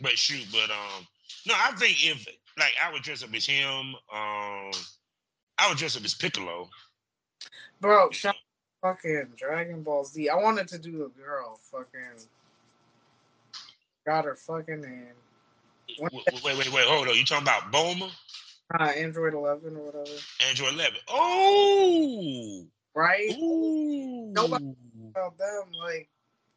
but 0.00 0.12
shoot, 0.12 0.46
but 0.50 0.70
um 0.70 1.06
no, 1.46 1.54
I 1.56 1.72
think 1.72 2.04
if 2.04 2.26
like 2.58 2.72
I 2.82 2.92
would 2.92 3.02
dress 3.02 3.22
up 3.22 3.34
as 3.34 3.46
him, 3.46 3.94
um 4.12 4.70
I 5.58 5.68
would 5.68 5.78
dress 5.78 5.96
up 5.96 6.04
as 6.04 6.14
Piccolo. 6.14 6.68
Bro, 7.80 8.10
fucking 8.82 9.28
Dragon 9.36 9.82
Ball 9.82 10.04
Z. 10.04 10.28
I 10.28 10.36
wanted 10.36 10.68
to 10.68 10.78
do 10.78 11.04
a 11.04 11.20
girl. 11.20 11.58
Fucking 11.70 12.26
got 14.06 14.24
her 14.24 14.36
fucking 14.36 14.80
name. 14.80 15.14
Wait, 16.00 16.12
wait, 16.44 16.56
wait, 16.58 16.72
wait, 16.72 16.86
hold 16.86 17.08
on. 17.08 17.16
You 17.16 17.24
talking 17.24 17.44
about 17.44 17.72
Bulma? 17.72 18.10
Uh, 18.74 18.82
Android 18.84 19.34
11 19.34 19.76
or 19.76 19.86
whatever. 19.86 20.16
Android 20.48 20.74
11. 20.74 20.94
Oh! 21.08 22.66
Right? 22.94 23.30
Ooh. 23.38 24.30
Nobody- 24.32 24.74
About 25.10 25.38
them, 25.38 25.70
like 25.84 26.08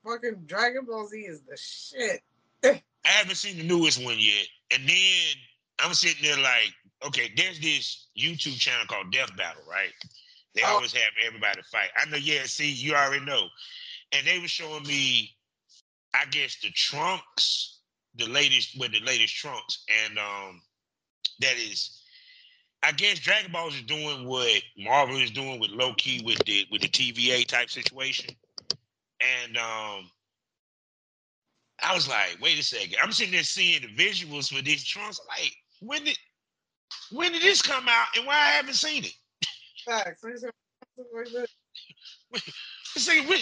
fucking 0.03 0.43
Dragon 0.45 0.85
Ball 0.85 1.07
Z 1.07 1.17
is 1.19 1.41
the 1.41 1.57
shit. 1.57 2.21
I 2.63 2.81
haven't 3.07 3.35
seen 3.35 3.57
the 3.57 3.63
newest 3.63 4.03
one 4.03 4.15
yet. 4.17 4.47
And 4.71 4.87
then 4.87 5.35
I'm 5.79 5.93
sitting 5.93 6.23
there 6.23 6.37
like, 6.37 6.73
okay, 7.05 7.31
there's 7.37 7.59
this 7.59 8.07
YouTube 8.17 8.57
channel 8.59 8.85
called 8.87 9.11
Death 9.11 9.35
Battle, 9.37 9.61
right? 9.69 9.91
They 10.55 10.61
Oh. 10.63 10.75
always 10.75 10.93
have 10.93 11.13
everybody 11.25 11.61
fight. 11.71 11.89
I 11.95 12.05
know, 12.09 12.17
yeah, 12.17 12.43
see, 12.45 12.69
you 12.71 12.95
already 12.95 13.23
know. 13.23 13.47
And 14.11 14.25
they 14.25 14.39
were 14.39 14.47
showing 14.47 14.83
me, 14.83 15.35
I 16.13 16.25
guess, 16.25 16.57
the 16.61 16.71
trunks, 16.71 17.79
the 18.15 18.25
latest 18.27 18.77
with 18.79 18.91
the 18.91 18.99
latest 19.01 19.35
trunks. 19.35 19.85
And 20.05 20.17
um 20.17 20.61
that 21.39 21.55
is 21.57 21.98
I 22.83 22.91
guess 22.93 23.19
Dragon 23.19 23.51
Ball 23.51 23.67
is 23.69 23.81
doing 23.83 24.25
what 24.25 24.61
Marvel 24.77 25.17
is 25.17 25.31
doing 25.31 25.59
with 25.59 25.71
Loki 25.71 26.21
with 26.23 26.39
the 26.45 26.65
with 26.71 26.81
the 26.81 26.87
TVA 26.87 27.45
type 27.45 27.69
situation. 27.69 28.35
And 29.21 29.57
um 29.57 30.09
I 31.81 31.93
was 31.93 32.07
like, 32.09 32.37
wait 32.41 32.59
a 32.59 32.63
second. 32.63 32.97
I'm 33.01 33.11
sitting 33.11 33.33
there 33.33 33.43
seeing 33.43 33.81
the 33.81 33.87
visuals 33.87 34.53
for 34.53 34.61
these 34.61 34.83
trunks. 34.83 35.19
Like, 35.27 35.53
when 35.81 36.03
did 36.03 36.17
when 37.11 37.31
did 37.31 37.41
this 37.41 37.61
come 37.61 37.85
out 37.87 38.07
and 38.15 38.25
why 38.25 38.35
I 38.35 38.51
haven't 38.51 38.73
seen 38.73 39.05
it? 39.05 39.13
Facts. 39.85 40.23
Like 40.23 40.35
that. 40.35 41.47
It's 42.95 43.07
like, 43.07 43.29
when, 43.29 43.39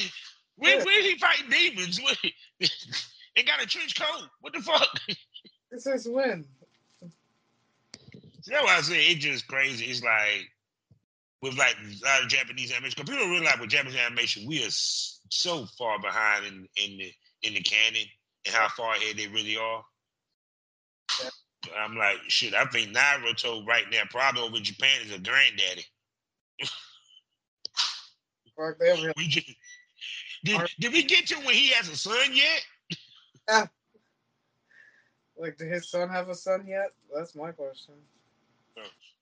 when, 0.57 0.83
when 0.83 1.03
he 1.03 1.17
fighting 1.17 1.49
demons? 1.49 2.01
When, 2.59 2.69
and 3.37 3.47
got 3.47 3.63
a 3.63 3.65
trench 3.65 3.99
coat. 3.99 4.27
What 4.41 4.53
the 4.53 4.61
fuck? 4.61 4.87
This 5.71 5.85
is 5.85 6.07
when. 6.07 6.45
That's 8.47 8.63
why 8.63 8.77
I 8.77 8.81
say 8.81 9.07
it's 9.07 9.23
just 9.23 9.47
crazy. 9.47 9.85
It's 9.85 10.03
like 10.03 10.49
with 11.41 11.57
like 11.57 11.75
a 11.81 12.05
lot 12.05 12.23
of 12.23 12.29
Japanese 12.29 12.71
animation. 12.71 12.95
Because 12.97 13.09
people 13.09 13.25
don't 13.25 13.39
realize 13.39 13.59
with 13.59 13.69
Japanese 13.69 13.97
animation, 13.97 14.47
we 14.47 14.63
are 14.63 14.69
so 14.69 15.65
far 15.77 15.99
behind 15.99 16.45
in, 16.45 16.67
in 16.83 16.97
the 16.97 17.13
in 17.43 17.53
the 17.53 17.61
canon 17.61 18.07
and 18.45 18.55
how 18.55 18.67
far 18.69 18.95
ahead 18.95 19.17
they 19.17 19.27
really 19.27 19.57
are. 19.57 19.83
Yeah. 21.21 21.29
I'm 21.77 21.97
like, 21.97 22.17
shit, 22.29 22.53
I 22.53 22.65
think 22.65 22.95
Naruto 22.95 23.65
right 23.65 23.85
now, 23.91 24.03
probably 24.09 24.41
over 24.41 24.59
Japan 24.59 25.01
is 25.05 25.13
a 25.13 25.19
granddaddy. 25.19 25.85
Fuck, 28.55 28.79
they 28.79 28.91
over 28.91 29.01
here. 29.01 29.13
We 29.17 29.27
just, 29.27 29.51
did, 30.45 30.61
did 30.79 30.93
we 30.93 31.03
get 31.03 31.27
to 31.27 31.35
when 31.39 31.55
he 31.55 31.69
has 31.69 31.89
a 31.89 31.95
son 31.97 32.31
yet? 32.31 33.69
Like, 35.37 35.57
did 35.57 35.71
his 35.71 35.89
son 35.89 36.09
have 36.09 36.29
a 36.29 36.35
son 36.35 36.65
yet? 36.67 36.93
That's 37.13 37.35
my 37.35 37.51
question. 37.51 37.95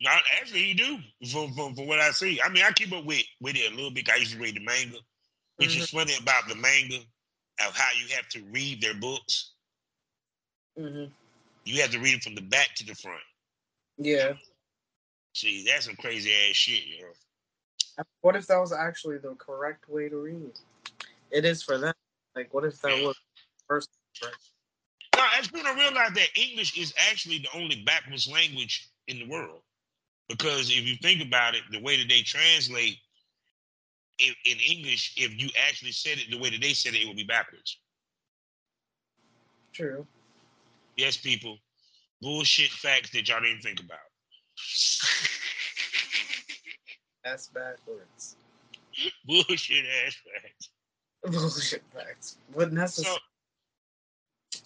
No, 0.01 0.11
actually, 0.39 0.63
he 0.63 0.73
do. 0.73 0.99
From, 1.31 1.53
from, 1.53 1.75
from 1.75 1.87
what 1.87 1.99
I 1.99 2.11
see, 2.11 2.41
I 2.41 2.49
mean, 2.49 2.63
I 2.63 2.71
keep 2.71 2.91
up 2.91 3.05
with 3.05 3.23
with 3.41 3.55
it 3.55 3.71
a 3.71 3.75
little 3.75 3.91
bit. 3.91 4.05
'cause 4.05 4.15
I 4.15 4.19
used 4.19 4.33
to 4.33 4.39
read 4.39 4.55
the 4.55 4.59
manga, 4.59 4.97
which 5.57 5.75
is 5.77 5.89
funny 5.89 6.13
about 6.21 6.47
the 6.47 6.55
manga 6.55 6.97
of 7.65 7.75
how 7.75 7.87
you 7.97 8.13
have 8.15 8.27
to 8.29 8.43
read 8.51 8.81
their 8.81 8.93
books. 8.93 9.53
Mm-hmm. 10.77 11.11
You 11.63 11.81
have 11.81 11.91
to 11.91 11.99
read 11.99 12.15
it 12.15 12.23
from 12.23 12.35
the 12.35 12.41
back 12.41 12.75
to 12.75 12.85
the 12.85 12.93
front. 12.95 13.21
Yeah. 13.97 14.33
See, 15.33 15.63
that's 15.65 15.85
some 15.85 15.95
crazy 15.95 16.31
ass 16.33 16.55
shit, 16.55 16.85
yo. 16.85 17.07
What 18.21 18.35
if 18.35 18.47
that 18.47 18.57
was 18.59 18.73
actually 18.73 19.17
the 19.17 19.35
correct 19.35 19.87
way 19.87 20.09
to 20.09 20.17
read? 20.17 20.59
It 21.31 21.45
is 21.45 21.63
for 21.63 21.77
them. 21.77 21.93
Like, 22.35 22.53
what 22.53 22.65
if 22.65 22.79
that 22.81 22.97
Yeah. 22.97 23.07
was 23.07 23.17
first? 23.67 23.89
Right? 24.21 24.33
No, 25.15 25.25
as 25.39 25.47
people 25.47 25.63
don't 25.63 25.77
realize 25.77 26.11
that 26.13 26.37
English 26.37 26.77
is 26.77 26.93
actually 27.09 27.39
the 27.39 27.49
only 27.53 27.83
backwards 27.83 28.27
language 28.27 28.89
in 29.07 29.19
the 29.19 29.27
world. 29.27 29.61
Because 30.27 30.69
if 30.69 30.85
you 30.87 30.95
think 31.01 31.21
about 31.21 31.55
it, 31.55 31.61
the 31.71 31.81
way 31.81 31.97
that 31.97 32.09
they 32.09 32.21
translate 32.21 32.97
in, 34.19 34.33
in 34.45 34.57
English, 34.59 35.13
if 35.17 35.39
you 35.39 35.49
actually 35.67 35.91
said 35.91 36.17
it 36.17 36.31
the 36.31 36.37
way 36.39 36.49
that 36.49 36.61
they 36.61 36.73
said 36.73 36.93
it, 36.95 37.01
it 37.01 37.07
would 37.07 37.17
be 37.17 37.23
backwards. 37.23 37.77
True. 39.73 40.07
Yes, 40.97 41.17
people. 41.17 41.57
Bullshit 42.21 42.71
facts 42.71 43.11
that 43.11 43.27
y'all 43.27 43.41
didn't 43.41 43.61
think 43.61 43.79
about. 43.81 43.99
That's 47.23 47.47
backwards. 47.47 48.37
Bullshit 49.25 49.85
ass 50.05 50.15
facts. 50.41 50.69
Bullshit 51.23 51.83
facts. 51.93 52.37
But 52.55 52.69
So, 52.69 52.75
necessary. 52.75 53.13
so 53.15 53.17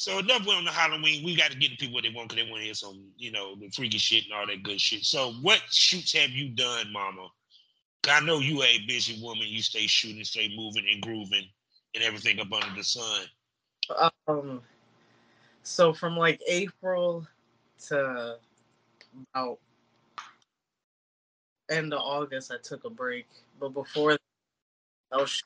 enough 0.07 0.47
on 0.47 0.65
the 0.65 0.71
Halloween. 0.71 1.23
We 1.25 1.35
got 1.35 1.51
to 1.51 1.57
get 1.57 1.71
the 1.71 1.77
people 1.77 1.95
what 1.95 2.03
they 2.03 2.09
want 2.09 2.29
because 2.29 2.43
they 2.43 2.49
want 2.49 2.61
to 2.61 2.65
hear 2.65 2.73
some, 2.73 3.03
you 3.17 3.31
know, 3.31 3.55
the 3.55 3.69
freaky 3.69 3.97
shit 3.97 4.25
and 4.25 4.33
all 4.33 4.47
that 4.47 4.63
good 4.63 4.79
shit. 4.79 5.03
So, 5.03 5.33
what 5.41 5.61
shoots 5.69 6.13
have 6.13 6.29
you 6.29 6.49
done, 6.49 6.91
Mama? 6.91 7.27
I 8.07 8.21
know 8.21 8.39
you 8.39 8.63
a 8.63 8.79
busy 8.87 9.21
woman. 9.21 9.47
You 9.47 9.61
stay 9.61 9.87
shooting, 9.87 10.23
stay 10.23 10.53
moving 10.55 10.85
and 10.91 11.01
grooving, 11.01 11.45
and 11.95 12.03
everything 12.03 12.39
up 12.39 12.51
under 12.51 12.75
the 12.75 12.83
sun. 12.83 13.25
Um. 14.27 14.61
So 15.63 15.93
from 15.93 16.17
like 16.17 16.41
April 16.47 17.27
to 17.87 18.37
about 19.33 19.59
end 21.69 21.93
of 21.93 21.99
August, 21.99 22.51
I 22.51 22.57
took 22.61 22.85
a 22.85 22.89
break. 22.89 23.27
But 23.59 23.69
before 23.69 24.13
that, 24.13 24.21
I 25.11 25.17
was 25.17 25.29
shooting 25.29 25.45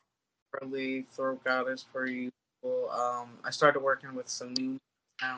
early 0.61 1.05
throat 1.13 1.43
goddess 1.43 1.85
for 1.91 2.05
usual. 2.05 2.31
Um, 2.65 3.29
I 3.43 3.51
started 3.51 3.81
working 3.81 4.15
with 4.15 4.29
some 4.29 4.53
new 4.53 4.79
now. 5.21 5.35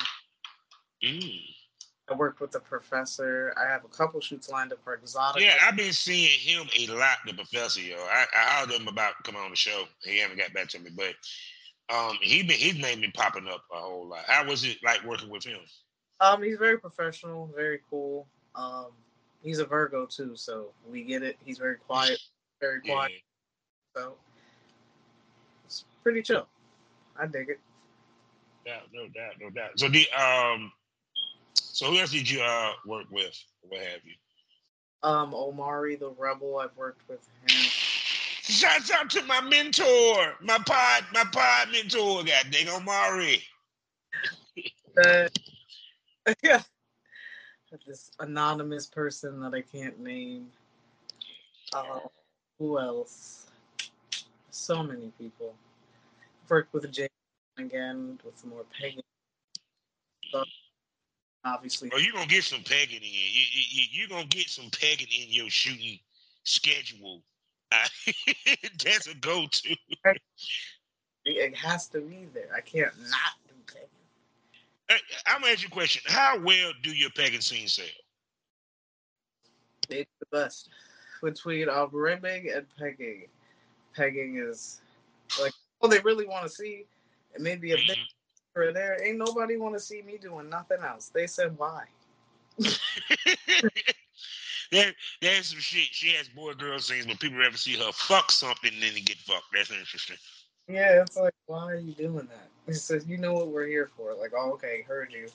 Mm. 1.03 1.41
I 2.09 2.13
worked 2.13 2.39
with 2.39 2.51
the 2.51 2.59
professor. 2.59 3.53
I 3.57 3.67
have 3.67 3.83
a 3.83 3.87
couple 3.87 4.21
shoots 4.21 4.49
lined 4.49 4.71
up 4.71 4.83
for 4.83 4.93
exotic. 4.93 5.41
Yeah, 5.41 5.55
I've 5.63 5.75
been 5.75 5.91
seeing 5.91 6.39
him 6.39 6.67
a 6.77 6.93
lot, 6.93 7.17
the 7.25 7.33
professor, 7.33 7.81
yo. 7.81 7.95
I, 7.97 8.25
I 8.35 8.59
heard 8.59 8.71
him 8.71 8.87
about 8.87 9.15
coming 9.23 9.41
on 9.41 9.49
the 9.49 9.55
show. 9.55 9.85
He 10.03 10.19
haven't 10.19 10.37
got 10.37 10.53
back 10.53 10.67
to 10.69 10.79
me, 10.79 10.91
but 10.95 11.15
um, 11.93 12.17
he 12.21 12.43
been 12.43 12.59
his 12.59 12.77
name 12.77 13.01
been 13.01 13.11
popping 13.11 13.47
up 13.47 13.63
a 13.73 13.77
whole 13.77 14.07
lot. 14.07 14.23
How 14.27 14.45
was 14.47 14.63
it 14.63 14.77
like 14.83 15.03
working 15.03 15.29
with 15.29 15.43
him? 15.43 15.59
Um, 16.19 16.43
he's 16.43 16.57
very 16.57 16.77
professional, 16.77 17.51
very 17.55 17.81
cool. 17.89 18.27
Um, 18.53 18.87
he's 19.41 19.59
a 19.59 19.65
Virgo 19.65 20.05
too, 20.05 20.35
so 20.35 20.67
we 20.87 21.03
get 21.03 21.23
it. 21.23 21.37
He's 21.43 21.57
very 21.57 21.77
quiet, 21.77 22.19
very 22.61 22.81
Yeah. 22.83 22.93
quiet. 22.93 23.21
So 23.95 24.15
it's 25.65 25.85
pretty 26.03 26.21
chill. 26.21 26.47
I 27.19 27.27
dig 27.27 27.49
it. 27.49 27.59
doubt, 28.65 28.83
no 28.93 29.07
doubt, 29.07 29.33
no 29.39 29.49
doubt. 29.49 29.79
So 29.79 29.87
the 29.87 30.07
um, 30.11 30.71
so 31.53 31.87
who 31.91 31.99
else 31.99 32.11
did 32.11 32.29
you 32.29 32.41
uh 32.41 32.71
work 32.85 33.05
with? 33.11 33.37
What 33.61 33.81
have 33.81 34.01
you? 34.03 35.09
Um, 35.09 35.33
Omari 35.33 35.95
the 35.95 36.09
Rebel. 36.09 36.59
I've 36.59 36.75
worked 36.75 37.07
with 37.07 37.27
him. 37.41 37.57
Shouts 38.41 38.91
out 38.91 39.09
to 39.11 39.23
my 39.23 39.41
mentor, 39.41 40.35
my 40.41 40.59
pod, 40.65 41.05
my 41.13 41.23
pod 41.31 41.69
mentor, 41.71 42.23
God 42.23 42.45
dang 42.51 42.69
Omari. 42.69 43.41
Uh, 45.03 45.27
yeah. 46.43 46.61
This 47.85 48.11
anonymous 48.19 48.87
person 48.87 49.41
that 49.41 49.53
I 49.53 49.61
can't 49.61 49.99
name. 49.99 50.47
Uh, 51.73 51.99
who 52.57 52.79
else? 52.79 53.47
So 54.51 54.81
many 54.81 55.11
people. 55.19 55.55
Worked 56.49 56.73
with 56.73 56.91
Jay 56.91 57.09
again 57.57 58.19
with 58.23 58.37
some 58.37 58.51
more 58.51 58.65
pegging 58.79 59.01
stuff. 60.27 60.47
Obviously, 61.43 61.89
Oh, 61.93 61.97
you 61.97 62.11
gonna 62.13 62.27
get 62.27 62.43
some 62.43 62.63
pegging 62.63 63.01
in. 63.01 63.03
You 63.03 63.43
you 63.51 63.83
you 63.91 64.07
gonna 64.07 64.25
get 64.25 64.49
some 64.49 64.69
pegging 64.71 65.07
in 65.07 65.31
your 65.31 65.49
shooting 65.49 65.99
schedule. 66.43 67.21
That's 67.71 69.07
a 69.07 69.15
go-to. 69.15 69.75
it 71.25 71.55
has 71.55 71.87
to 71.89 72.01
be 72.01 72.27
there. 72.33 72.49
I 72.55 72.61
can't 72.61 72.93
not 73.09 73.35
do 73.47 73.53
pegging. 73.67 73.89
Hey, 74.87 74.97
I'm 75.27 75.41
gonna 75.41 75.53
ask 75.53 75.63
you 75.63 75.67
a 75.67 75.71
question. 75.71 76.01
How 76.05 76.39
well 76.39 76.71
do 76.83 76.91
your 76.91 77.09
pegging 77.11 77.41
scene 77.41 77.67
sell? 77.67 77.85
It's 79.89 80.11
the 80.19 80.25
best. 80.31 80.69
Between 81.21 81.69
uh, 81.69 81.87
ribbing 81.91 82.51
and 82.53 82.65
pegging, 82.77 83.25
pegging 83.95 84.37
is 84.37 84.81
like, 85.41 85.53
they 85.87 85.99
really 85.99 86.25
want 86.25 86.43
to 86.43 86.49
see, 86.49 86.85
and 87.33 87.43
maybe 87.43 87.71
if 87.71 87.85
they 87.87 87.93
Mhm. 87.93 88.07
were 88.55 88.73
there, 88.73 89.03
ain't 89.03 89.17
nobody 89.17 89.57
want 89.57 89.73
to 89.75 89.79
see 89.79 90.01
me 90.01 90.17
doing 90.17 90.49
nothing 90.49 90.81
else. 90.81 91.09
They 91.09 91.27
said 91.27 91.57
why. 91.57 91.85
there, 94.71 94.93
there's 95.21 95.47
some 95.47 95.59
shit. 95.59 95.87
She 95.91 96.09
has 96.13 96.29
boy 96.29 96.53
girl 96.53 96.79
scenes, 96.79 97.05
but 97.05 97.19
people 97.19 97.43
ever 97.43 97.57
see 97.57 97.75
her 97.77 97.91
fuck 97.91 98.31
something 98.31 98.73
and 98.73 98.81
then 98.81 98.93
they 98.93 99.01
get 99.01 99.17
fucked. 99.17 99.51
That's 99.53 99.71
interesting. 99.71 100.17
Yeah, 100.67 101.01
it's 101.01 101.17
like, 101.17 101.33
why 101.45 101.71
are 101.71 101.75
you 101.75 101.93
doing 101.93 102.27
that? 102.27 102.49
He 102.65 102.73
says, 102.73 103.05
you 103.07 103.17
know 103.17 103.33
what 103.33 103.49
we're 103.49 103.67
here 103.67 103.89
for. 103.95 104.13
Like, 104.15 104.33
oh, 104.35 104.53
okay, 104.53 104.81
heard 104.87 105.11
you. 105.11 105.27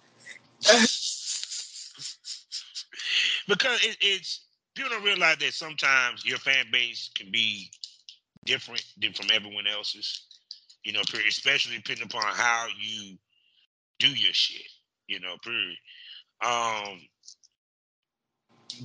because 3.48 3.84
it, 3.84 3.96
it's 4.00 4.46
people 4.74 4.90
don't 4.90 5.04
realize 5.04 5.38
that 5.38 5.52
sometimes 5.54 6.24
your 6.24 6.38
fan 6.38 6.66
base 6.72 7.10
can 7.14 7.30
be 7.30 7.70
different 8.44 8.84
than 9.00 9.12
from 9.12 9.28
everyone 9.32 9.66
else's. 9.66 10.26
You 10.84 10.92
know, 10.92 11.02
period, 11.10 11.28
especially 11.28 11.76
depending 11.76 12.06
upon 12.06 12.22
how 12.34 12.66
you 12.80 13.16
do 13.98 14.08
your 14.08 14.32
shit. 14.32 14.66
You 15.08 15.20
know, 15.20 15.36
period. 15.44 15.76
Um, 16.44 17.00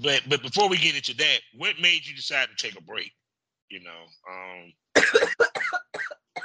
but 0.01 0.21
but 0.27 0.41
before 0.41 0.69
we 0.69 0.77
get 0.77 0.95
into 0.95 1.15
that, 1.17 1.39
what 1.57 1.79
made 1.81 2.05
you 2.05 2.15
decide 2.15 2.49
to 2.49 2.55
take 2.67 2.77
a 2.77 2.83
break? 2.83 3.11
You 3.69 3.81
know, 3.81 4.05
um, 4.31 5.03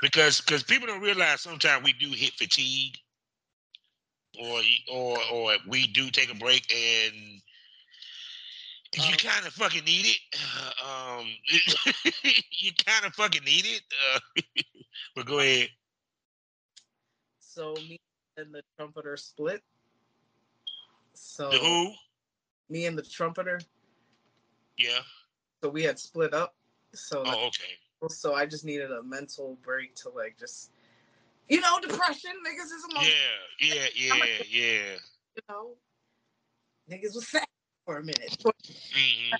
because 0.03 0.40
because 0.40 0.62
people 0.62 0.86
don't 0.86 1.03
realize 1.03 1.40
sometimes 1.40 1.84
we 1.84 1.92
do 1.94 2.11
hit 2.11 2.32
fatigue, 2.34 2.96
or 4.40 4.61
or 4.92 5.18
or 5.32 5.53
we 5.68 5.86
do 5.88 6.11
take 6.11 6.32
a 6.32 6.36
break 6.36 6.72
and 6.74 7.40
you 8.95 9.03
Um, 9.03 9.12
kind 9.18 9.47
of 9.47 9.53
fucking 9.53 9.84
need 9.84 10.07
it. 10.07 10.18
Um, 10.82 11.26
you 12.51 12.72
kind 12.86 13.05
of 13.05 13.14
fucking 13.14 13.45
need 13.45 13.66
it. 13.66 13.82
Uh, 14.14 14.20
but 15.14 15.26
go 15.26 15.38
ahead. 15.41 15.68
So 17.38 17.74
me 17.74 17.99
and 18.36 18.55
the 18.55 18.62
trumpeter 18.78 19.16
split. 19.16 19.62
So 21.14 21.51
The 21.51 21.59
who? 21.59 21.93
me 22.68 22.86
and 22.86 22.97
the 22.97 23.03
trumpeter, 23.03 23.61
Yeah. 24.78 25.01
so 25.62 25.68
we 25.68 25.82
had 25.82 25.99
split 25.99 26.32
up. 26.32 26.55
So 26.95 27.22
Oh, 27.26 27.47
okay. 27.49 27.74
so 28.09 28.34
I 28.34 28.47
just 28.47 28.64
needed 28.64 28.91
a 28.91 29.03
mental 29.03 29.59
break 29.62 29.95
to 29.97 30.09
like 30.09 30.38
just, 30.38 30.70
you 31.49 31.61
know, 31.61 31.78
depression. 31.80 32.32
Niggas 32.47 32.72
is 32.72 32.84
Yeah, 33.01 33.11
yeah, 33.61 33.86
yeah, 33.95 34.24
yeah. 34.49 34.97
You 35.36 35.43
know, 35.49 35.76
niggas 36.91 37.14
was 37.14 37.28
sad 37.28 37.45
for 37.91 37.99
a 37.99 38.03
minute. 38.05 38.36
hmm 38.95 39.36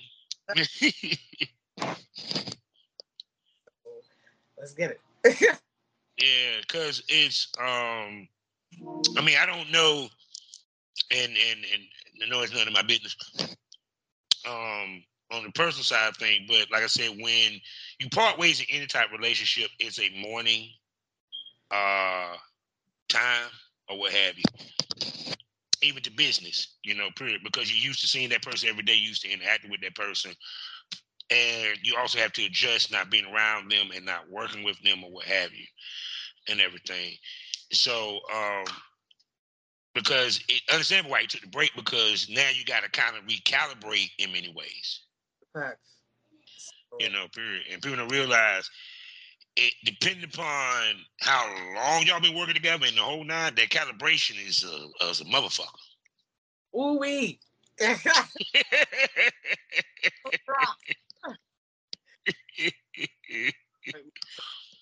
Let's 4.57 4.73
get 4.73 4.91
it. 4.91 5.01
yeah, 6.17 6.59
because 6.61 7.03
it's 7.07 7.47
um, 7.59 8.27
I 9.17 9.21
mean, 9.23 9.37
I 9.39 9.45
don't 9.45 9.71
know, 9.71 10.07
and 11.11 11.31
and 11.31 11.59
and 11.73 11.83
I 12.23 12.29
know 12.29 12.41
it's 12.41 12.53
none 12.53 12.67
of 12.67 12.73
my 12.73 12.83
business. 12.83 13.15
Um, 14.47 15.03
on 15.31 15.43
the 15.43 15.51
personal 15.53 15.83
side 15.83 16.09
of 16.09 16.17
things, 16.17 16.41
but 16.47 16.67
like 16.71 16.83
I 16.83 16.87
said, 16.87 17.11
when 17.19 17.61
you 17.99 18.09
part 18.09 18.37
ways 18.37 18.59
in 18.59 18.65
any 18.71 18.87
type 18.87 19.07
of 19.07 19.19
relationship, 19.19 19.71
it's 19.79 19.99
a 19.99 20.09
mourning 20.21 20.69
uh 21.71 22.35
time 23.09 23.49
or 23.89 23.99
what 23.99 24.11
have 24.11 24.35
you. 24.37 24.43
Even 25.81 26.03
to 26.03 26.11
business, 26.11 26.77
you 26.83 26.95
know, 26.95 27.09
period, 27.15 27.41
because 27.43 27.71
you're 27.71 27.87
used 27.87 28.01
to 28.01 28.07
seeing 28.07 28.29
that 28.29 28.43
person 28.43 28.69
every 28.69 28.83
day, 28.83 28.93
used 28.95 29.23
to 29.23 29.31
interacting 29.31 29.71
with 29.71 29.81
that 29.81 29.95
person. 29.95 30.31
And 31.31 31.77
you 31.83 31.95
also 31.97 32.19
have 32.19 32.33
to 32.33 32.45
adjust 32.45 32.91
not 32.91 33.09
being 33.09 33.25
around 33.25 33.71
them 33.71 33.89
and 33.95 34.05
not 34.05 34.29
working 34.29 34.63
with 34.63 34.79
them 34.83 35.03
or 35.03 35.11
what 35.11 35.25
have 35.25 35.53
you 35.53 35.65
and 36.49 36.61
everything. 36.61 37.15
So 37.71 38.19
um 38.33 38.65
because 39.93 40.39
it 40.47 40.61
understand 40.71 41.07
why 41.07 41.21
you 41.21 41.27
took 41.27 41.41
the 41.41 41.47
break 41.47 41.71
because 41.75 42.29
now 42.29 42.49
you 42.53 42.63
gotta 42.65 42.89
kind 42.89 43.15
of 43.17 43.25
recalibrate 43.25 44.11
in 44.19 44.31
many 44.31 44.53
ways 44.55 45.01
Facts. 45.53 45.97
You 46.99 47.09
know, 47.09 47.27
period. 47.33 47.63
And 47.71 47.81
people 47.81 47.97
don't 47.97 48.11
realize 48.11 48.69
it 49.57 49.73
depending 49.85 50.23
upon 50.23 50.95
how 51.19 51.47
long 51.75 52.03
y'all 52.05 52.21
been 52.21 52.35
working 52.35 52.55
together 52.55 52.85
and 52.87 52.97
the 52.97 53.01
whole 53.01 53.23
nine, 53.23 53.55
that 53.55 53.69
calibration 53.69 54.35
is 54.47 54.63
a, 54.63 55.05
is 55.09 55.21
a 55.21 55.25
motherfucker. 55.25 55.67
Ooh 56.75 56.97
wee. 56.99 57.39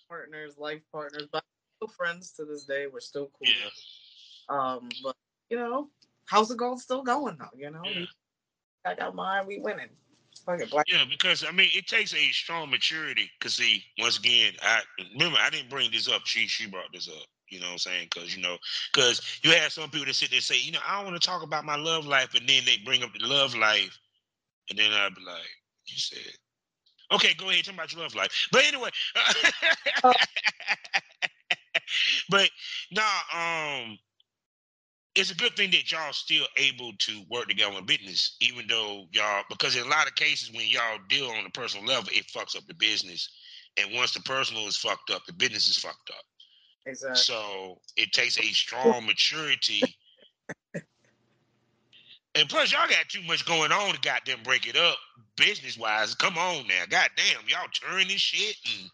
partners, 0.09 0.57
life 0.57 0.81
partners, 0.91 1.27
but 1.31 1.43
still 1.77 1.87
friends 1.87 2.31
to 2.33 2.45
this 2.45 2.65
day. 2.65 2.87
We're 2.91 2.99
still 2.99 3.29
cool. 3.39 3.47
yeah. 3.47 3.69
Um, 4.49 4.89
but 5.03 5.15
you 5.49 5.57
know, 5.57 5.89
House 6.25 6.49
of 6.51 6.57
Gold's 6.57 6.83
still 6.83 7.03
going 7.03 7.37
though. 7.37 7.57
You 7.57 7.71
know, 7.71 7.81
Yeah. 7.85 8.05
I 8.85 8.95
got 8.95 9.15
mine. 9.15 9.47
We 9.47 9.59
winning. 9.59 9.89
Black. 10.45 10.85
Yeah, 10.87 11.05
because 11.09 11.45
I 11.47 11.51
mean, 11.51 11.69
it 11.73 11.87
takes 11.87 12.13
a 12.13 12.31
strong 12.31 12.69
maturity. 12.69 13.29
Cause 13.39 13.55
see, 13.55 13.83
once 13.99 14.17
again, 14.19 14.53
I 14.61 14.81
remember 15.13 15.37
I 15.41 15.49
didn't 15.49 15.69
bring 15.69 15.91
this 15.91 16.07
up. 16.09 16.25
She 16.25 16.47
she 16.47 16.67
brought 16.67 16.91
this 16.93 17.07
up. 17.07 17.25
You 17.49 17.59
know 17.59 17.67
what 17.67 17.73
I'm 17.73 17.77
saying? 17.79 18.07
Because 18.13 18.35
you 18.35 18.41
know, 18.41 18.57
because 18.93 19.39
you 19.43 19.51
have 19.51 19.71
some 19.71 19.89
people 19.89 20.05
that 20.07 20.15
sit 20.15 20.29
there 20.29 20.37
and 20.37 20.43
say, 20.43 20.59
you 20.59 20.71
know, 20.71 20.79
I 20.87 20.97
don't 20.97 21.11
want 21.11 21.21
to 21.21 21.27
talk 21.27 21.43
about 21.43 21.65
my 21.65 21.75
love 21.75 22.05
life, 22.05 22.33
and 22.35 22.47
then 22.47 22.63
they 22.65 22.77
bring 22.85 23.03
up 23.03 23.11
the 23.17 23.25
love 23.27 23.55
life, 23.55 23.97
and 24.69 24.79
then 24.79 24.91
I'll 24.93 25.09
be 25.09 25.21
like, 25.25 25.49
you 25.87 25.97
said, 25.97 26.33
okay, 27.13 27.33
go 27.35 27.49
ahead, 27.49 27.65
talk 27.65 27.75
about 27.75 27.91
your 27.93 28.01
love 28.03 28.15
life. 28.15 28.49
But 28.51 28.65
anyway, 28.65 28.89
but 32.29 32.49
nah, 32.91 33.03
um, 33.33 33.97
it's 35.19 35.31
a 35.31 35.35
good 35.35 35.55
thing 35.55 35.71
that 35.71 35.91
y'all 35.91 36.13
still 36.13 36.45
able 36.57 36.93
to 36.99 37.21
work 37.29 37.47
together 37.47 37.77
in 37.77 37.85
business, 37.85 38.37
even 38.39 38.65
though 38.67 39.05
y'all 39.11 39.43
because 39.49 39.75
in 39.75 39.85
a 39.85 39.89
lot 39.89 40.07
of 40.07 40.15
cases 40.15 40.51
when 40.51 40.65
y'all 40.67 40.99
deal 41.09 41.27
on 41.27 41.45
a 41.45 41.49
personal 41.49 41.85
level, 41.85 42.09
it 42.13 42.25
fucks 42.27 42.55
up 42.55 42.65
the 42.67 42.73
business. 42.73 43.29
And 43.77 43.93
once 43.95 44.13
the 44.13 44.21
personal 44.21 44.67
is 44.67 44.77
fucked 44.77 45.11
up, 45.11 45.25
the 45.25 45.33
business 45.33 45.67
is 45.67 45.77
fucked 45.77 46.09
up. 46.09 46.23
Exactly. 46.85 47.17
So 47.17 47.79
it 47.97 48.11
takes 48.13 48.39
a 48.39 48.43
strong 48.43 49.05
maturity. 49.05 49.83
And 52.35 52.47
plus, 52.47 52.71
y'all 52.71 52.87
got 52.87 53.09
too 53.09 53.23
much 53.23 53.45
going 53.45 53.71
on 53.71 53.93
to 53.93 53.99
goddamn 54.01 54.43
break 54.43 54.67
it 54.67 54.77
up 54.77 54.97
business 55.35 55.77
wise. 55.77 56.15
Come 56.15 56.37
on 56.37 56.67
now, 56.67 56.83
goddamn, 56.89 57.43
y'all 57.47 57.67
turn 57.73 58.07
this 58.07 58.21
shit 58.21 58.55
and 58.65 58.89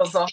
It's 0.00 0.14
all 0.14 0.28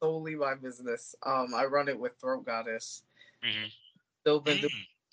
solely 0.00 0.34
my 0.34 0.54
business. 0.54 1.14
Um, 1.22 1.54
I 1.54 1.64
run 1.64 1.88
it 1.88 1.98
with 1.98 2.18
Throat 2.20 2.44
Goddess. 2.44 3.02
Mhm. 3.42 3.72
Still 4.20 4.40
been 4.40 4.60
doing 4.60 4.72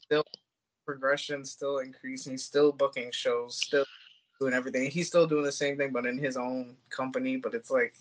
Mm. 0.10 0.24
progression, 0.86 1.46
still 1.46 1.80
increasing, 1.80 2.38
still 2.38 2.72
booking 2.72 3.12
shows, 3.12 3.58
still 3.58 3.86
doing 4.40 4.54
everything. 4.54 4.92
He's 4.92 5.08
still 5.08 5.26
doing 5.26 5.44
the 5.44 5.52
same 5.52 5.78
thing, 5.78 5.92
but 5.92 6.06
in 6.06 6.18
his 6.18 6.36
own 6.36 6.78
company. 6.90 7.38
But 7.38 7.54
it's 7.54 7.72
like 7.72 7.96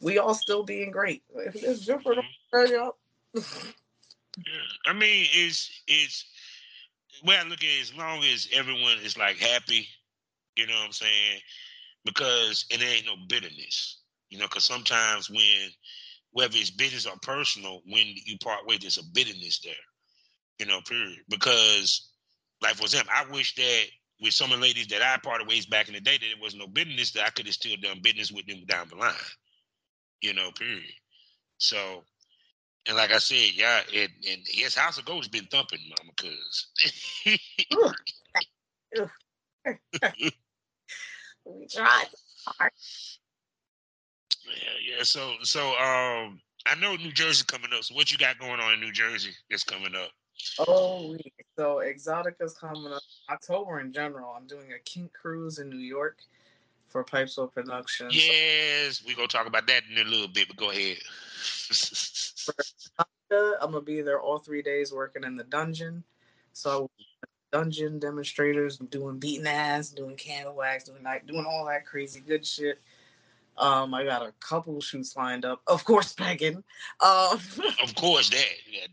we 0.00 0.18
all 0.18 0.34
still 0.34 0.62
being 0.62 0.90
great. 0.90 1.22
If 1.34 1.56
it's 1.56 1.86
different. 1.86 2.26
Yeah. 2.52 2.90
I 4.86 4.92
mean, 4.92 5.28
it's 5.32 5.82
it's 5.86 6.24
way 7.24 7.36
I 7.38 7.42
look 7.44 7.62
at 7.62 7.64
it, 7.64 7.80
as 7.82 7.94
long 7.94 8.22
as 8.24 8.48
everyone 8.52 8.98
is 8.98 9.16
like 9.16 9.36
happy, 9.36 9.88
you 10.56 10.66
know 10.66 10.74
what 10.74 10.86
I'm 10.86 10.92
saying? 10.92 11.40
Because 12.04 12.66
it 12.70 12.82
ain't 12.82 13.06
no 13.06 13.16
bitterness, 13.28 13.98
you 14.28 14.38
know. 14.38 14.46
Because 14.46 14.64
sometimes 14.64 15.30
when 15.30 15.70
whether 16.32 16.56
it's 16.56 16.70
business 16.70 17.06
or 17.06 17.16
personal, 17.22 17.80
when 17.86 18.06
you 18.26 18.38
part 18.38 18.66
ways, 18.66 18.80
there's 18.80 18.98
a 18.98 19.04
bitterness 19.12 19.60
there. 19.64 19.74
You 20.58 20.66
know, 20.66 20.80
period. 20.82 21.18
Because, 21.28 22.10
like 22.62 22.74
for 22.74 22.84
example, 22.84 23.12
I 23.14 23.30
wish 23.32 23.54
that 23.56 23.84
with 24.20 24.34
some 24.34 24.52
of 24.52 24.58
the 24.60 24.66
ladies 24.66 24.88
that 24.88 25.02
I 25.02 25.18
parted 25.22 25.48
ways 25.48 25.66
back 25.66 25.88
in 25.88 25.94
the 25.94 26.00
day, 26.00 26.12
that 26.12 26.20
there 26.20 26.42
was 26.42 26.54
no 26.54 26.66
bitterness 26.66 27.12
that 27.12 27.26
I 27.26 27.30
could 27.30 27.46
have 27.46 27.54
still 27.54 27.76
done 27.82 28.00
business 28.02 28.32
with 28.32 28.46
them 28.46 28.64
down 28.66 28.88
the 28.88 28.96
line. 28.96 29.14
You 30.20 30.34
know, 30.34 30.50
period. 30.52 30.84
So, 31.58 32.04
and 32.88 32.96
like 32.96 33.12
I 33.12 33.18
said, 33.18 33.50
yeah, 33.54 33.80
it, 33.92 34.10
and 34.30 34.42
his 34.46 34.76
house 34.76 34.98
of 34.98 35.04
gold 35.04 35.24
has 35.24 35.28
been 35.28 35.46
thumping, 35.46 35.80
mama, 35.98 36.12
cause. 36.16 36.66
we 41.44 41.66
tried 41.68 42.08
hard. 42.46 42.72
Yeah, 44.56 44.96
yeah. 44.96 45.02
So, 45.02 45.34
so 45.42 45.68
um, 45.70 46.40
I 46.66 46.74
know 46.80 46.96
New 46.96 47.12
Jersey 47.12 47.44
coming 47.46 47.70
up. 47.76 47.84
So, 47.84 47.94
what 47.94 48.10
you 48.10 48.18
got 48.18 48.38
going 48.38 48.60
on 48.60 48.74
in 48.74 48.80
New 48.80 48.92
Jersey 48.92 49.32
that's 49.50 49.64
coming 49.64 49.94
up? 49.94 50.10
Oh, 50.58 51.16
so 51.56 51.82
Exotica's 51.84 52.54
coming 52.54 52.92
up 52.92 53.02
October 53.30 53.80
in 53.80 53.92
general. 53.92 54.34
I'm 54.36 54.46
doing 54.46 54.72
a 54.72 54.78
kink 54.84 55.12
cruise 55.12 55.58
in 55.58 55.68
New 55.68 55.78
York 55.78 56.18
for 56.88 57.04
Pipesville 57.04 57.52
Productions. 57.52 58.14
Yes, 58.14 59.02
we're 59.06 59.16
gonna 59.16 59.28
talk 59.28 59.46
about 59.46 59.66
that 59.66 59.82
in 59.90 60.06
a 60.06 60.08
little 60.08 60.28
bit. 60.28 60.48
But 60.48 60.56
go 60.56 60.70
ahead. 60.70 60.98
I'm 63.32 63.72
gonna 63.72 63.80
be 63.80 64.02
there 64.02 64.20
all 64.20 64.38
three 64.38 64.62
days 64.62 64.92
working 64.92 65.24
in 65.24 65.36
the 65.36 65.44
dungeon. 65.44 66.04
So 66.52 66.90
dungeon 67.50 67.98
demonstrators, 67.98 68.78
doing 68.78 69.18
beating 69.18 69.46
ass, 69.46 69.90
doing 69.90 70.16
candle 70.16 70.54
wax, 70.54 70.84
doing 70.84 71.02
like 71.02 71.26
doing 71.26 71.46
all 71.46 71.66
that 71.66 71.86
crazy 71.86 72.20
good 72.20 72.46
shit. 72.46 72.78
Um, 73.58 73.92
I 73.94 74.04
got 74.04 74.22
a 74.22 74.32
couple 74.40 74.80
shoots 74.80 75.14
lined 75.16 75.44
up. 75.44 75.60
Of 75.66 75.84
course, 75.84 76.12
pegging. 76.18 76.56
Um, 77.00 77.38
of 77.82 77.94
course, 77.96 78.30
that. 78.30 78.44
Yeah, 78.70 78.86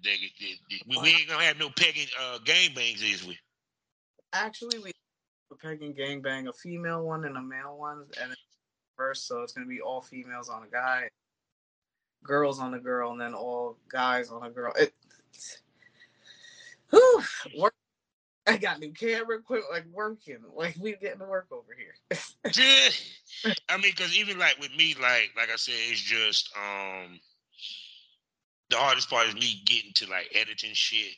we, 0.88 0.98
we 0.98 1.10
ain't 1.10 1.30
gonna 1.30 1.44
have 1.44 1.58
no 1.58 1.70
pegging 1.70 2.08
uh, 2.22 2.40
gang 2.44 2.74
bangs, 2.74 3.02
is 3.02 3.26
we? 3.26 3.38
Actually, 4.34 4.80
we 4.80 4.92
a 5.52 5.56
pegging 5.56 5.94
gang 5.94 6.22
bang, 6.22 6.48
a 6.48 6.54
female 6.54 7.04
one 7.04 7.26
and 7.26 7.38
a 7.38 7.42
male 7.42 7.78
one, 7.78 8.06
and 8.22 8.34
first, 8.96 9.28
so 9.28 9.42
it's 9.42 9.54
gonna 9.54 9.68
be 9.68 9.82
all 9.82 10.02
females 10.02 10.50
on 10.50 10.64
a 10.64 10.68
guy, 10.68 11.10
girls 12.24 12.60
on 12.60 12.74
a 12.74 12.80
girl, 12.80 13.12
and 13.12 13.22
then 13.22 13.34
all 13.34 13.78
guys 13.90 14.30
on 14.30 14.46
a 14.46 14.50
girl. 14.50 14.74
It, 14.76 14.94
whew, 16.92 17.24
work 17.58 17.74
I 18.50 18.58
got 18.58 18.80
new 18.80 18.92
camera 18.92 19.38
equipment, 19.38 19.72
like 19.72 19.86
working, 19.94 20.40
like 20.56 20.76
we 20.80 20.96
getting 20.96 21.20
to 21.20 21.26
work 21.26 21.48
over 21.52 21.76
here. 21.78 21.94
yeah, 22.56 23.54
I 23.70 23.78
mean, 23.78 23.92
because 23.96 24.18
even 24.18 24.40
like 24.40 24.60
with 24.60 24.76
me, 24.76 24.96
like 25.00 25.32
like 25.38 25.52
I 25.52 25.56
said, 25.56 25.76
it's 25.78 26.02
just 26.02 26.50
um 26.58 27.20
the 28.72 28.78
hardest 28.78 29.10
part 29.10 29.28
is 29.28 29.36
me 29.36 29.62
getting 29.66 29.92
to 29.96 30.10
like 30.10 30.32
editing 30.34 30.74
shit. 30.74 31.14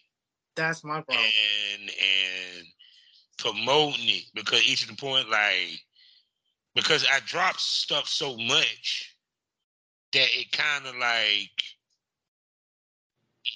That's 0.56 0.84
my 0.84 1.02
problem. 1.02 1.26
And 1.74 1.90
and 1.90 2.68
promoting 3.38 4.10
it 4.10 4.24
because 4.36 4.68
each 4.68 4.84
of 4.84 4.90
the 4.90 5.02
point, 5.02 5.30
like 5.30 5.80
because 6.76 7.06
I 7.10 7.20
drop 7.26 7.58
stuff 7.60 8.10
so 8.10 8.36
much 8.36 9.16
that 10.12 10.28
it 10.38 10.52
kind 10.52 10.86
of 10.86 10.96
like 10.98 11.50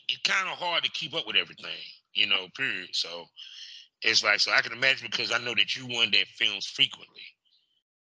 it's 0.07 0.21
kind 0.23 0.47
of 0.47 0.57
hard 0.57 0.86
to 0.86 0.91
keep 0.91 1.13
up 1.13 1.28
with 1.28 1.36
everything, 1.36 1.71
you 2.13 2.28
know. 2.28 2.47
Period. 2.55 2.89
So 2.93 3.26
it's 4.05 4.23
like 4.23 4.39
so 4.39 4.51
I 4.51 4.61
can 4.61 4.71
imagine 4.71 5.07
because 5.11 5.31
I 5.31 5.39
know 5.39 5.55
that 5.55 5.75
you 5.75 5.87
one 5.87 6.11
that 6.11 6.27
films 6.27 6.67
frequently. 6.67 7.21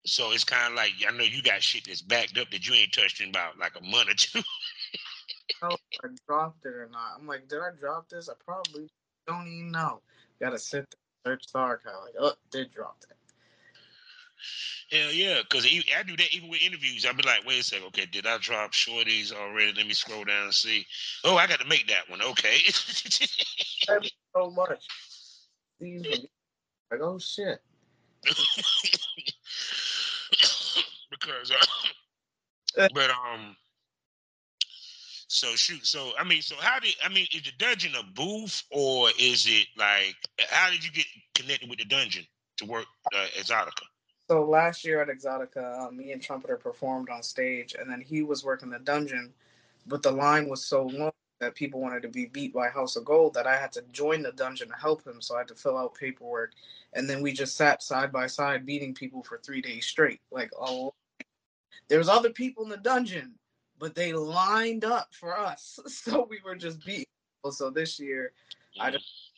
So 0.05 0.31
it's 0.31 0.43
kind 0.43 0.71
of 0.71 0.75
like 0.75 0.91
I 1.07 1.15
know 1.15 1.23
you 1.23 1.43
got 1.43 1.61
shit 1.61 1.85
that's 1.85 2.01
backed 2.01 2.37
up 2.39 2.49
that 2.49 2.67
you 2.67 2.73
ain't 2.73 2.91
touched 2.91 3.21
in 3.21 3.29
about 3.29 3.59
like 3.59 3.73
a 3.79 3.83
month 3.83 4.09
or 4.09 4.15
two. 4.15 4.41
oh, 5.61 5.77
I 6.03 6.07
dropped 6.27 6.65
it 6.65 6.73
or 6.73 6.89
not. 6.91 7.19
I'm 7.19 7.27
like, 7.27 7.47
did 7.47 7.59
I 7.59 7.69
drop 7.79 8.09
this? 8.09 8.29
I 8.29 8.33
probably 8.43 8.89
don't 9.27 9.47
even 9.47 9.71
know. 9.71 10.01
Gotta 10.39 10.57
sit 10.57 10.87
there, 11.23 11.33
search 11.33 11.45
the 11.53 11.59
archive. 11.59 11.93
Like, 12.03 12.15
oh, 12.19 12.33
did 12.51 12.73
drop 12.73 12.99
that. 13.01 13.15
Hell 14.91 15.13
yeah, 15.13 15.41
because 15.47 15.67
I 15.67 16.01
do 16.01 16.17
that 16.17 16.33
even 16.33 16.49
with 16.49 16.63
interviews. 16.63 17.05
I'll 17.05 17.13
be 17.13 17.21
like, 17.21 17.45
wait 17.45 17.59
a 17.59 17.63
second, 17.63 17.85
okay, 17.89 18.07
did 18.07 18.25
I 18.25 18.39
drop 18.39 18.71
shorties 18.71 19.31
already? 19.31 19.71
Let 19.71 19.85
me 19.85 19.93
scroll 19.93 20.23
down 20.23 20.45
and 20.45 20.53
see. 20.53 20.83
Oh, 21.23 21.37
I 21.37 21.45
got 21.45 21.59
to 21.59 21.67
make 21.67 21.87
that 21.89 22.09
one. 22.09 22.23
Okay. 22.23 22.57
so 22.65 24.49
much 24.49 24.83
like, 25.81 27.01
oh 27.01 27.19
shit. 27.19 27.61
because, 31.09 31.51
uh, 32.77 32.87
but 32.93 33.09
um, 33.09 33.55
so 35.27 35.55
shoot. 35.55 35.85
So 35.85 36.11
I 36.19 36.23
mean, 36.23 36.41
so 36.41 36.55
how 36.59 36.79
did 36.79 36.95
I 37.03 37.09
mean? 37.09 37.27
Is 37.33 37.43
the 37.43 37.51
dungeon 37.57 37.93
a 37.99 38.03
booth 38.03 38.63
or 38.69 39.09
is 39.19 39.47
it 39.47 39.67
like? 39.77 40.15
How 40.49 40.69
did 40.69 40.85
you 40.85 40.91
get 40.91 41.05
connected 41.33 41.69
with 41.69 41.79
the 41.79 41.85
dungeon 41.85 42.25
to 42.57 42.65
work 42.65 42.85
uh, 43.13 43.25
Exotica? 43.39 43.83
So 44.29 44.43
last 44.45 44.85
year 44.85 45.01
at 45.01 45.09
Exotica, 45.09 45.87
uh, 45.87 45.91
me 45.91 46.11
and 46.11 46.21
Trumpeter 46.21 46.57
performed 46.57 47.09
on 47.09 47.23
stage, 47.23 47.75
and 47.77 47.89
then 47.89 48.01
he 48.01 48.23
was 48.23 48.43
working 48.43 48.69
the 48.69 48.79
dungeon, 48.79 49.33
but 49.87 50.03
the 50.03 50.11
line 50.11 50.47
was 50.47 50.63
so 50.63 50.85
long 50.85 51.11
that 51.41 51.55
people 51.55 51.81
wanted 51.81 52.03
to 52.03 52.07
be 52.07 52.27
beat 52.27 52.53
by 52.53 52.69
House 52.69 52.95
of 52.95 53.03
Gold 53.03 53.33
that 53.33 53.47
I 53.47 53.57
had 53.57 53.71
to 53.73 53.83
join 53.91 54.21
the 54.21 54.31
dungeon 54.31 54.69
to 54.69 54.75
help 54.75 55.05
him. 55.05 55.21
So 55.21 55.35
I 55.35 55.39
had 55.39 55.47
to 55.49 55.55
fill 55.55 55.75
out 55.75 55.95
paperwork. 55.95 56.51
And 56.93 57.09
then 57.09 57.21
we 57.21 57.33
just 57.33 57.57
sat 57.57 57.81
side 57.81 58.11
by 58.11 58.27
side 58.27 58.65
beating 58.65 58.93
people 58.93 59.23
for 59.23 59.39
three 59.39 59.59
days 59.59 59.87
straight. 59.87 60.21
Like, 60.31 60.51
oh, 60.57 60.93
there's 61.87 62.07
other 62.07 62.29
people 62.29 62.63
in 62.63 62.69
the 62.69 62.77
dungeon, 62.77 63.33
but 63.79 63.95
they 63.95 64.13
lined 64.13 64.85
up 64.85 65.09
for 65.11 65.37
us. 65.37 65.79
So 65.87 66.27
we 66.29 66.39
were 66.45 66.55
just 66.55 66.85
beating. 66.85 67.05
So 67.49 67.71
this 67.71 67.99
year, 67.99 68.33
I 68.79 68.91
just, 68.91 69.31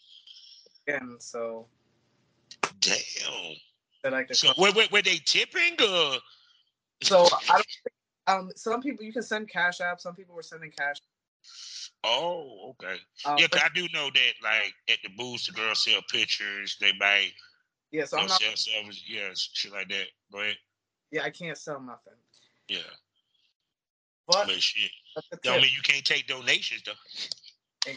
again, 0.85 1.15
so. 1.19 1.67
Damn. 2.81 2.97
That 4.03 4.13
I 4.13 4.25
could 4.25 4.35
so 4.35 4.51
were, 4.57 5.01
they 5.01 5.21
tipping 5.25 5.81
or? 5.81 6.17
So 7.01 7.27
I 7.49 7.53
don't 7.53 7.67
um, 8.27 8.51
some 8.55 8.81
people 8.81 9.05
you 9.05 9.13
can 9.13 9.23
send 9.23 9.49
cash 9.49 9.81
app. 9.81 9.99
Some 9.99 10.15
people 10.15 10.35
were 10.35 10.43
sending 10.43 10.71
cash 10.71 10.97
Oh, 12.03 12.71
okay. 12.71 12.95
Um, 13.25 13.37
yeah, 13.37 13.47
I 13.53 13.69
do 13.73 13.87
know 13.93 14.09
that. 14.13 14.33
Like 14.43 14.73
at 14.89 14.97
the 15.03 15.09
booths, 15.17 15.47
the 15.47 15.53
girls 15.53 15.83
sell 15.83 16.01
pictures. 16.11 16.77
They 16.81 16.91
buy. 16.99 17.27
Yeah, 17.91 18.05
so 18.05 18.17
I'm 18.17 18.27
not, 18.27 18.41
sell 18.41 18.55
service. 18.55 19.03
Yeah, 19.07 19.29
shit 19.33 19.71
like 19.71 19.89
that. 19.89 20.07
Go 20.31 20.39
ahead. 20.39 20.57
Yeah, 21.11 21.23
I 21.23 21.29
can't 21.29 21.57
sell 21.57 21.79
nothing. 21.79 22.13
Yeah. 22.67 22.79
But, 24.27 24.47
but 24.47 24.61
shit. 24.61 24.91
Don't 25.43 25.61
mean 25.61 25.71
you 25.75 25.81
can't 25.83 26.03
take 26.03 26.27
donations 26.27 26.81
though. 26.85 27.93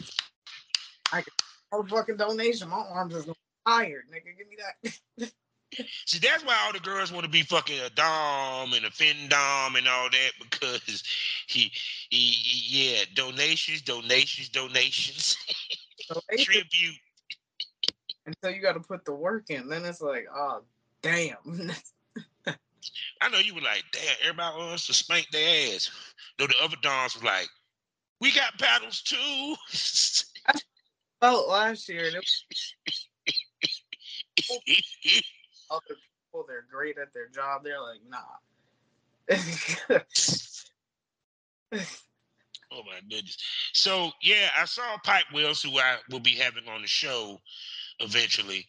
I 1.11 1.21
can 1.21 1.87
fucking 1.87 2.17
donation. 2.17 2.69
My 2.69 2.77
arms 2.77 3.15
is 3.15 3.25
tired, 3.65 4.03
nigga. 4.13 4.37
Give 4.37 4.47
me 4.47 4.57
that. 5.17 5.31
See, 6.05 6.19
that's 6.19 6.45
why 6.45 6.57
all 6.65 6.73
the 6.73 6.79
girls 6.79 7.11
want 7.11 7.25
to 7.25 7.29
be 7.29 7.41
fucking 7.41 7.79
a 7.79 7.89
dom 7.89 8.73
and 8.73 8.85
a 8.85 8.91
fin 8.91 9.27
dom 9.29 9.75
and 9.75 9.87
all 9.87 10.09
that 10.09 10.31
because 10.49 11.03
he, 11.47 11.71
he, 12.09 12.17
he 12.17 12.89
yeah, 12.95 13.05
donations, 13.15 13.81
donations, 13.81 14.49
donations, 14.49 15.37
tribute. 16.39 16.95
And 18.25 18.35
so 18.43 18.49
you 18.49 18.61
got 18.61 18.73
to 18.73 18.79
put 18.81 19.05
the 19.05 19.13
work 19.13 19.49
in. 19.49 19.69
Then 19.69 19.85
it's 19.85 20.01
like, 20.01 20.25
oh, 20.33 20.61
damn. 21.01 21.37
I 23.21 23.29
know 23.29 23.39
you 23.39 23.55
were 23.55 23.61
like, 23.61 23.83
damn, 23.91 24.15
everybody 24.21 24.57
wants 24.57 24.87
to 24.87 24.93
spank 24.93 25.27
their 25.31 25.75
ass. 25.75 25.89
Though 26.37 26.47
the 26.47 26.55
other 26.61 26.75
doms 26.81 27.19
were 27.19 27.25
like, 27.25 27.47
we 28.19 28.31
got 28.31 28.57
paddles 28.59 29.01
too. 29.01 29.55
I 30.47 30.59
felt 31.21 31.47
last 31.47 31.87
year. 31.87 32.11
Other 35.71 35.95
people, 35.95 36.45
they're 36.47 36.65
great 36.71 36.97
at 36.97 37.13
their 37.13 37.27
job. 37.29 37.63
They're 37.63 37.81
like, 37.81 37.99
nah. 38.09 38.17
oh 42.71 42.81
my 42.85 42.99
goodness. 43.09 43.37
So 43.73 44.11
yeah, 44.21 44.49
I 44.57 44.65
saw 44.65 44.97
Pipe 45.03 45.25
Wells, 45.33 45.61
who 45.61 45.77
I 45.77 45.97
will 46.09 46.19
be 46.19 46.35
having 46.35 46.67
on 46.67 46.81
the 46.81 46.87
show 46.87 47.39
eventually. 47.99 48.65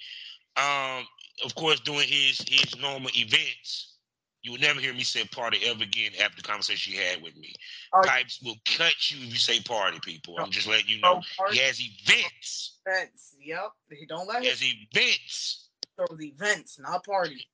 Um, 0.57 1.07
of 1.45 1.55
course, 1.55 1.81
doing 1.81 2.09
his 2.09 2.43
his 2.49 2.77
normal 2.81 3.11
events. 3.15 3.95
You 4.43 4.53
will 4.53 4.61
never 4.61 4.81
hear 4.81 4.95
me 4.95 5.03
say 5.03 5.25
party 5.25 5.59
ever 5.65 5.83
again 5.83 6.13
after 6.23 6.37
the 6.37 6.49
conversation 6.49 6.95
you 6.95 7.01
had 7.01 7.21
with 7.21 7.37
me. 7.37 7.55
Oh, 7.93 8.03
Pipes 8.05 8.41
will 8.43 8.55
cut 8.65 9.11
you 9.11 9.19
if 9.27 9.33
you 9.33 9.39
say 9.39 9.61
party, 9.61 9.99
people. 10.01 10.37
I'm 10.39 10.51
just 10.51 10.69
letting 10.69 10.89
you 10.89 11.01
know. 11.01 11.21
Oh, 11.41 11.51
he 11.51 11.59
has 11.59 11.81
events. 11.81 12.79
Events. 12.87 13.35
Yep. 13.45 13.73
He 13.91 14.07
don't 14.07 14.29
let 14.29 14.43
he 14.43 14.49
has 14.49 14.63
events 14.63 15.68
those 15.99 16.19
events, 16.21 16.79
not 16.79 17.05
party. 17.05 17.47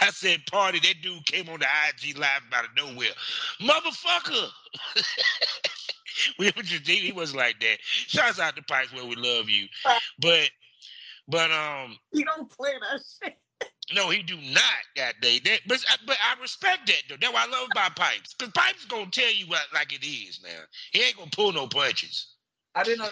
I 0.00 0.10
said 0.10 0.40
party. 0.50 0.80
That 0.80 0.94
dude 1.02 1.24
came 1.24 1.48
on 1.48 1.60
the 1.60 1.66
IG 1.88 2.18
live 2.18 2.42
out 2.52 2.64
of 2.64 2.70
nowhere. 2.76 3.08
Motherfucker. 3.60 4.48
we 6.38 6.50
just 6.62 6.86
he 6.86 7.12
was 7.12 7.34
like 7.34 7.58
that. 7.60 7.78
Shouts 7.80 8.38
out 8.38 8.56
to 8.56 8.62
Pikes 8.62 8.92
where 8.92 9.06
we 9.06 9.16
love 9.16 9.48
you. 9.48 9.66
But 10.18 10.50
but 11.28 11.50
um 11.50 11.96
You 12.12 12.24
don't 12.24 12.50
play 12.50 12.72
that 12.80 13.00
shit. 13.22 13.38
No, 13.94 14.10
he 14.10 14.22
do 14.22 14.36
not. 14.36 14.62
That 14.96 15.20
day, 15.20 15.38
that, 15.44 15.60
but 15.66 15.84
but 16.06 16.16
I 16.22 16.40
respect 16.40 16.86
that 16.86 17.02
though. 17.08 17.16
That's 17.20 17.32
what 17.32 17.48
I 17.48 17.50
love 17.50 17.68
about 17.70 17.96
Pipes, 17.96 18.34
because 18.34 18.52
Pipes 18.54 18.84
gonna 18.86 19.10
tell 19.10 19.32
you 19.32 19.46
what 19.46 19.62
like 19.74 19.92
it 19.92 20.06
is. 20.06 20.40
Now 20.42 20.50
he 20.92 21.02
ain't 21.02 21.16
gonna 21.16 21.30
pull 21.32 21.52
no 21.52 21.66
punches. 21.66 22.34
I 22.74 22.84
didn't 22.84 23.00
know 23.00 23.10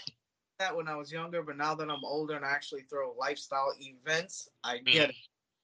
that 0.61 0.77
when 0.77 0.87
I 0.89 0.95
was 0.95 1.11
younger, 1.11 1.43
but 1.43 1.57
now 1.57 1.75
that 1.75 1.91
I'm 1.91 2.05
older 2.05 2.35
and 2.37 2.45
I 2.45 2.51
actually 2.51 2.83
throw 2.83 3.15
lifestyle 3.19 3.75
events, 3.81 4.49
I 4.63 4.79
get 4.79 5.09
Mhm. 5.09 5.11
it. 5.11 5.17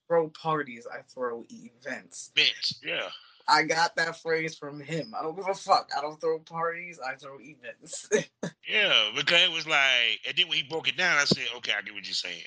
Throw 0.09 0.29
parties, 0.29 0.85
I 0.87 1.01
throw 1.03 1.45
events. 1.49 2.31
Vince, 2.35 2.79
yeah. 2.83 3.09
I 3.47 3.63
got 3.63 3.95
that 3.95 4.21
phrase 4.21 4.57
from 4.57 4.79
him. 4.81 5.13
I 5.17 5.21
don't 5.21 5.35
give 5.35 5.47
a 5.47 5.53
fuck. 5.53 5.89
I 5.97 6.01
don't 6.01 6.19
throw 6.19 6.39
parties, 6.39 6.99
I 6.99 7.15
throw 7.15 7.39
events. 7.39 8.09
Yeah, 8.67 9.11
because 9.15 9.41
it 9.43 9.51
was 9.51 9.65
like, 9.65 10.19
and 10.27 10.35
then 10.37 10.49
when 10.49 10.57
he 10.57 10.63
broke 10.63 10.89
it 10.89 10.97
down, 10.97 11.17
I 11.17 11.23
said, 11.23 11.47
okay, 11.55 11.71
I 11.71 11.81
get 11.81 11.93
what 11.93 12.05
you're 12.05 12.13
saying. 12.13 12.43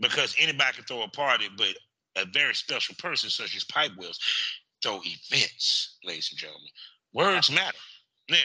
Because 0.00 0.34
anybody 0.36 0.72
can 0.74 0.84
throw 0.84 1.02
a 1.02 1.08
party, 1.08 1.48
but 1.56 1.76
a 2.16 2.24
very 2.26 2.52
special 2.54 2.96
person 2.96 3.30
such 3.30 3.54
as 3.54 3.62
Pipe 3.64 3.92
Wills 3.96 4.18
throw 4.82 5.00
events, 5.04 5.98
ladies 6.02 6.30
and 6.32 6.38
gentlemen. 6.40 6.68
Words 7.12 7.50
matter. 7.52 7.78
Yeah. 8.28 8.36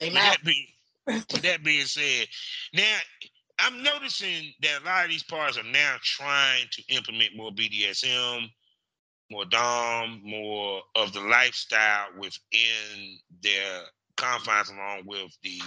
Hey, 0.00 0.06
with 0.08 0.14
man. 0.14 0.24
that, 0.24 0.44
being, 0.44 0.66
with 1.06 1.42
that 1.42 1.64
being 1.64 1.86
said, 1.86 2.26
now 2.74 2.96
I'm 3.58 3.82
noticing 3.82 4.52
that 4.62 4.82
a 4.82 4.84
lot 4.84 5.04
of 5.04 5.10
these 5.10 5.22
parties 5.22 5.58
are 5.58 5.64
now 5.64 5.96
trying 6.02 6.66
to 6.72 6.82
implement 6.94 7.36
more 7.36 7.50
BDSM, 7.50 8.48
more 9.30 9.44
Dom, 9.46 10.20
more 10.24 10.82
of 10.94 11.12
the 11.12 11.20
lifestyle 11.20 12.08
within 12.18 13.18
their 13.42 13.82
confines, 14.16 14.70
along 14.70 15.02
with 15.06 15.36
the 15.42 15.60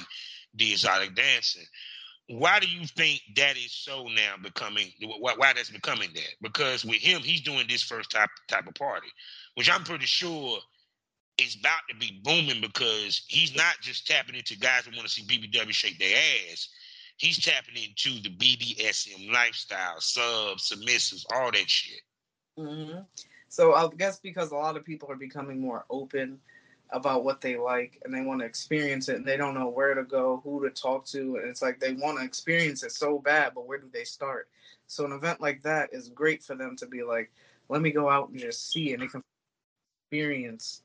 the 0.56 0.72
exotic 0.72 1.16
dancing. 1.16 1.66
Why 2.28 2.60
do 2.60 2.68
you 2.68 2.86
think 2.86 3.22
that 3.38 3.58
is 3.58 3.74
so 3.74 4.04
now 4.06 4.36
becoming? 4.42 4.92
Why, 5.20 5.34
why 5.36 5.54
that's 5.54 5.72
becoming 5.72 6.10
that? 6.14 6.36
Because 6.42 6.86
with 6.86 6.98
him, 7.02 7.22
he's 7.22 7.42
doing 7.42 7.66
this 7.68 7.84
first 7.84 8.12
type 8.12 8.30
type 8.48 8.68
of 8.68 8.76
party, 8.76 9.08
which 9.56 9.70
I'm 9.72 9.84
pretty 9.84 10.06
sure 10.06 10.60
is 11.40 11.56
about 11.56 11.82
to 11.90 11.96
be 11.96 12.20
booming 12.24 12.62
because 12.62 13.24
he's 13.28 13.56
not 13.56 13.76
just 13.82 14.08
tapping 14.08 14.36
into 14.36 14.58
guys 14.58 14.86
who 14.86 14.96
want 14.96 15.08
to 15.08 15.14
see 15.14 15.24
BBW 15.24 15.72
shake 15.72 16.00
their 16.00 16.18
ass. 16.18 16.70
He's 17.18 17.40
tapping 17.40 17.76
into 17.76 18.22
the 18.22 18.30
BDSM 18.30 19.32
lifestyle, 19.32 20.00
subs, 20.00 20.70
submissives, 20.70 21.26
all 21.34 21.52
that 21.52 21.70
shit. 21.70 22.02
hmm 22.58 23.00
So 23.50 23.74
I 23.74 23.90
guess 23.98 24.20
because 24.20 24.52
a 24.52 24.56
lot 24.56 24.78
of 24.78 24.86
people 24.86 25.12
are 25.12 25.18
becoming 25.18 25.60
more 25.60 25.86
open 25.90 26.40
about 26.92 27.24
what 27.24 27.40
they 27.42 27.56
like 27.56 28.02
and 28.04 28.14
they 28.14 28.22
want 28.22 28.40
to 28.40 28.46
experience 28.46 29.10
it 29.10 29.18
and 29.18 29.26
they 29.26 29.38
don't 29.38 29.54
know 29.54 29.70
where 29.70 29.94
to 29.94 30.04
go, 30.04 30.42
who 30.44 30.64
to 30.64 30.70
talk 30.72 31.06
to, 31.06 31.38
and 31.38 31.50
it's 31.50 31.62
like 31.62 31.80
they 31.80 31.94
want 31.94 32.18
to 32.18 32.26
experience 32.26 32.84
it 32.84 32.92
so 32.92 33.20
bad, 33.20 33.54
but 33.54 33.68
where 33.68 33.78
do 33.78 33.88
they 33.94 34.04
start? 34.04 34.50
So 34.88 35.06
an 35.06 35.12
event 35.12 35.40
like 35.40 35.62
that 35.64 35.90
is 35.94 36.10
great 36.10 36.44
for 36.44 36.56
them 36.56 36.76
to 36.78 36.88
be 36.88 37.04
like, 37.04 37.32
let 37.70 37.82
me 37.82 37.92
go 37.92 38.10
out 38.10 38.30
and 38.30 38.40
just 38.40 38.72
see 38.72 38.94
and 38.94 39.04
experience 40.12 40.82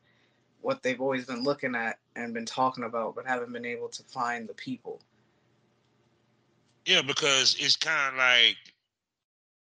what 0.65 0.83
they've 0.83 1.01
always 1.01 1.27
been 1.27 1.43
looking 1.43 1.75
at 1.75 1.99
and 2.17 2.33
been 2.33 2.47
talking 2.47 2.85
about, 2.85 3.15
but 3.15 3.27
haven't 3.27 3.53
been 3.53 3.67
able 3.67 3.89
to 3.89 4.03
find 4.05 4.49
the 4.49 4.55
people. 4.55 5.01
Yeah, 6.87 7.03
because 7.03 7.55
it's 7.59 7.77
kind 7.77 8.15
of 8.15 8.19
like 8.19 8.57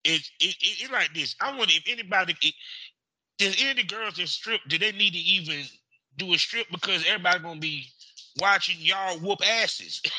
it, 0.04 0.20
it, 0.40 0.56
it, 0.60 0.82
it's 0.82 0.90
like 0.90 1.12
this. 1.14 1.36
I 1.40 1.56
wonder 1.56 1.72
if 1.74 1.84
anybody, 1.86 2.36
it, 2.42 2.54
does 3.38 3.56
any 3.60 3.70
of 3.70 3.76
the 3.78 3.84
girls 3.84 4.16
that 4.16 4.28
strip, 4.28 4.60
do 4.68 4.78
they 4.78 4.92
need 4.92 5.12
to 5.12 5.18
even 5.18 5.64
do 6.18 6.34
a 6.34 6.38
strip 6.38 6.66
because 6.70 7.04
everybody 7.06 7.38
gonna 7.40 7.60
be 7.60 7.86
watching 8.38 8.76
y'all 8.78 9.18
whoop 9.18 9.40
asses? 9.46 10.02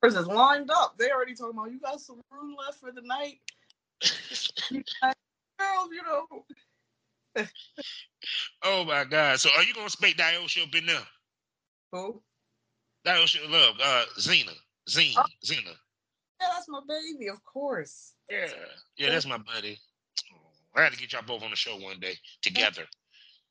First, 0.00 0.16
it's 0.16 0.28
lined 0.28 0.70
up. 0.70 0.96
They 0.98 1.10
already 1.10 1.34
talking 1.34 1.58
about 1.58 1.72
you 1.72 1.80
got 1.80 2.00
some 2.00 2.20
room 2.30 2.56
left 2.58 2.80
for 2.80 2.92
the 2.92 3.02
night. 3.02 3.40
Girls, 5.58 5.88
you 5.92 6.02
know. 6.02 6.44
Oh 8.64 8.84
my 8.84 9.04
god! 9.04 9.40
So 9.40 9.50
are 9.56 9.62
you 9.62 9.74
gonna 9.74 9.90
spank 9.90 10.16
Diosha 10.16 10.66
up 10.66 10.74
in 10.74 10.86
there? 10.86 11.06
Who? 11.92 12.20
Diosha 13.06 13.48
love, 13.50 13.76
uh, 13.82 14.04
Xena, 14.18 14.52
Zine, 14.88 15.14
Oh. 15.16 15.24
Xena. 15.44 15.74
Yeah, 16.40 16.48
that's 16.54 16.68
my 16.68 16.80
baby, 16.86 17.28
of 17.28 17.42
course. 17.44 18.14
Yeah, 18.30 18.46
yeah, 18.96 19.10
that's 19.10 19.26
my 19.26 19.38
buddy. 19.38 19.78
I 20.74 20.82
had 20.82 20.92
to 20.92 20.98
get 20.98 21.12
y'all 21.12 21.22
both 21.26 21.42
on 21.42 21.50
the 21.50 21.56
show 21.56 21.76
one 21.76 21.98
day 21.98 22.14
together. 22.42 22.84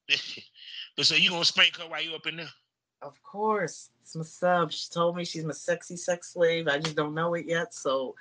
but 0.96 1.06
so 1.06 1.16
you 1.16 1.30
gonna 1.30 1.44
spank 1.44 1.78
her 1.78 1.88
while 1.88 2.02
you 2.02 2.16
up 2.16 2.28
in 2.28 2.38
there? 2.38 2.50
Of 3.02 3.22
course. 3.24 3.90
It's 4.02 4.16
my 4.16 4.24
sub. 4.24 4.72
She 4.72 4.90
told 4.90 5.18
me 5.18 5.26
she's 5.26 5.44
my 5.44 5.54
sexy 5.54 5.98
sex 5.98 6.34
slave. 6.34 6.68
I 6.68 6.80
just 6.80 6.96
don't 6.96 7.14
know 7.14 7.34
it 7.34 7.46
yet. 7.46 7.74
So 7.74 8.16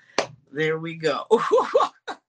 there 0.53 0.79
we 0.79 0.97
go. 0.97 1.27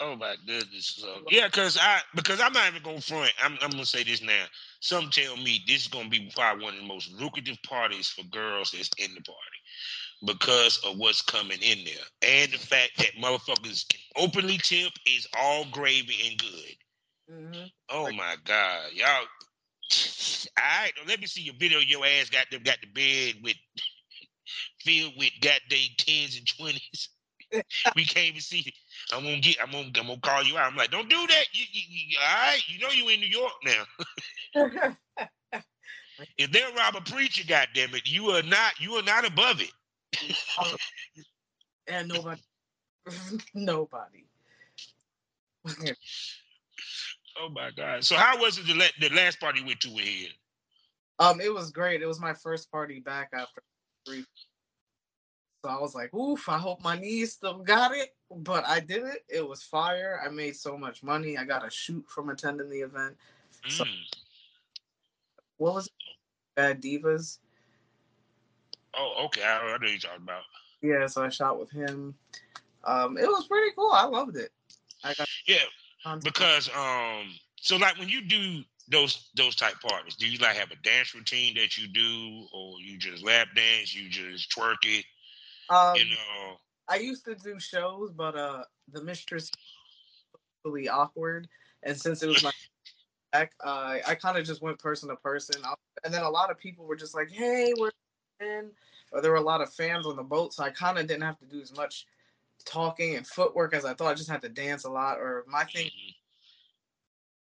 Oh 0.00 0.16
my 0.16 0.36
goodness! 0.46 0.96
So 0.96 1.22
yeah, 1.28 1.46
because 1.48 1.76
I 1.80 2.00
because 2.14 2.40
I'm 2.40 2.52
not 2.52 2.68
even 2.68 2.82
gonna 2.82 3.00
front. 3.00 3.32
I'm 3.42 3.58
I'm 3.60 3.70
gonna 3.70 3.84
say 3.86 4.04
this 4.04 4.22
now. 4.22 4.44
Some 4.80 5.10
tell 5.10 5.36
me 5.36 5.62
this 5.66 5.82
is 5.82 5.88
gonna 5.88 6.08
be 6.08 6.30
probably 6.34 6.64
one 6.64 6.74
of 6.74 6.80
the 6.80 6.86
most 6.86 7.10
lucrative 7.12 7.58
parties 7.64 8.08
for 8.08 8.22
girls 8.24 8.70
that's 8.72 8.90
in 8.98 9.14
the 9.14 9.22
party 9.22 9.40
because 10.26 10.78
of 10.84 10.98
what's 10.98 11.22
coming 11.22 11.60
in 11.62 11.84
there 11.84 12.04
and 12.22 12.52
the 12.52 12.58
fact 12.58 12.92
that 12.98 13.12
motherfuckers 13.20 13.88
can 13.88 14.00
openly 14.16 14.58
tip 14.58 14.92
is 15.06 15.26
all 15.38 15.64
gravy 15.72 16.28
and 16.28 16.38
good. 16.38 16.76
Mhm. 17.30 17.70
Oh 17.90 18.10
my 18.12 18.36
god, 18.44 18.92
y'all! 18.92 19.26
All 20.58 20.80
right, 20.82 20.92
let 21.06 21.20
me 21.20 21.26
see 21.26 21.42
your 21.42 21.54
video. 21.58 21.78
Your 21.80 22.04
ass 22.06 22.30
got 22.30 22.50
them 22.50 22.62
got 22.62 22.78
the 22.80 22.88
bed 22.88 23.36
with 23.42 23.56
filled 24.80 25.14
with 25.16 25.32
goddamn 25.40 25.88
tens 25.98 26.36
and 26.36 26.46
twenties. 26.46 27.10
we 27.96 28.04
can't 28.04 28.28
even 28.28 28.40
see 28.40 28.60
it. 28.60 28.74
I'm 29.12 29.24
gonna 29.24 29.40
get. 29.40 29.56
I'm 29.62 29.70
gonna. 29.70 29.86
I'm 29.86 30.06
gonna 30.06 30.20
call 30.20 30.42
you 30.44 30.58
out. 30.58 30.70
I'm 30.70 30.76
like, 30.76 30.90
don't 30.90 31.08
do 31.08 31.26
that. 31.26 31.44
You, 31.52 31.64
you, 31.72 31.82
you, 31.88 32.18
all 32.20 32.36
right, 32.36 32.62
you 32.68 32.78
know 32.78 32.90
you 32.90 33.08
in 33.08 33.20
New 33.20 33.28
York 33.28 33.52
now. 33.64 34.92
If 36.36 36.50
they'll 36.50 36.74
rob 36.74 36.96
a 36.96 37.00
preacher, 37.00 37.44
goddamn 37.46 37.94
it, 37.94 38.02
you 38.10 38.30
are 38.30 38.42
not. 38.42 38.80
You 38.80 38.94
are 38.94 39.04
not 39.04 39.24
above 39.24 39.60
it. 39.60 39.70
and 41.86 42.08
nobody. 42.08 42.42
nobody. 43.54 44.24
Oh 47.40 47.50
my 47.50 47.70
god! 47.76 48.04
So 48.04 48.16
how 48.16 48.36
was 48.40 48.58
it 48.58 48.66
the, 48.66 48.74
la- 48.74 48.86
the 48.98 49.14
last 49.14 49.38
party 49.38 49.60
you 49.60 49.66
went 49.66 49.78
to 49.82 49.94
with 49.94 50.04
um, 51.20 51.40
it 51.40 51.52
was 51.52 51.70
great. 51.70 52.02
It 52.02 52.06
was 52.06 52.20
my 52.20 52.34
first 52.34 52.70
party 52.70 53.00
back 53.00 53.30
after 53.32 53.62
three. 54.06 54.24
So 55.64 55.70
I 55.70 55.80
was 55.80 55.94
like, 55.94 56.14
oof, 56.14 56.48
I 56.48 56.58
hope 56.58 56.82
my 56.84 56.96
knees 56.98 57.32
still 57.32 57.58
got 57.58 57.92
it. 57.92 58.14
But 58.30 58.64
I 58.66 58.80
did 58.80 59.04
it. 59.04 59.24
It 59.28 59.46
was 59.46 59.62
fire. 59.62 60.20
I 60.24 60.28
made 60.28 60.54
so 60.54 60.76
much 60.78 61.02
money. 61.02 61.36
I 61.36 61.44
got 61.44 61.66
a 61.66 61.70
shoot 61.70 62.04
from 62.08 62.28
attending 62.30 62.70
the 62.70 62.80
event. 62.80 63.16
So- 63.68 63.84
Mm. 63.84 64.04
What 65.56 65.74
was 65.74 65.86
it? 65.86 65.92
Bad 66.54 66.80
Divas? 66.80 67.38
Oh, 68.94 69.24
okay. 69.26 69.42
I, 69.42 69.58
I 69.58 69.78
know 69.78 69.88
you're 69.88 69.98
talking 69.98 70.22
about. 70.22 70.42
Yeah, 70.80 71.06
so 71.06 71.24
I 71.24 71.28
shot 71.28 71.58
with 71.58 71.70
him. 71.70 72.14
Um, 72.84 73.18
it 73.18 73.26
was 73.26 73.46
pretty 73.48 73.72
cool. 73.74 73.90
I 73.92 74.04
loved 74.04 74.36
it. 74.36 74.52
I 75.02 75.14
got 75.14 75.28
Yeah, 75.46 75.64
because 76.22 76.68
um, 76.76 77.34
so 77.60 77.76
like 77.76 77.98
when 77.98 78.08
you 78.08 78.22
do 78.22 78.62
those 78.88 79.30
those 79.34 79.56
type 79.56 79.74
parties, 79.80 80.14
do 80.14 80.28
you 80.28 80.38
like 80.38 80.56
have 80.56 80.70
a 80.70 80.76
dance 80.76 81.14
routine 81.14 81.54
that 81.54 81.76
you 81.76 81.88
do, 81.88 82.46
or 82.52 82.80
you 82.80 82.96
just 82.98 83.24
lap 83.24 83.48
dance, 83.54 83.94
you 83.94 84.08
just 84.08 84.50
twerk 84.56 84.84
it, 84.84 85.04
um, 85.70 85.98
you 85.98 86.04
know? 86.10 86.56
I 86.88 86.96
used 86.96 87.24
to 87.26 87.34
do 87.34 87.58
shows, 87.60 88.12
but 88.12 88.36
uh, 88.36 88.64
the 88.92 89.02
mistress 89.02 89.50
was 90.32 90.72
really 90.72 90.88
awkward, 90.88 91.48
and 91.82 91.96
since 91.96 92.22
it 92.22 92.28
was 92.28 92.42
my 92.42 92.50
back, 93.32 93.52
uh, 93.64 93.98
I 94.06 94.14
kind 94.14 94.38
of 94.38 94.46
just 94.46 94.62
went 94.62 94.78
person 94.78 95.08
to 95.10 95.16
person, 95.16 95.62
and 96.04 96.14
then 96.14 96.22
a 96.22 96.30
lot 96.30 96.50
of 96.50 96.58
people 96.58 96.86
were 96.86 96.96
just 96.96 97.14
like, 97.14 97.30
"Hey, 97.30 97.72
we're 97.76 97.90
in," 98.40 98.70
or 99.12 99.20
there 99.20 99.30
were 99.30 99.36
a 99.36 99.42
lot 99.42 99.60
of 99.60 99.72
fans 99.72 100.06
on 100.06 100.16
the 100.16 100.22
boat, 100.22 100.54
so 100.54 100.64
I 100.64 100.70
kind 100.70 100.98
of 100.98 101.06
didn't 101.06 101.22
have 101.22 101.38
to 101.40 101.46
do 101.46 101.60
as 101.60 101.76
much 101.76 102.06
talking 102.64 103.16
and 103.16 103.26
footwork 103.26 103.74
as 103.74 103.84
I 103.84 103.94
thought. 103.94 104.10
I 104.10 104.14
just 104.14 104.30
had 104.30 104.42
to 104.42 104.48
dance 104.48 104.84
a 104.84 104.90
lot. 104.90 105.18
Or 105.18 105.44
my 105.46 105.64
thing, 105.64 105.86
Mhm. 105.86 106.14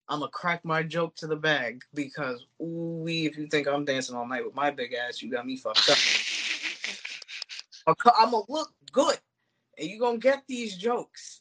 I'm 0.09 0.21
gonna 0.21 0.31
crack 0.31 0.65
my 0.65 0.83
joke 0.83 1.15
to 1.17 1.27
the 1.27 1.37
bag 1.37 1.83
because 1.95 2.47
ooh, 2.61 3.07
if 3.09 3.37
you 3.37 3.47
think 3.47 3.67
I'm 3.67 3.85
dancing 3.85 4.17
all 4.17 4.27
night 4.27 4.45
with 4.45 4.55
my 4.55 4.71
big 4.71 4.93
ass, 4.95 5.23
you 5.23 5.31
got 5.31 5.47
me 5.47 5.57
fucked 5.57 5.89
up. 5.89 5.99
I'm 7.87 8.31
gonna 8.31 8.45
look 8.49 8.73
good, 8.93 9.19
and 9.79 9.89
you're 9.89 10.01
gonna 10.01 10.19
get 10.19 10.45
these 10.47 10.77
jokes. 10.77 11.41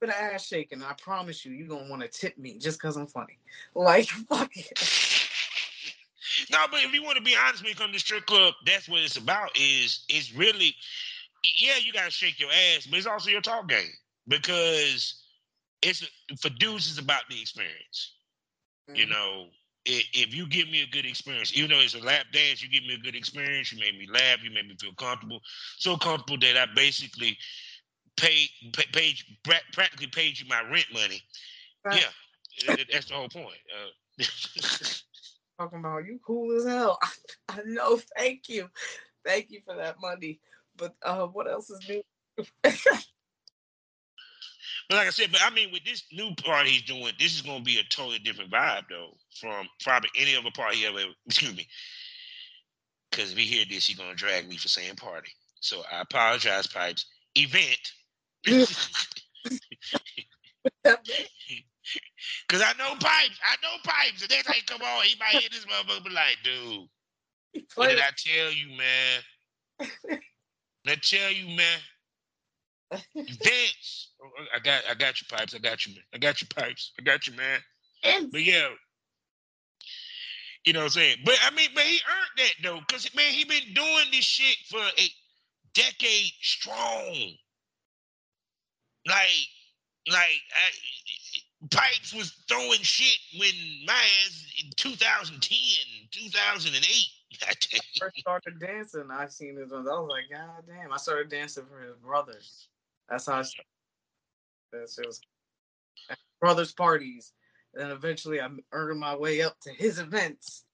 Bit 0.00 0.10
of 0.10 0.14
ass 0.14 0.46
shaking, 0.46 0.82
I 0.82 0.92
promise 1.00 1.44
you, 1.44 1.52
you're 1.52 1.68
gonna 1.68 1.88
want 1.88 2.02
to 2.02 2.08
tip 2.08 2.36
me 2.38 2.58
just 2.58 2.80
cause 2.80 2.96
I'm 2.96 3.06
funny. 3.06 3.38
Like 3.74 4.08
fuck 4.28 4.56
it. 4.56 4.78
No, 6.50 6.58
but 6.70 6.82
if 6.84 6.92
you 6.92 7.02
want 7.02 7.16
to 7.16 7.22
be 7.22 7.36
honest, 7.36 7.62
when 7.62 7.72
it 7.72 7.76
comes 7.78 7.92
to 7.92 7.98
strip 7.98 8.26
club, 8.26 8.54
that's 8.66 8.88
what 8.88 9.02
it's 9.02 9.16
about. 9.16 9.50
Is 9.56 10.04
it's 10.08 10.34
really, 10.34 10.74
yeah, 11.58 11.76
you 11.82 11.92
gotta 11.92 12.10
shake 12.10 12.40
your 12.40 12.50
ass, 12.50 12.86
but 12.86 12.98
it's 12.98 13.06
also 13.06 13.30
your 13.30 13.40
talk 13.40 13.68
game 13.68 13.92
because 14.28 15.22
it's 15.82 16.06
for 16.40 16.50
dudes. 16.50 16.88
It's 16.90 16.98
about 16.98 17.22
the 17.30 17.40
experience. 17.40 18.14
You 18.94 19.06
mm. 19.06 19.10
know, 19.10 19.46
i- 19.46 19.63
if 19.86 20.34
you 20.34 20.46
give 20.48 20.68
me 20.70 20.82
a 20.82 20.86
good 20.86 21.04
experience, 21.04 21.56
even 21.56 21.70
though 21.70 21.80
it's 21.80 21.94
a 21.94 21.98
lap 21.98 22.26
dance, 22.32 22.62
you 22.62 22.68
give 22.70 22.84
me 22.84 22.94
a 22.94 22.98
good 22.98 23.14
experience. 23.14 23.72
You 23.72 23.80
made 23.80 23.98
me 23.98 24.06
laugh. 24.10 24.42
You 24.42 24.50
made 24.50 24.66
me 24.66 24.76
feel 24.80 24.94
comfortable, 24.94 25.40
so 25.78 25.96
comfortable 25.96 26.38
that 26.40 26.56
I 26.56 26.66
basically 26.74 27.36
paid 28.16 28.48
paid 28.92 29.16
practically 29.72 30.06
paid 30.06 30.38
you 30.38 30.46
my 30.48 30.62
rent 30.70 30.86
money. 30.92 31.22
Right. 31.84 32.06
Yeah, 32.66 32.76
that's 32.90 33.08
the 33.08 33.14
whole 33.14 33.28
point. 33.28 33.58
Uh, 33.72 34.24
Talking 35.60 35.80
about 35.80 36.06
you 36.06 36.18
cool 36.26 36.56
as 36.56 36.64
hell. 36.64 36.98
I 37.48 37.60
know. 37.64 38.00
Thank 38.16 38.48
you, 38.48 38.70
thank 39.24 39.50
you 39.50 39.60
for 39.66 39.76
that 39.76 40.00
money. 40.00 40.40
But 40.76 40.94
uh, 41.02 41.26
what 41.26 41.48
else 41.48 41.70
is 41.70 41.88
new? 41.88 42.02
but 44.88 44.96
like 44.96 45.06
I 45.06 45.10
said, 45.10 45.32
but 45.32 45.40
I 45.44 45.50
mean, 45.50 45.70
with 45.72 45.84
this 45.84 46.04
new 46.12 46.34
part 46.34 46.66
he's 46.66 46.82
doing, 46.82 47.12
this 47.18 47.34
is 47.34 47.42
going 47.42 47.58
to 47.58 47.64
be 47.64 47.78
a 47.78 47.84
totally 47.84 48.18
different 48.18 48.50
vibe, 48.50 48.84
though, 48.90 49.16
from 49.40 49.66
probably 49.82 50.10
any 50.18 50.36
other 50.36 50.50
part 50.54 50.74
he 50.74 50.86
ever. 50.86 50.98
Excuse 51.26 51.56
me, 51.56 51.66
because 53.10 53.32
if 53.32 53.38
he 53.38 53.44
hear 53.44 53.64
this, 53.68 53.86
he's 53.86 53.96
going 53.96 54.10
to 54.10 54.16
drag 54.16 54.48
me 54.48 54.56
for 54.56 54.68
saying 54.68 54.96
party. 54.96 55.30
So 55.60 55.82
I 55.90 56.02
apologize, 56.02 56.66
pipes. 56.66 57.06
Event. 57.36 57.92
Cause 62.48 62.62
I 62.62 62.72
know 62.78 62.94
pipes. 63.00 63.38
I 63.44 63.56
know 63.62 63.76
pipes. 63.84 64.22
And 64.22 64.30
they 64.30 64.36
like, 64.48 64.66
come 64.66 64.82
on, 64.82 65.04
he 65.04 65.16
might 65.18 65.42
hit 65.42 65.52
this 65.52 65.66
motherfucker, 65.66 66.04
be 66.04 66.10
like, 66.10 66.38
dude. 66.42 66.88
What 67.74 67.88
did 67.88 67.98
I 68.00 68.10
tell 68.16 68.52
you, 68.52 68.76
man? 68.76 69.22
I 70.86 70.96
tell 70.96 71.30
you, 71.32 71.56
man. 71.56 71.78
Vince. 73.14 74.12
Oh, 74.22 74.28
oh, 74.38 74.44
I 74.54 74.58
got 74.60 74.82
I 74.90 74.94
got 74.94 75.20
you, 75.20 75.26
pipes. 75.30 75.54
I 75.54 75.58
got 75.58 75.86
you, 75.86 75.94
man. 75.94 76.04
I 76.14 76.18
got 76.18 76.40
you, 76.40 76.48
pipes. 76.48 76.92
I 76.98 77.02
got 77.02 77.26
you, 77.26 77.34
man. 77.34 77.60
But 78.30 78.42
yeah. 78.42 78.68
You 80.64 80.72
know 80.72 80.80
what 80.80 80.84
I'm 80.84 80.90
saying? 80.90 81.18
But 81.24 81.34
I 81.44 81.54
mean, 81.54 81.68
but 81.74 81.84
he 81.84 81.98
earned 82.08 82.38
that 82.38 82.52
though, 82.62 82.80
because 82.86 83.14
man, 83.14 83.32
he 83.32 83.44
been 83.44 83.74
doing 83.74 84.06
this 84.12 84.24
shit 84.24 84.56
for 84.68 84.78
a 84.80 85.08
decade 85.74 86.32
strong. 86.40 87.32
Like, 89.06 89.48
like 90.10 90.40
I, 90.54 91.68
Pipes 91.70 92.14
was 92.14 92.32
throwing 92.48 92.80
shit 92.80 93.18
when 93.38 93.50
my 93.86 93.92
ass 93.92 94.46
in 94.62 94.70
2010, 94.76 95.58
2008. 96.10 97.06
I 97.42 97.52
First 97.98 98.18
started 98.18 98.60
dancing, 98.60 99.08
I 99.10 99.26
seen 99.26 99.56
this 99.56 99.70
one. 99.70 99.88
I 99.88 99.98
was 99.98 100.08
like, 100.08 100.24
God 100.30 100.64
damn! 100.66 100.92
I 100.92 100.96
started 100.96 101.30
dancing 101.30 101.64
for 101.68 101.80
his 101.80 101.96
brothers. 101.96 102.68
That's 103.08 103.26
how 103.26 103.38
I 103.38 103.42
started. 103.42 103.68
It 104.72 105.06
was 105.06 105.20
brothers 106.40 106.72
parties, 106.72 107.32
and 107.74 107.84
then 107.84 107.90
eventually 107.90 108.40
I 108.40 108.48
earned 108.72 109.00
my 109.00 109.16
way 109.16 109.42
up 109.42 109.58
to 109.60 109.70
his 109.70 109.98
events. 109.98 110.64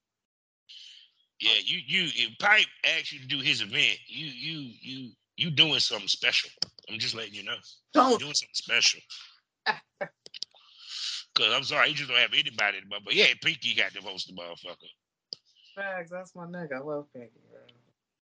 Yeah, 1.40 1.52
you 1.64 1.80
you 1.86 2.04
if 2.14 2.38
Pipe 2.38 2.66
asked 2.84 3.12
you 3.12 3.20
to 3.20 3.26
do 3.26 3.40
his 3.40 3.62
event, 3.62 3.98
you 4.06 4.26
you 4.26 4.72
you 4.80 5.10
you 5.36 5.50
doing 5.50 5.78
something 5.80 6.08
special. 6.08 6.50
I'm 6.90 6.98
just 6.98 7.14
letting 7.14 7.34
you 7.34 7.44
know. 7.44 7.56
Don't. 7.94 8.10
You're 8.10 8.18
doing 8.18 8.34
something 8.34 8.54
special. 8.54 9.00
Cause 11.34 11.52
I'm 11.54 11.62
sorry, 11.62 11.88
he 11.88 11.94
just 11.94 12.10
don't 12.10 12.18
have 12.18 12.32
anybody. 12.32 12.78
But, 12.88 13.04
but 13.04 13.14
yeah, 13.14 13.26
Pinky 13.42 13.74
got 13.74 13.94
the 13.94 14.02
most 14.02 14.26
the 14.26 14.34
motherfucker. 14.34 14.90
Facts, 15.76 16.10
that's 16.10 16.34
my 16.34 16.44
nigga. 16.44 16.74
I 16.74 16.80
love 16.80 17.06
Pinky, 17.14 17.40
bro. 17.50 17.60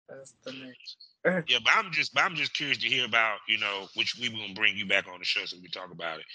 That's 0.09 0.33
the 0.45 0.51
nigga. 0.51 1.43
yeah, 1.49 1.59
but 1.63 1.73
I'm 1.75 1.91
just, 1.91 2.13
but 2.13 2.23
I'm 2.23 2.35
just 2.35 2.53
curious 2.53 2.77
to 2.79 2.87
hear 2.87 3.05
about, 3.05 3.39
you 3.47 3.57
know, 3.57 3.87
which 3.95 4.17
we 4.19 4.29
gonna 4.29 4.53
bring 4.53 4.77
you 4.77 4.87
back 4.87 5.07
on 5.11 5.19
the 5.19 5.25
show 5.25 5.45
so 5.45 5.57
we 5.57 5.63
can 5.67 5.71
talk 5.71 5.91
about 5.91 6.19
it. 6.19 6.25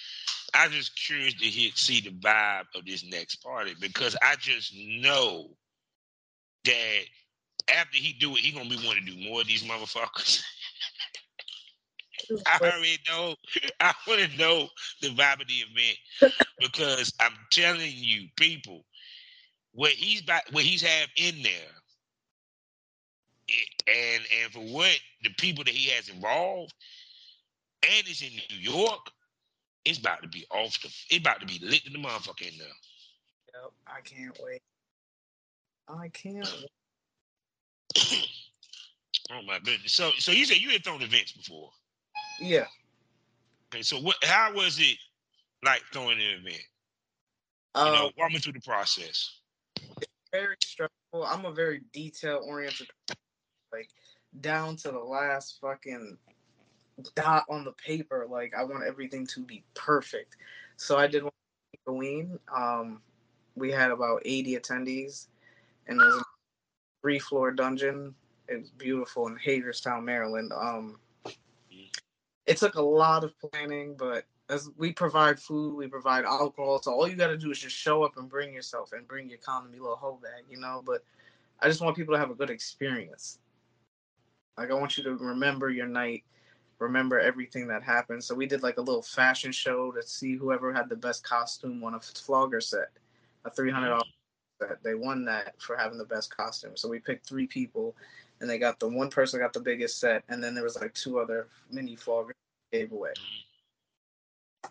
I'm 0.54 0.70
just 0.70 0.98
curious 1.06 1.34
to 1.34 1.46
hear, 1.46 1.70
see 1.74 2.00
the 2.00 2.10
vibe 2.10 2.64
of 2.74 2.84
this 2.84 3.04
next 3.04 3.36
party 3.36 3.74
because 3.80 4.16
I 4.22 4.36
just 4.36 4.74
know 4.76 5.50
that 6.64 7.00
after 7.74 7.96
he 7.96 8.12
do 8.14 8.32
it, 8.32 8.40
he 8.40 8.52
gonna 8.52 8.68
be 8.68 8.80
wanting 8.84 9.06
to 9.06 9.12
do 9.12 9.28
more 9.28 9.40
of 9.40 9.46
these 9.46 9.64
motherfuckers. 9.64 10.42
I 12.46 12.58
already 12.60 12.98
know. 13.08 13.34
I 13.80 13.94
want 14.06 14.20
to 14.20 14.38
know 14.38 14.68
the 15.00 15.08
vibe 15.08 15.40
of 15.40 15.48
the 15.48 15.54
event 15.54 15.98
because 16.60 17.12
I'm 17.20 17.32
telling 17.50 17.92
you, 17.94 18.28
people, 18.36 18.84
what 19.72 19.92
he's 19.92 20.22
about, 20.22 20.42
what 20.52 20.64
he's 20.64 20.82
have 20.82 21.08
in 21.16 21.42
there, 21.42 21.81
and 23.86 24.22
and 24.42 24.52
for 24.52 24.60
what 24.60 24.98
the 25.22 25.30
people 25.38 25.64
that 25.64 25.74
he 25.74 25.90
has 25.90 26.08
involved, 26.08 26.72
and 27.82 28.06
it's 28.06 28.22
in 28.22 28.30
New 28.50 28.70
York, 28.70 29.10
it's 29.84 29.98
about 29.98 30.22
to 30.22 30.28
be 30.28 30.46
off 30.50 30.80
the. 30.80 30.88
It's 31.10 31.18
about 31.18 31.40
to 31.40 31.46
be 31.46 31.60
lit 31.62 31.86
in 31.86 31.92
the 31.92 31.98
motherfucker 31.98 32.50
in 32.50 32.58
there. 32.58 32.68
Yep, 33.54 33.72
I 33.86 34.00
can't 34.00 34.38
wait. 34.42 34.62
I 35.88 36.08
can't. 36.08 36.66
Wait. 38.10 38.28
oh 39.30 39.42
my 39.46 39.58
goodness! 39.58 39.92
So, 39.92 40.10
so 40.16 40.32
you 40.32 40.46
said 40.46 40.58
you 40.58 40.70
had 40.70 40.84
thrown 40.84 41.02
events 41.02 41.32
before? 41.32 41.70
Yeah. 42.40 42.66
Okay, 43.72 43.82
so 43.82 43.98
what? 43.98 44.16
How 44.22 44.54
was 44.54 44.78
it 44.78 44.96
like 45.64 45.82
throwing 45.92 46.18
an 46.18 46.40
event? 46.40 46.62
Um, 47.74 47.86
you 47.86 47.92
know, 47.92 48.06
um, 48.06 48.12
walk 48.18 48.32
me 48.32 48.38
through 48.38 48.52
the 48.54 48.60
process. 48.60 49.40
very 50.32 50.56
stressful. 50.62 51.24
I'm 51.24 51.44
a 51.44 51.52
very 51.52 51.82
detail 51.92 52.42
oriented, 52.46 52.88
like 53.72 53.88
down 54.40 54.76
to 54.76 54.90
the 54.90 54.98
last 54.98 55.58
fucking 55.60 56.16
dot 57.14 57.44
on 57.48 57.64
the 57.64 57.72
paper. 57.72 58.26
Like 58.28 58.54
I 58.56 58.64
want 58.64 58.84
everything 58.86 59.26
to 59.28 59.40
be 59.40 59.64
perfect. 59.74 60.36
So 60.76 60.98
I 60.98 61.06
did 61.06 61.24
Halloween. 61.86 62.38
Um, 62.54 63.00
we 63.54 63.70
had 63.70 63.90
about 63.90 64.22
80 64.24 64.56
attendees, 64.56 65.26
and 65.86 66.00
it 66.00 66.04
was 66.04 66.16
a 66.16 66.24
three 67.02 67.18
floor 67.18 67.50
dungeon. 67.50 68.14
It 68.48 68.60
was 68.60 68.70
beautiful 68.70 69.26
in 69.28 69.36
Hagerstown, 69.36 70.04
Maryland. 70.04 70.52
Um, 70.52 70.98
it 72.46 72.56
took 72.56 72.74
a 72.74 72.82
lot 72.82 73.24
of 73.24 73.32
planning, 73.38 73.94
but 73.96 74.24
as 74.48 74.70
we 74.76 74.92
provide 74.92 75.38
food, 75.38 75.76
we 75.76 75.86
provide 75.86 76.24
alcohol. 76.24 76.82
So 76.82 76.92
all 76.92 77.08
you 77.08 77.16
got 77.16 77.28
to 77.28 77.38
do 77.38 77.50
is 77.50 77.58
just 77.58 77.76
show 77.76 78.02
up 78.02 78.16
and 78.16 78.28
bring 78.28 78.52
yourself 78.52 78.92
and 78.92 79.06
bring 79.06 79.28
your 79.28 79.38
economy 79.38 79.78
little 79.78 79.96
whole 79.96 80.18
bag, 80.22 80.44
you 80.50 80.58
know. 80.58 80.82
But 80.84 81.04
I 81.60 81.68
just 81.68 81.80
want 81.80 81.96
people 81.96 82.14
to 82.14 82.18
have 82.18 82.30
a 82.30 82.34
good 82.34 82.50
experience. 82.50 83.38
Like 84.56 84.70
I 84.70 84.74
want 84.74 84.96
you 84.96 85.04
to 85.04 85.16
remember 85.16 85.70
your 85.70 85.86
night, 85.86 86.24
remember 86.78 87.18
everything 87.18 87.66
that 87.68 87.82
happened. 87.82 88.22
So 88.22 88.34
we 88.34 88.46
did 88.46 88.62
like 88.62 88.78
a 88.78 88.82
little 88.82 89.02
fashion 89.02 89.52
show 89.52 89.92
to 89.92 90.02
see 90.02 90.36
whoever 90.36 90.72
had 90.72 90.88
the 90.88 90.96
best 90.96 91.24
costume 91.24 91.80
won 91.80 91.94
a 91.94 92.00
flogger 92.00 92.60
set, 92.60 92.90
a 93.44 93.50
three 93.50 93.70
hundred 93.70 93.88
dollars 93.88 94.12
set. 94.60 94.82
They 94.82 94.94
won 94.94 95.24
that 95.24 95.54
for 95.60 95.76
having 95.76 95.98
the 95.98 96.04
best 96.04 96.36
costume. 96.36 96.76
So 96.76 96.88
we 96.88 96.98
picked 96.98 97.26
three 97.26 97.46
people 97.46 97.96
and 98.40 98.50
they 98.50 98.58
got 98.58 98.80
the 98.80 98.88
one 98.88 99.08
person 99.08 99.40
got 99.40 99.52
the 99.52 99.60
biggest 99.60 100.00
set, 100.00 100.24
and 100.28 100.42
then 100.42 100.54
there 100.54 100.64
was 100.64 100.76
like 100.76 100.92
two 100.94 101.20
other 101.20 101.46
mini 101.70 101.96
floggers 101.96 102.32
gave 102.72 102.90
away. 102.92 103.10
Mm-hmm. 103.10 104.68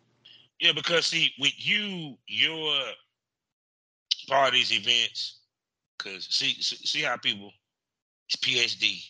Yeah, 0.60 0.74
because 0.74 1.08
see, 1.08 1.32
with 1.40 1.54
you, 1.58 2.18
your 2.28 2.76
parties, 4.28 4.72
events, 4.72 5.40
because 5.98 6.28
see, 6.30 6.54
see 6.62 7.02
how 7.02 7.18
people, 7.18 7.52
it's 8.30 8.36
PhD. 8.36 9.02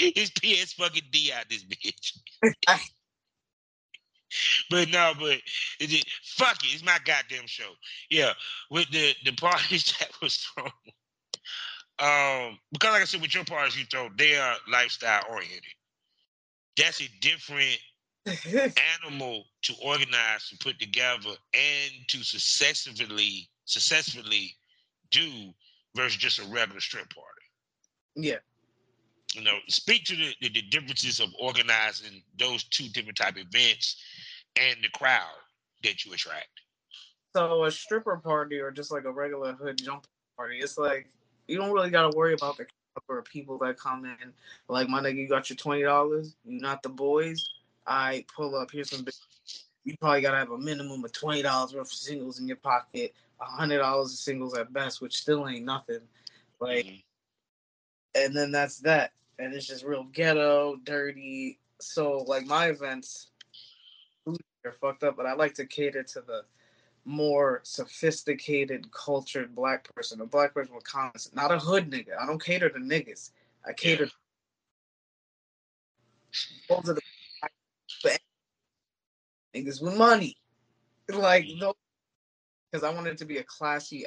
it's 0.16 0.30
PS 0.30 0.72
fucking 0.72 1.02
D 1.10 1.30
out 1.36 1.44
this 1.50 1.64
bitch. 1.64 2.18
but 4.70 4.88
no, 4.88 5.12
but 5.18 5.38
it, 5.78 6.04
fuck 6.22 6.56
it, 6.64 6.74
it's 6.74 6.84
my 6.84 6.98
goddamn 7.04 7.46
show. 7.46 7.70
Yeah, 8.08 8.32
with 8.70 8.90
the 8.90 9.14
the 9.24 9.32
parties 9.32 9.94
that 10.00 10.10
was 10.22 10.36
thrown. 10.36 10.70
Um, 11.98 12.58
because 12.72 12.92
like 12.92 13.02
I 13.02 13.04
said, 13.04 13.20
with 13.20 13.34
your 13.34 13.44
parties 13.44 13.76
you 13.76 13.84
throw, 13.84 14.08
they 14.16 14.36
are 14.36 14.56
lifestyle 14.70 15.22
oriented. 15.30 15.64
That's 16.78 17.02
a 17.02 17.08
different 17.20 17.78
animal 19.04 19.44
to 19.62 19.74
organize 19.82 20.48
and 20.50 20.60
put 20.60 20.78
together 20.78 21.30
and 21.52 21.92
to 22.08 22.22
successfully 22.22 23.50
successfully 23.66 24.54
do 25.10 25.52
versus 25.94 26.16
just 26.16 26.38
a 26.38 26.44
regular 26.44 26.80
strip 26.80 27.12
party. 27.12 27.28
Yeah. 28.16 28.38
You 29.34 29.42
know, 29.42 29.58
speak 29.68 30.04
to 30.06 30.16
the, 30.16 30.34
the, 30.40 30.62
differences 30.62 31.20
of 31.20 31.28
organizing 31.38 32.20
those 32.36 32.64
two 32.64 32.88
different 32.88 33.16
type 33.16 33.36
events 33.36 33.96
and 34.56 34.76
the 34.82 34.88
crowd 34.88 35.38
that 35.84 36.04
you 36.04 36.12
attract. 36.12 36.48
So 37.36 37.64
a 37.64 37.70
stripper 37.70 38.16
party 38.16 38.58
or 38.58 38.72
just 38.72 38.90
like 38.90 39.04
a 39.04 39.12
regular 39.12 39.52
hood 39.52 39.78
jump 39.78 40.06
party, 40.36 40.58
it's 40.58 40.76
like 40.76 41.06
you 41.46 41.56
don't 41.58 41.72
really 41.72 41.90
gotta 41.90 42.16
worry 42.16 42.34
about 42.34 42.56
the 42.56 42.66
number 42.96 43.20
of 43.20 43.24
people 43.24 43.58
that 43.58 43.78
come 43.78 44.04
in. 44.04 44.32
Like 44.68 44.88
my 44.88 45.00
nigga, 45.00 45.16
you 45.16 45.28
got 45.28 45.48
your 45.48 45.56
twenty 45.56 45.82
dollars. 45.82 46.34
You 46.44 46.60
not 46.60 46.82
the 46.82 46.88
boys. 46.88 47.48
I 47.86 48.24
pull 48.34 48.56
up. 48.56 48.70
Here's 48.70 48.90
some. 48.90 49.04
Big, 49.04 49.14
you 49.84 49.96
probably 50.00 50.22
gotta 50.22 50.38
have 50.38 50.50
a 50.50 50.58
minimum 50.58 51.04
of 51.04 51.12
twenty 51.12 51.42
dollars 51.42 51.72
worth 51.72 51.86
of 51.86 51.92
singles 51.92 52.40
in 52.40 52.48
your 52.48 52.56
pocket. 52.56 53.14
A 53.40 53.44
hundred 53.44 53.78
dollars 53.78 54.12
of 54.12 54.18
singles 54.18 54.56
at 54.56 54.72
best, 54.72 55.00
which 55.00 55.16
still 55.16 55.48
ain't 55.48 55.64
nothing. 55.64 56.00
Like, 56.60 56.86
mm-hmm. 56.86 58.24
and 58.24 58.36
then 58.36 58.50
that's 58.50 58.78
that. 58.80 59.12
And 59.40 59.54
it's 59.54 59.66
just 59.66 59.84
real 59.84 60.04
ghetto, 60.04 60.76
dirty. 60.84 61.58
So 61.80 62.24
like 62.26 62.46
my 62.46 62.66
events, 62.66 63.28
are 64.66 64.72
fucked 64.72 65.02
up, 65.04 65.16
but 65.16 65.24
I 65.24 65.32
like 65.32 65.54
to 65.54 65.64
cater 65.64 66.02
to 66.02 66.20
the 66.20 66.44
more 67.06 67.60
sophisticated, 67.62 68.92
cultured 68.92 69.54
black 69.54 69.88
person, 69.94 70.20
a 70.20 70.26
black 70.26 70.52
person 70.52 70.74
with 70.74 70.84
comments, 70.84 71.30
not 71.32 71.50
a 71.50 71.58
hood 71.58 71.90
nigga. 71.90 72.10
I 72.20 72.26
don't 72.26 72.42
cater 72.42 72.68
to 72.68 72.78
niggas. 72.78 73.30
I 73.66 73.72
cater. 73.72 74.08
Those 76.68 76.90
are 76.90 76.94
the 76.94 78.18
niggas 79.56 79.82
with 79.82 79.96
money. 79.96 80.36
Like 81.10 81.46
those 81.58 81.74
because 82.70 82.84
I 82.84 82.94
wanted 82.94 83.14
it 83.14 83.18
to 83.18 83.24
be 83.24 83.38
a 83.38 83.44
classy 83.44 84.04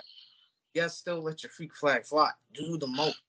yes, 0.74 0.98
still 0.98 1.22
let 1.22 1.44
your 1.44 1.50
freak 1.50 1.76
flag 1.76 2.06
fly. 2.06 2.30
Do 2.54 2.78
the 2.78 2.88
most. 2.88 3.22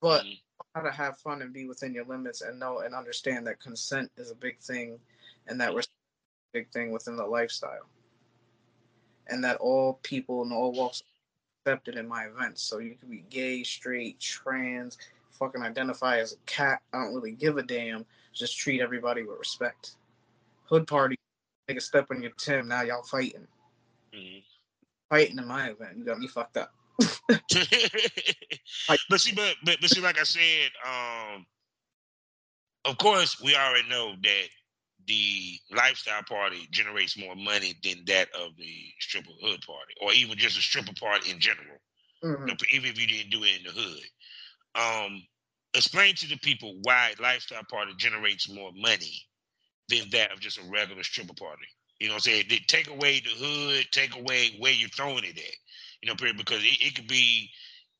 But 0.00 0.22
mm-hmm. 0.22 0.32
How 0.74 0.82
to 0.82 0.90
have 0.90 1.18
fun 1.18 1.42
and 1.42 1.52
be 1.52 1.66
within 1.66 1.94
your 1.94 2.04
limits 2.04 2.42
and 2.42 2.58
know 2.58 2.80
and 2.80 2.94
understand 2.94 3.46
that 3.46 3.60
consent 3.60 4.10
is 4.16 4.30
a 4.30 4.34
big 4.34 4.58
thing 4.58 4.98
and 5.46 5.60
that 5.60 5.74
respect 5.74 5.94
is 5.94 6.50
a 6.52 6.58
big 6.58 6.70
thing 6.70 6.90
within 6.90 7.16
the 7.16 7.24
lifestyle. 7.24 7.86
And 9.28 9.42
that 9.44 9.56
all 9.56 10.00
people 10.02 10.42
and 10.42 10.52
all 10.52 10.72
walks 10.72 11.02
accepted 11.64 11.96
in 11.96 12.08
my 12.08 12.24
events. 12.24 12.62
So 12.62 12.78
you 12.78 12.96
can 12.96 13.08
be 13.08 13.24
gay, 13.30 13.62
straight, 13.62 14.18
trans, 14.20 14.98
fucking 15.30 15.62
identify 15.62 16.18
as 16.18 16.32
a 16.32 16.36
cat. 16.46 16.82
I 16.92 16.98
don't 16.98 17.14
really 17.14 17.32
give 17.32 17.56
a 17.56 17.62
damn. 17.62 18.04
Just 18.32 18.58
treat 18.58 18.80
everybody 18.80 19.22
with 19.22 19.38
respect. 19.38 19.96
Hood 20.64 20.86
party, 20.86 21.16
take 21.68 21.78
a 21.78 21.80
step 21.80 22.08
on 22.10 22.20
your 22.20 22.32
Tim. 22.32 22.68
Now 22.68 22.82
y'all 22.82 23.02
fighting. 23.02 23.46
Mm-hmm. 24.14 24.40
Fighting 25.08 25.38
in 25.38 25.46
my 25.46 25.68
event. 25.68 25.96
You 25.96 26.04
got 26.04 26.18
me 26.18 26.26
fucked 26.26 26.56
up. 26.56 26.74
But 27.28 29.20
see, 29.20 29.34
but, 29.34 29.54
but 29.64 29.78
but 29.80 29.90
see, 29.90 30.00
like 30.00 30.18
I 30.18 30.24
said, 30.24 30.70
um, 30.86 31.46
of 32.84 32.98
course, 32.98 33.40
we 33.40 33.56
already 33.56 33.88
know 33.88 34.12
that 34.22 34.48
the 35.06 35.58
lifestyle 35.74 36.22
party 36.22 36.68
generates 36.70 37.18
more 37.18 37.34
money 37.36 37.74
than 37.82 38.04
that 38.06 38.28
of 38.34 38.56
the 38.56 38.92
stripper 39.00 39.32
hood 39.42 39.60
party, 39.66 39.94
or 40.02 40.12
even 40.12 40.36
just 40.38 40.58
a 40.58 40.62
stripper 40.62 40.94
party 40.98 41.30
in 41.30 41.40
general. 41.40 41.76
Mm-hmm. 42.22 42.48
Even 42.72 42.90
if 42.90 43.00
you 43.00 43.06
didn't 43.06 43.30
do 43.30 43.42
it 43.44 43.58
in 43.58 43.64
the 43.64 43.80
hood, 43.80 44.02
um, 44.74 45.22
explain 45.74 46.14
to 46.16 46.28
the 46.28 46.38
people 46.38 46.78
why 46.82 47.14
lifestyle 47.20 47.62
party 47.70 47.92
generates 47.98 48.48
more 48.48 48.70
money 48.74 49.22
than 49.88 50.08
that 50.12 50.32
of 50.32 50.40
just 50.40 50.58
a 50.58 50.70
regular 50.70 51.02
stripper 51.02 51.34
party. 51.34 51.66
You 52.00 52.08
know 52.08 52.14
what 52.14 52.26
I'm 52.26 52.32
saying? 52.32 52.44
They 52.48 52.60
take 52.66 52.88
away 52.88 53.20
the 53.20 53.30
hood, 53.30 53.86
take 53.92 54.16
away 54.16 54.56
where 54.58 54.72
you're 54.72 54.88
throwing 54.88 55.24
it 55.24 55.38
at. 55.38 55.56
You 56.02 56.08
know, 56.08 56.16
period, 56.16 56.36
because 56.36 56.62
it, 56.62 56.78
it 56.80 56.94
could 56.94 57.08
be 57.08 57.50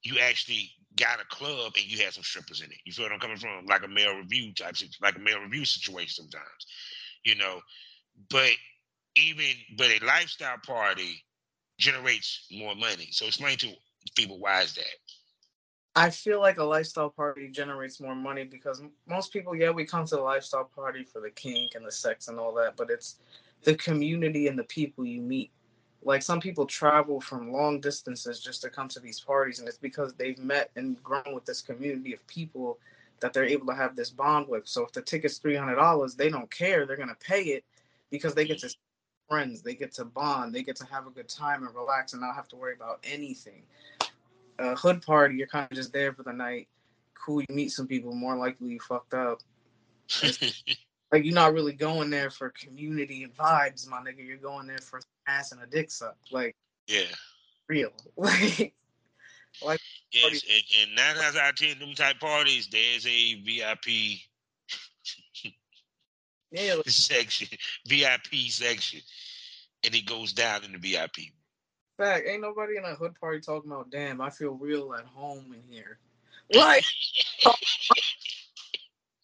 you 0.03 0.19
actually 0.21 0.71
got 0.97 1.21
a 1.21 1.25
club 1.35 1.73
and 1.77 1.91
you 1.91 2.05
had 2.05 2.13
some 2.13 2.23
strippers 2.23 2.61
in 2.61 2.71
it. 2.71 2.79
You 2.85 2.93
feel 2.93 3.07
what 3.07 3.13
I'm 3.13 3.21
coming 3.21 3.37
from? 3.37 3.67
Like 3.67 3.85
a 3.85 3.89
male 3.89 4.17
revue 4.17 4.53
type, 4.53 4.77
like 5.03 5.17
a 5.17 5.21
male 5.21 5.41
revue 5.41 5.65
situation 5.65 6.25
sometimes. 6.25 6.67
You 7.25 7.37
know, 7.37 7.61
but 8.31 8.51
even 9.17 9.47
but 9.77 9.87
a 9.87 10.05
lifestyle 10.05 10.59
party 10.65 11.25
generates 11.79 12.47
more 12.53 12.75
money. 12.75 13.09
So 13.11 13.27
explain 13.27 13.57
to 13.59 13.73
people 14.15 14.39
why 14.39 14.63
is 14.63 14.75
that? 14.75 14.85
I 15.97 16.11
feel 16.11 16.41
like 16.41 16.59
a 16.59 16.65
lifestyle 16.65 17.11
party 17.11 17.49
generates 17.49 18.01
more 18.01 18.17
money 18.17 18.45
because 18.45 18.83
most 19.07 19.33
people, 19.33 19.55
yeah, 19.55 19.71
we 19.71 19.85
come 19.85 20.05
to 20.07 20.17
the 20.17 20.23
lifestyle 20.23 20.69
party 20.75 21.05
for 21.05 21.21
the 21.21 21.31
kink 21.31 21.77
and 21.77 21.87
the 21.87 21.93
sex 21.93 22.27
and 22.27 22.39
all 22.39 22.53
that, 22.55 22.77
but 22.77 22.91
it's 22.91 23.21
the 23.63 23.77
community 23.77 24.49
and 24.49 24.59
the 24.59 24.65
people 24.65 25.07
you 25.07 25.21
meet. 25.21 25.53
Like 26.05 26.23
some 26.23 26.41
people 26.41 26.67
travel 26.67 27.21
from 27.21 27.51
long 27.51 27.81
distances 27.81 28.41
just 28.41 28.61
to 28.63 28.71
come 28.71 28.89
to 28.89 29.01
these 29.01 29.21
parties, 29.21 29.59
and 29.59 29.67
it's 29.67 29.79
because 29.79 30.13
they've 30.15 30.39
met 30.39 30.71
and 30.77 31.03
grown 31.03 31.35
with 31.35 31.47
this 31.47 31.63
community 31.63 32.13
of 32.13 32.27
people 32.27 32.79
that 33.21 33.33
they're 33.33 33.45
able 33.45 33.67
to 33.69 33.75
have 33.75 33.97
this 33.97 34.11
bond 34.11 34.47
with. 34.49 34.69
So 34.69 34.85
if 34.85 34.93
the 34.93 35.01
ticket's 35.01 35.39
three 35.39 35.57
hundred 35.57 35.77
dollars, 35.77 36.15
they 36.15 36.29
don't 36.29 36.51
care; 36.51 36.85
they're 36.85 36.97
gonna 36.97 37.17
pay 37.21 37.43
it 37.43 37.65
because 38.11 38.35
they 38.35 38.45
get 38.45 38.59
to 38.59 38.75
friends, 39.29 39.63
they 39.63 39.75
get 39.75 39.93
to 39.95 40.05
bond, 40.05 40.55
they 40.55 40.63
get 40.63 40.77
to 40.77 40.85
have 40.87 41.07
a 41.07 41.11
good 41.11 41.29
time 41.29 41.67
and 41.67 41.75
relax, 41.75 42.13
and 42.13 42.21
not 42.21 42.35
have 42.35 42.49
to 42.49 42.57
worry 42.57 42.75
about 42.75 43.01
anything. 43.05 43.63
A 44.59 44.77
hood 44.77 45.01
party, 45.03 45.37
you're 45.37 45.47
kind 45.47 45.67
of 45.71 45.77
just 45.77 45.93
there 45.93 46.13
for 46.13 46.23
the 46.23 46.33
night. 46.33 46.69
Cool, 47.15 47.41
you 47.41 47.55
meet 47.55 47.71
some 47.73 47.87
people. 47.87 48.13
More 48.13 48.37
likely, 48.37 48.69
you 48.69 48.81
fucked 48.81 49.15
up. 49.15 49.41
Like 51.13 51.25
you're 51.25 51.35
not 51.35 51.55
really 51.55 51.75
going 51.75 52.11
there 52.11 52.29
for 52.29 52.51
community 52.51 53.23
and 53.23 53.33
vibes, 53.37 53.87
my 53.87 53.99
nigga. 53.99 54.27
You're 54.27 54.37
going 54.37 54.67
there 54.67 54.79
for 54.79 55.01
ass 55.27 55.53
and 55.53 55.63
a 55.63 55.67
dick 55.67 55.91
suck. 55.91 56.17
Like 56.31 56.57
yeah, 56.87 57.05
real. 57.69 57.91
like 58.17 58.75
like 59.65 59.81
yes, 60.13 60.43
and, 60.51 60.63
and 60.83 60.95
nine 60.97 61.17
times 61.17 61.37
out 61.37 61.51
of 61.51 61.57
ten, 61.57 61.79
them 61.79 61.95
type 61.95 62.19
parties, 62.21 62.69
there's 62.71 63.07
a 63.07 63.35
VIP 63.43 64.21
yeah 66.51 66.77
section, 66.87 67.49
VIP 67.87 68.49
section, 68.49 69.01
and 69.85 69.95
it 69.95 70.07
goes 70.07 70.33
down 70.33 70.65
in 70.65 70.73
the 70.73 70.79
VIP. 70.79 71.33
Fact, 71.97 72.27
ain't 72.27 72.43
nobody 72.43 72.77
in 72.77 72.85
a 72.85 72.95
hood 72.97 73.15
party 73.21 73.41
talking 73.41 73.71
about, 73.71 73.91
damn, 73.91 74.21
I 74.21 74.29
feel 74.29 74.55
real 74.55 74.95
at 74.95 75.05
home 75.05 75.55
in 75.55 75.63
here. 75.73 75.99
Like, 76.53 76.83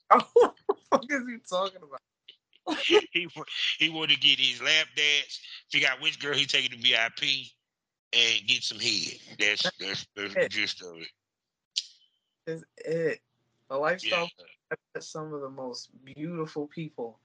what 0.09 0.55
the 0.69 0.75
fuck 0.89 1.05
is 1.11 1.23
he 1.29 1.39
talking 1.49 1.83
about? 1.83 2.01
he 3.13 3.29
he 3.79 3.91
want 3.91 4.11
to 4.11 4.19
get 4.19 4.39
his 4.39 4.61
lap 4.63 4.87
dance, 4.97 5.41
figure 5.71 5.89
out 5.89 6.01
which 6.01 6.19
girl 6.19 6.35
he 6.35 6.45
taking 6.45 6.71
to 6.71 6.77
VIP, 6.77 7.49
and 8.13 8.47
get 8.47 8.63
some 8.63 8.79
head. 8.79 9.19
That's 9.39 9.63
that's, 9.79 10.07
that's 10.17 10.35
the 10.35 10.49
gist 10.49 10.83
of 10.83 10.97
it. 10.97 11.09
Is 12.47 12.65
it 12.79 13.21
a 13.71 13.79
lifestyle? 13.79 14.29
Yeah. 14.39 15.01
Some 15.01 15.33
of 15.33 15.41
the 15.41 15.51
most 15.51 15.91
beautiful 16.05 16.67
people 16.69 17.19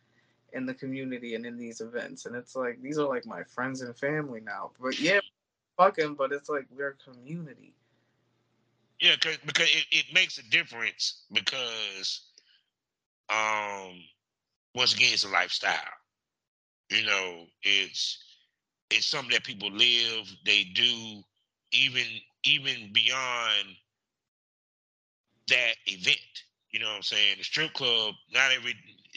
in 0.54 0.66
the 0.66 0.74
community 0.74 1.36
and 1.36 1.46
in 1.46 1.58
these 1.58 1.82
events, 1.82 2.26
and 2.26 2.36
it's 2.36 2.56
like 2.56 2.82
these 2.82 2.98
are 2.98 3.08
like 3.08 3.26
my 3.26 3.44
friends 3.44 3.82
and 3.82 3.96
family 3.98 4.42
now. 4.42 4.72
But 4.80 5.00
yeah, 5.00 5.20
fucking, 5.78 6.16
but 6.16 6.32
it's 6.32 6.50
like 6.50 6.66
we're 6.76 6.96
a 7.00 7.12
community. 7.12 7.74
Yeah, 9.00 9.16
cause, 9.18 9.38
because 9.46 9.70
it, 9.70 9.86
it 9.92 10.06
makes 10.14 10.38
a 10.38 10.50
difference 10.50 11.26
because 11.32 12.22
um 13.30 14.02
once 14.76 14.94
again 14.96 15.14
it's 15.14 15.26
a 15.26 15.30
lifestyle. 15.30 15.74
You 16.92 17.06
know, 17.06 17.46
it's 17.64 18.24
it's 18.92 19.08
something 19.08 19.32
that 19.34 19.44
people 19.46 19.72
live, 19.72 20.28
they 20.46 20.66
do 20.76 21.24
even 21.74 22.06
even 22.46 22.92
beyond 22.94 23.68
that 25.50 25.76
event. 25.88 26.20
You 26.72 26.80
know 26.82 26.88
what 26.88 26.98
I'm 26.98 27.04
saying? 27.04 27.36
The 27.40 27.44
strip 27.44 27.74
club, 27.74 28.16
not 28.34 28.52
every 28.52 28.76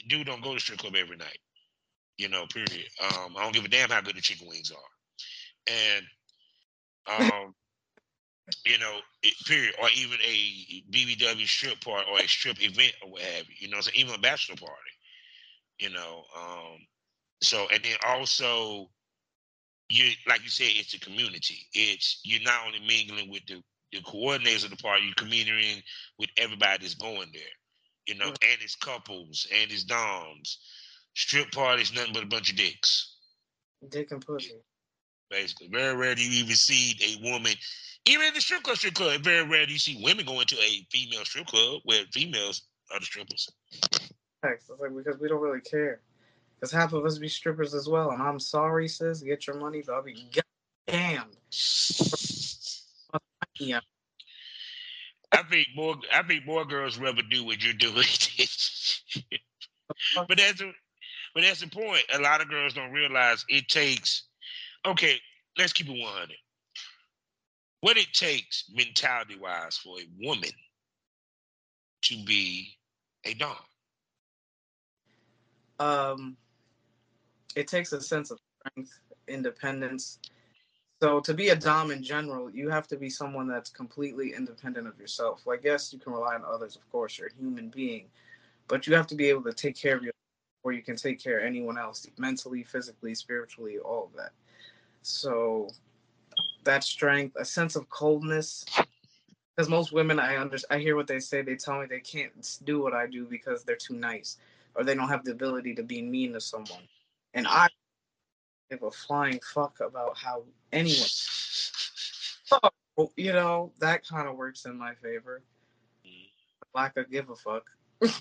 dude 0.08 0.26
don't 0.26 0.42
go 0.42 0.54
to 0.54 0.60
strip 0.60 0.78
club 0.78 0.94
every 0.96 1.16
night. 1.16 1.38
You 2.18 2.28
know, 2.28 2.46
period. 2.52 2.86
Um, 3.02 3.36
I 3.36 3.42
don't 3.44 3.54
give 3.54 3.64
a 3.64 3.68
damn 3.68 3.90
how 3.90 4.00
good 4.02 4.16
the 4.16 4.22
chicken 4.22 4.48
wings 4.48 4.72
are. 4.72 5.06
And 5.68 6.06
um 7.06 7.54
you 8.66 8.78
know, 8.78 8.98
it, 9.22 9.34
period, 9.46 9.74
or 9.82 9.88
even 9.96 10.18
a 10.24 10.82
BBW 10.90 11.46
strip 11.46 11.80
party 11.82 12.06
or 12.10 12.18
a 12.20 12.28
strip 12.28 12.62
event 12.62 12.94
or 13.02 13.12
what 13.12 13.22
have 13.22 13.48
you. 13.48 13.54
You 13.60 13.68
know, 13.68 13.80
so 13.80 13.90
even 13.94 14.14
a 14.14 14.18
bachelor 14.18 14.56
party. 14.56 14.74
You 15.78 15.90
know, 15.90 16.24
um, 16.36 16.78
so 17.42 17.66
and 17.72 17.82
then 17.82 17.96
also, 18.06 18.90
you 19.88 20.10
like 20.28 20.42
you 20.42 20.50
said, 20.50 20.68
it's 20.70 20.94
a 20.94 21.00
community. 21.00 21.66
It's 21.72 22.20
you're 22.24 22.42
not 22.42 22.66
only 22.66 22.80
mingling 22.80 23.30
with 23.30 23.46
the 23.46 23.62
the 23.92 24.00
coordinators 24.00 24.64
of 24.64 24.70
the 24.70 24.76
party, 24.76 25.04
you're 25.04 25.14
communing 25.14 25.82
with 26.18 26.30
everybody 26.36 26.78
that's 26.80 26.94
going 26.94 27.30
there. 27.32 27.42
You 28.06 28.16
know, 28.16 28.26
mm-hmm. 28.26 28.50
and 28.50 28.62
it's 28.62 28.76
couples 28.76 29.46
and 29.52 29.70
it's 29.70 29.84
doms. 29.84 30.58
Strip 31.14 31.50
parties, 31.52 31.92
nothing 31.94 32.12
but 32.12 32.22
a 32.22 32.26
bunch 32.26 32.50
of 32.50 32.56
dicks. 32.56 33.16
Dick 33.88 34.10
and 34.10 34.24
pussy. 34.24 34.52
Basically, 35.30 35.68
very 35.68 35.94
rare 35.94 36.14
do 36.14 36.22
you 36.22 36.42
even 36.42 36.54
see 36.54 36.96
a 37.02 37.30
woman 37.30 37.52
even 38.08 38.26
in 38.26 38.34
the 38.34 38.40
strip 38.40 38.62
club, 38.62 38.76
strip 38.76 38.94
club, 38.94 39.20
very 39.20 39.46
rare 39.46 39.66
do 39.66 39.72
you 39.72 39.78
see 39.78 40.00
women 40.02 40.24
going 40.24 40.46
to 40.46 40.56
a 40.56 40.86
female 40.90 41.24
strip 41.24 41.46
club 41.46 41.80
where 41.84 42.04
females 42.12 42.62
are 42.92 42.98
the 42.98 43.04
strippers. 43.04 43.48
It's 44.42 44.70
like 44.70 44.94
because 44.96 45.20
we 45.20 45.28
don't 45.28 45.40
really 45.40 45.60
care. 45.60 46.00
Because 46.54 46.72
half 46.72 46.92
of 46.92 47.04
us 47.04 47.18
be 47.18 47.28
strippers 47.28 47.74
as 47.74 47.88
well. 47.88 48.10
And 48.10 48.22
I'm 48.22 48.40
sorry, 48.40 48.88
sis. 48.88 49.22
Get 49.22 49.46
your 49.46 49.56
money, 49.56 49.82
but 49.86 49.94
I'll 49.94 50.02
be 50.02 50.28
goddamn. 50.86 51.30
yeah. 53.58 53.80
I 55.30 55.42
think 55.42 55.68
more. 55.76 55.96
I 56.12 56.22
think 56.22 56.46
more 56.46 56.64
girls 56.64 56.98
rather 56.98 57.22
do 57.22 57.44
what 57.44 57.62
you're 57.62 57.74
doing. 57.74 57.94
but 60.28 60.36
that's 60.36 60.60
a, 60.60 60.72
but 61.34 61.42
that's 61.42 61.60
the 61.60 61.68
point. 61.68 62.04
A 62.14 62.18
lot 62.18 62.40
of 62.40 62.48
girls 62.48 62.74
don't 62.74 62.92
realize 62.92 63.44
it 63.48 63.68
takes. 63.68 64.24
Okay, 64.86 65.20
let's 65.58 65.72
keep 65.72 65.88
it 65.88 66.00
100 66.00 66.36
what 67.80 67.96
it 67.96 68.12
takes 68.12 68.64
mentality 68.72 69.36
wise 69.36 69.78
for 69.78 69.98
a 69.98 70.26
woman 70.26 70.50
to 72.02 72.24
be 72.24 72.76
a 73.24 73.34
dom? 73.34 73.56
Um, 75.78 76.36
it 77.54 77.68
takes 77.68 77.92
a 77.92 78.00
sense 78.00 78.30
of 78.30 78.38
strength, 78.60 78.98
independence. 79.26 80.18
So 81.00 81.20
to 81.20 81.34
be 81.34 81.50
a 81.50 81.56
dom 81.56 81.90
in 81.90 82.02
general, 82.02 82.50
you 82.50 82.68
have 82.70 82.88
to 82.88 82.96
be 82.96 83.08
someone 83.08 83.46
that's 83.46 83.70
completely 83.70 84.34
independent 84.34 84.88
of 84.88 84.98
yourself. 84.98 85.46
Like 85.46 85.62
yes, 85.64 85.92
you 85.92 85.98
can 85.98 86.12
rely 86.12 86.34
on 86.34 86.44
others, 86.44 86.76
of 86.76 86.90
course, 86.90 87.18
you're 87.18 87.28
a 87.28 87.34
human 87.34 87.68
being, 87.68 88.06
but 88.66 88.86
you 88.86 88.94
have 88.94 89.06
to 89.08 89.14
be 89.14 89.28
able 89.28 89.42
to 89.44 89.52
take 89.52 89.76
care 89.76 89.96
of 89.96 90.02
yourself 90.02 90.14
or 90.64 90.72
you 90.72 90.82
can 90.82 90.96
take 90.96 91.22
care 91.22 91.38
of 91.38 91.44
anyone 91.44 91.78
else 91.78 92.06
mentally, 92.18 92.64
physically, 92.64 93.14
spiritually, 93.14 93.78
all 93.78 94.04
of 94.04 94.16
that. 94.16 94.32
So 95.02 95.68
that 96.64 96.82
strength, 96.82 97.36
a 97.38 97.44
sense 97.44 97.76
of 97.76 97.88
coldness, 97.88 98.64
because 99.56 99.68
most 99.68 99.92
women 99.92 100.18
I 100.18 100.38
under 100.38 100.58
I 100.70 100.78
hear 100.78 100.96
what 100.96 101.06
they 101.06 101.20
say. 101.20 101.42
They 101.42 101.56
tell 101.56 101.80
me 101.80 101.86
they 101.86 102.00
can't 102.00 102.58
do 102.64 102.82
what 102.82 102.92
I 102.92 103.06
do 103.06 103.24
because 103.24 103.64
they're 103.64 103.76
too 103.76 103.94
nice 103.94 104.36
or 104.78 104.84
they 104.84 104.94
don't 104.94 105.08
have 105.08 105.24
the 105.24 105.32
ability 105.32 105.74
to 105.74 105.82
be 105.82 106.00
mean 106.00 106.32
to 106.32 106.40
someone. 106.40 106.86
And 107.34 107.46
I 107.48 107.66
give 108.70 108.84
a 108.84 108.90
flying 108.90 109.40
fuck 109.52 109.80
about 109.80 110.16
how 110.16 110.44
anyone. 110.72 111.08
Oh, 112.96 113.10
you 113.16 113.32
know 113.32 113.72
that 113.80 114.06
kind 114.06 114.28
of 114.28 114.36
works 114.36 114.64
in 114.64 114.78
my 114.78 114.94
favor. 114.94 115.42
Mm. 116.06 116.30
Like 116.74 116.96
I 116.96 117.02
give 117.02 117.28
a 117.28 117.36
fuck. 117.36 117.64
but 118.00 118.20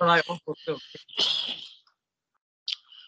I 0.00 0.20
also 0.28 0.54
feel. 0.64 0.78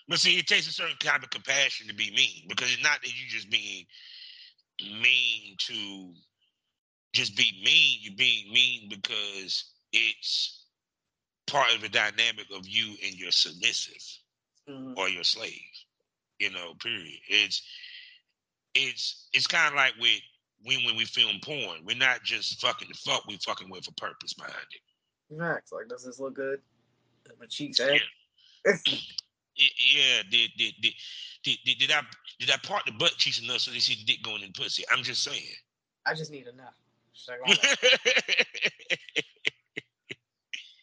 But 0.08 0.18
see, 0.20 0.38
it 0.38 0.46
takes 0.46 0.68
a 0.68 0.72
certain 0.72 0.96
kind 1.00 1.22
of 1.22 1.30
compassion 1.30 1.88
to 1.88 1.94
be 1.94 2.10
mean 2.12 2.44
because 2.48 2.72
it's 2.72 2.82
not 2.82 3.02
that 3.02 3.08
you 3.08 3.28
just 3.28 3.50
being 3.50 3.84
mean 4.80 5.56
to 5.58 6.12
just 7.12 7.36
be 7.36 7.60
mean. 7.64 7.98
You're 8.00 8.16
being 8.16 8.52
mean 8.52 8.88
because 8.88 9.64
it's 9.92 10.57
part 11.48 11.74
of 11.74 11.80
the 11.80 11.88
dynamic 11.88 12.46
of 12.54 12.68
you 12.68 12.94
and 13.04 13.14
your 13.14 13.30
submissive 13.30 14.02
mm-hmm. 14.68 14.92
or 14.96 15.08
your 15.08 15.24
slave. 15.24 15.52
You 16.38 16.50
know, 16.50 16.74
period. 16.80 17.18
It's 17.28 17.62
it's 18.74 19.28
it's 19.32 19.46
kind 19.46 19.68
of 19.68 19.74
like 19.74 19.94
with 20.00 20.20
when 20.62 20.84
when 20.84 20.96
we 20.96 21.04
film 21.04 21.36
porn, 21.42 21.84
we're 21.84 21.96
not 21.96 22.22
just 22.22 22.60
fucking 22.60 22.88
the 22.88 22.94
fuck, 22.94 23.26
we 23.26 23.36
fucking 23.38 23.70
with 23.70 23.88
a 23.88 23.92
purpose 23.94 24.34
behind 24.34 24.54
it. 24.54 25.36
Max, 25.36 25.72
like, 25.72 25.88
does 25.88 26.04
this 26.04 26.20
look 26.20 26.34
good? 26.34 26.60
My 27.38 27.46
cheeks, 27.46 27.78
eh? 27.80 27.98
Yeah. 28.64 28.74
yeah, 29.56 30.22
did, 30.30 30.50
did 30.56 30.74
did 30.80 30.92
did 31.44 31.58
did 31.64 31.78
did 31.78 31.90
I 31.90 32.02
did 32.38 32.50
I 32.50 32.56
part 32.66 32.86
the 32.86 32.92
butt 32.92 33.16
cheeks 33.16 33.42
enough 33.42 33.60
so 33.60 33.70
they 33.70 33.78
see 33.78 33.94
the 33.94 34.04
dick 34.04 34.22
going 34.22 34.42
in 34.42 34.52
pussy? 34.52 34.84
I'm 34.90 35.02
just 35.02 35.22
saying. 35.22 35.42
I 36.06 36.14
just 36.14 36.30
need 36.30 36.46
enough. 36.46 36.74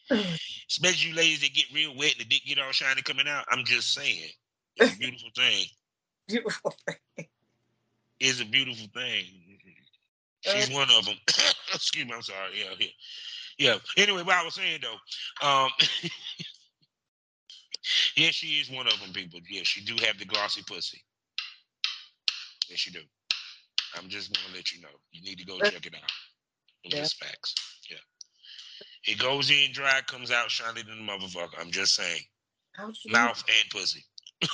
Especially 0.70 1.10
you 1.10 1.16
ladies 1.16 1.40
that 1.40 1.54
get 1.54 1.66
real 1.72 1.96
wet 1.96 2.12
and 2.12 2.20
the 2.20 2.24
dick 2.24 2.42
get 2.46 2.58
all 2.58 2.72
shiny 2.72 3.02
coming 3.02 3.28
out. 3.28 3.44
I'm 3.50 3.64
just 3.64 3.92
saying. 3.94 4.30
It's 4.76 4.94
a 4.94 4.98
beautiful 4.98 5.30
thing. 5.36 5.66
Beautiful 6.28 6.74
thing. 6.86 7.26
It's 8.18 8.40
a 8.40 8.46
beautiful 8.46 8.86
thing. 8.94 9.24
She's 10.42 10.70
one 10.70 10.88
of 10.96 11.04
them. 11.04 11.16
Excuse 11.74 12.06
me, 12.06 12.12
I'm 12.12 12.22
sorry. 12.22 12.50
Yeah, 12.58 12.74
yeah. 12.78 12.86
Yeah. 13.58 13.78
Anyway, 13.96 14.22
what 14.22 14.36
I 14.36 14.44
was 14.44 14.54
saying 14.54 14.80
though, 14.82 15.46
um, 15.46 15.70
yeah, 18.16 18.30
she 18.30 18.60
is 18.60 18.70
one 18.70 18.86
of 18.86 18.98
them, 19.00 19.12
people. 19.12 19.40
Yeah, 19.48 19.62
she 19.64 19.82
do 19.82 19.94
have 20.04 20.18
the 20.18 20.24
glossy 20.24 20.62
pussy. 20.66 21.02
Yes, 22.68 22.80
she 22.80 22.90
do. 22.90 23.00
I'm 23.96 24.08
just 24.08 24.34
gonna 24.34 24.54
let 24.54 24.72
you 24.72 24.82
know. 24.82 24.88
You 25.10 25.22
need 25.22 25.38
to 25.38 25.46
go 25.46 25.58
check 25.60 25.86
it 25.86 25.94
out. 25.94 26.10
Yeah. 26.84 27.06
facts. 27.20 27.54
Yeah. 27.90 27.96
It 29.06 29.18
goes 29.18 29.50
in 29.50 29.72
dry, 29.72 30.00
comes 30.06 30.30
out 30.30 30.50
shiny 30.50 30.82
than 30.82 31.06
the 31.06 31.12
motherfucker. 31.12 31.60
I'm 31.60 31.70
just 31.70 31.94
saying. 31.94 32.22
Mouth 33.12 33.44
and 33.48 33.70
pussy. 33.70 34.04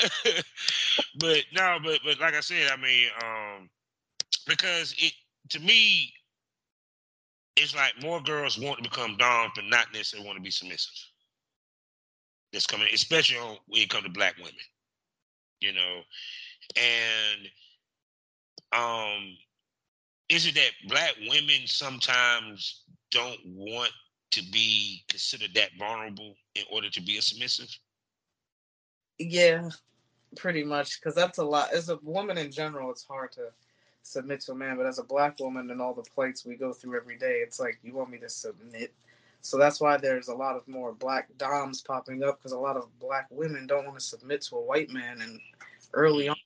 but 1.18 1.44
no, 1.52 1.78
but 1.82 2.00
but 2.04 2.20
like 2.20 2.34
I 2.34 2.40
said, 2.40 2.70
I 2.70 2.76
mean, 2.76 3.08
um, 3.22 3.68
because 4.46 4.94
it 4.98 5.12
to 5.50 5.60
me, 5.60 6.12
it's 7.56 7.74
like 7.74 8.00
more 8.00 8.20
girls 8.20 8.58
want 8.58 8.82
to 8.82 8.88
become 8.88 9.16
doms, 9.16 9.52
but 9.54 9.64
not 9.64 9.92
necessarily 9.92 10.26
want 10.26 10.38
to 10.38 10.42
be 10.42 10.50
submissive. 10.50 10.94
That's 12.52 12.66
coming, 12.66 12.88
especially 12.92 13.38
on, 13.38 13.58
when 13.66 13.82
it 13.82 13.90
comes 13.90 14.04
to 14.04 14.10
black 14.10 14.36
women, 14.36 14.54
you 15.60 15.72
know, 15.72 16.00
and 16.76 17.48
um, 18.72 19.36
is 20.28 20.46
it 20.46 20.54
that 20.54 20.70
black 20.88 21.14
women 21.28 21.66
sometimes 21.66 22.82
don't 23.10 23.40
want 23.46 23.92
to 24.30 24.42
be 24.50 25.02
considered 25.08 25.50
that 25.54 25.70
vulnerable 25.78 26.34
in 26.54 26.62
order 26.72 26.88
to 26.88 27.02
be 27.02 27.18
a 27.18 27.22
submissive? 27.22 27.68
Yeah, 29.18 29.68
pretty 30.36 30.62
much. 30.62 31.00
Because 31.00 31.14
that's 31.14 31.38
a 31.38 31.44
lot. 31.44 31.72
As 31.72 31.88
a 31.88 31.98
woman 32.02 32.38
in 32.38 32.52
general, 32.52 32.90
it's 32.90 33.04
hard 33.04 33.32
to 33.32 33.48
submit 34.02 34.40
to 34.42 34.52
a 34.52 34.54
man. 34.54 34.76
But 34.76 34.86
as 34.86 34.98
a 34.98 35.04
black 35.04 35.40
woman 35.40 35.70
and 35.70 35.80
all 35.80 35.94
the 35.94 36.08
plights 36.14 36.44
we 36.44 36.56
go 36.56 36.72
through 36.72 36.96
every 36.96 37.18
day, 37.18 37.40
it's 37.44 37.58
like 37.58 37.78
you 37.82 37.92
want 37.92 38.10
me 38.10 38.18
to 38.18 38.28
submit. 38.28 38.94
So 39.42 39.56
that's 39.56 39.80
why 39.80 39.96
there's 39.96 40.28
a 40.28 40.34
lot 40.34 40.56
of 40.56 40.68
more 40.68 40.92
black 40.92 41.28
doms 41.38 41.80
popping 41.80 42.22
up 42.22 42.38
because 42.38 42.52
a 42.52 42.58
lot 42.58 42.76
of 42.76 42.86
black 43.00 43.26
women 43.30 43.66
don't 43.66 43.86
want 43.86 43.98
to 43.98 44.04
submit 44.04 44.42
to 44.42 44.56
a 44.56 44.62
white 44.62 44.90
man. 44.90 45.20
And 45.22 45.40
early 45.94 46.28
on 46.28 46.36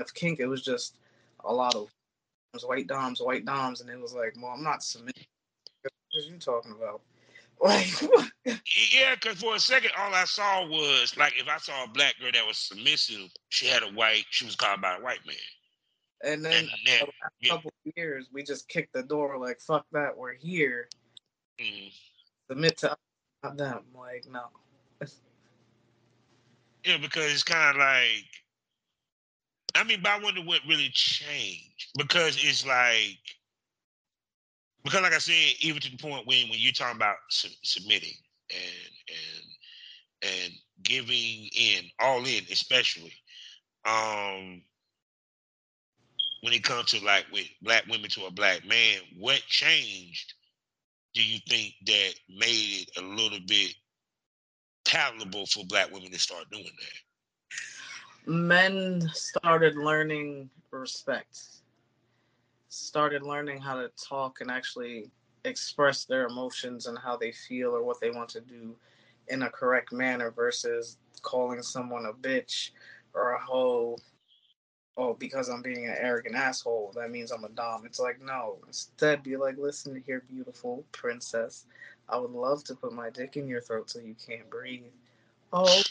of 0.00 0.12
kink, 0.12 0.40
it 0.40 0.46
was 0.46 0.62
just 0.62 0.96
a 1.44 1.52
lot 1.52 1.74
of 1.74 1.88
was 2.54 2.64
white 2.64 2.86
doms, 2.86 3.20
white 3.20 3.44
doms, 3.44 3.80
and 3.80 3.90
it 3.90 4.00
was 4.00 4.14
like, 4.14 4.34
well, 4.40 4.52
I'm 4.52 4.62
not 4.62 4.82
submitting. 4.82 5.26
What 5.82 5.92
are 6.16 6.30
you 6.30 6.38
talking 6.38 6.72
about? 6.72 7.02
Like, 7.62 7.86
yeah, 8.44 9.14
because 9.14 9.40
for 9.40 9.54
a 9.54 9.60
second, 9.60 9.92
all 9.96 10.12
I 10.12 10.24
saw 10.24 10.66
was 10.66 11.16
like 11.16 11.34
if 11.38 11.48
I 11.48 11.56
saw 11.56 11.84
a 11.84 11.88
black 11.88 12.14
girl 12.20 12.32
that 12.32 12.44
was 12.44 12.58
submissive, 12.58 13.30
she 13.48 13.66
had 13.66 13.84
a 13.84 13.86
white, 13.86 14.24
she 14.28 14.44
was 14.44 14.56
called 14.56 14.82
by 14.82 14.96
a 14.96 15.00
white 15.00 15.24
man. 15.24 15.36
And 16.24 16.44
then, 16.44 16.64
and 16.64 16.70
then 16.84 17.02
a 17.02 17.06
yeah. 17.40 17.50
couple 17.50 17.72
years, 17.96 18.28
we 18.32 18.42
just 18.42 18.68
kicked 18.68 18.92
the 18.92 19.04
door 19.04 19.38
like, 19.38 19.60
fuck 19.60 19.86
that, 19.92 20.18
we're 20.18 20.34
here. 20.34 20.88
Mm. 21.60 21.92
Submit 22.50 22.76
to 22.78 22.96
them. 23.54 23.84
Like, 23.96 24.24
no. 24.28 24.46
yeah, 26.84 26.96
because 27.00 27.32
it's 27.32 27.44
kind 27.44 27.70
of 27.70 27.76
like, 27.76 28.24
I 29.74 29.84
mean, 29.84 30.00
but 30.02 30.12
I 30.12 30.20
wonder 30.20 30.40
what 30.42 30.60
really 30.68 30.90
changed 30.92 31.88
because 31.98 32.36
it's 32.42 32.66
like 32.66 33.18
because 34.84 35.02
like 35.02 35.14
I 35.14 35.18
said, 35.18 35.54
even 35.60 35.80
to 35.80 35.90
the 35.90 35.96
point 35.96 36.26
when 36.26 36.48
when 36.48 36.58
you're 36.60 36.72
talking 36.72 36.96
about 36.96 37.16
su- 37.30 37.48
submitting 37.62 38.14
and 38.50 39.14
and 40.22 40.32
and 40.34 40.52
giving 40.82 41.48
in 41.58 41.84
all 42.00 42.20
in, 42.20 42.44
especially 42.52 43.12
um 43.86 44.62
when 46.42 46.52
it 46.52 46.62
comes 46.62 46.90
to 46.90 47.04
like 47.04 47.26
with 47.32 47.48
black 47.62 47.84
women 47.88 48.10
to 48.10 48.26
a 48.26 48.30
black 48.30 48.64
man, 48.66 48.98
what 49.18 49.40
changed? 49.48 50.34
Do 51.14 51.22
you 51.24 51.38
think 51.48 51.74
that 51.86 52.14
made 52.28 52.86
it 52.86 52.90
a 52.98 53.02
little 53.02 53.40
bit 53.46 53.74
palatable 54.84 55.46
for 55.46 55.64
black 55.66 55.92
women 55.92 56.10
to 56.12 56.18
start 56.18 56.50
doing 56.50 56.64
that? 56.64 57.03
Men 58.26 59.10
started 59.12 59.76
learning 59.76 60.48
respect. 60.70 61.38
Started 62.68 63.22
learning 63.22 63.60
how 63.60 63.74
to 63.76 63.90
talk 64.02 64.40
and 64.40 64.50
actually 64.50 65.10
express 65.44 66.04
their 66.04 66.26
emotions 66.26 66.86
and 66.86 66.98
how 66.98 67.16
they 67.16 67.32
feel 67.32 67.76
or 67.76 67.82
what 67.84 68.00
they 68.00 68.10
want 68.10 68.30
to 68.30 68.40
do 68.40 68.74
in 69.28 69.42
a 69.42 69.50
correct 69.50 69.92
manner 69.92 70.30
versus 70.30 70.96
calling 71.22 71.62
someone 71.62 72.06
a 72.06 72.12
bitch 72.12 72.70
or 73.12 73.32
a 73.32 73.40
hoe. 73.40 73.98
Oh 74.96 75.14
because 75.14 75.48
i'm 75.48 75.60
being 75.60 75.86
an 75.86 75.96
arrogant 75.98 76.36
asshole 76.36 76.92
that 76.94 77.10
means 77.10 77.32
i'm 77.32 77.44
a 77.44 77.48
dom. 77.50 77.84
It's 77.84 77.98
like 77.98 78.22
no 78.22 78.58
instead 78.66 79.22
be 79.22 79.36
like 79.36 79.58
listen 79.58 80.02
here 80.06 80.24
beautiful 80.30 80.84
princess. 80.92 81.66
I 82.08 82.16
would 82.16 82.30
love 82.30 82.64
to 82.64 82.74
put 82.74 82.92
my 82.92 83.10
dick 83.10 83.36
in 83.36 83.48
your 83.48 83.60
throat 83.60 83.90
so 83.90 83.98
you 83.98 84.14
can't 84.26 84.48
breathe. 84.48 84.84
Oh 85.52 85.82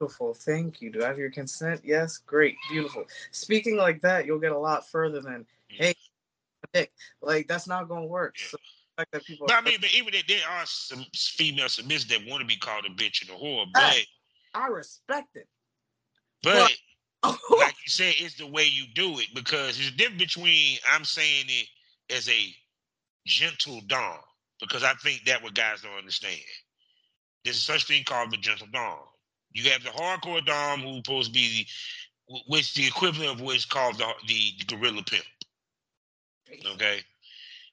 beautiful 0.00 0.34
thank 0.34 0.80
you 0.82 0.90
do 0.90 1.02
i 1.04 1.06
have 1.06 1.18
your 1.18 1.30
consent 1.30 1.80
yes 1.84 2.18
great 2.18 2.56
beautiful 2.70 3.04
speaking 3.30 3.76
like 3.76 4.00
that 4.02 4.26
you'll 4.26 4.38
get 4.38 4.52
a 4.52 4.58
lot 4.58 4.88
further 4.88 5.20
than 5.20 5.40
mm. 5.40 5.76
hey, 5.76 5.94
dick. 6.72 6.92
Like 7.20 7.48
that's 7.48 7.66
not 7.66 7.88
gonna 7.88 8.06
work. 8.06 8.38
So 8.38 8.56
like 8.98 9.10
that 9.12 9.24
people. 9.24 9.46
But 9.46 9.56
I 9.56 9.60
mean, 9.62 9.78
but 9.80 9.94
even 9.94 10.14
if 10.14 10.26
there 10.26 10.46
are 10.48 10.66
some 10.66 11.04
female 11.14 11.66
submissives 11.66 12.08
that 12.08 12.26
want 12.26 12.40
to 12.40 12.46
be 12.46 12.56
called 12.56 12.84
a 12.84 12.90
bitch 12.90 13.22
and 13.22 13.30
a 13.30 13.42
whore, 13.42 13.64
ah, 13.66 13.70
but 13.74 13.82
I, 13.82 14.04
I 14.54 14.66
respect 14.68 15.36
it. 15.36 15.48
But, 16.42 16.70
but 17.22 17.38
like 17.58 17.74
you 17.84 17.90
said, 17.90 18.14
it's 18.18 18.36
the 18.36 18.46
way 18.46 18.64
you 18.64 18.84
do 18.94 19.18
it 19.18 19.28
because 19.34 19.76
there's 19.76 19.90
a 19.90 19.96
difference 19.96 20.34
between 20.34 20.78
I'm 20.90 21.04
saying 21.04 21.46
it 21.48 22.14
as 22.14 22.28
a 22.28 22.54
gentle 23.26 23.80
dom 23.86 24.18
because 24.60 24.84
I 24.84 24.92
think 24.94 25.24
that 25.26 25.42
what 25.42 25.54
guys 25.54 25.82
don't 25.82 25.98
understand. 25.98 26.36
There's 27.44 27.60
such 27.60 27.86
thing 27.86 28.04
called 28.04 28.30
the 28.30 28.36
gentle 28.38 28.68
dom. 28.72 28.98
You 29.54 29.70
have 29.70 29.82
the 29.84 29.90
hardcore 29.90 30.44
dom 30.44 30.80
who's 30.80 30.96
supposed 30.96 31.28
to 31.28 31.32
be, 31.32 31.66
which 32.48 32.74
the 32.74 32.86
equivalent 32.86 33.30
of 33.30 33.40
what's 33.40 33.64
called 33.64 33.98
the, 33.98 34.12
the, 34.26 34.52
the 34.58 34.76
gorilla 34.76 35.02
pimp. 35.02 35.24
Okay. 36.74 37.00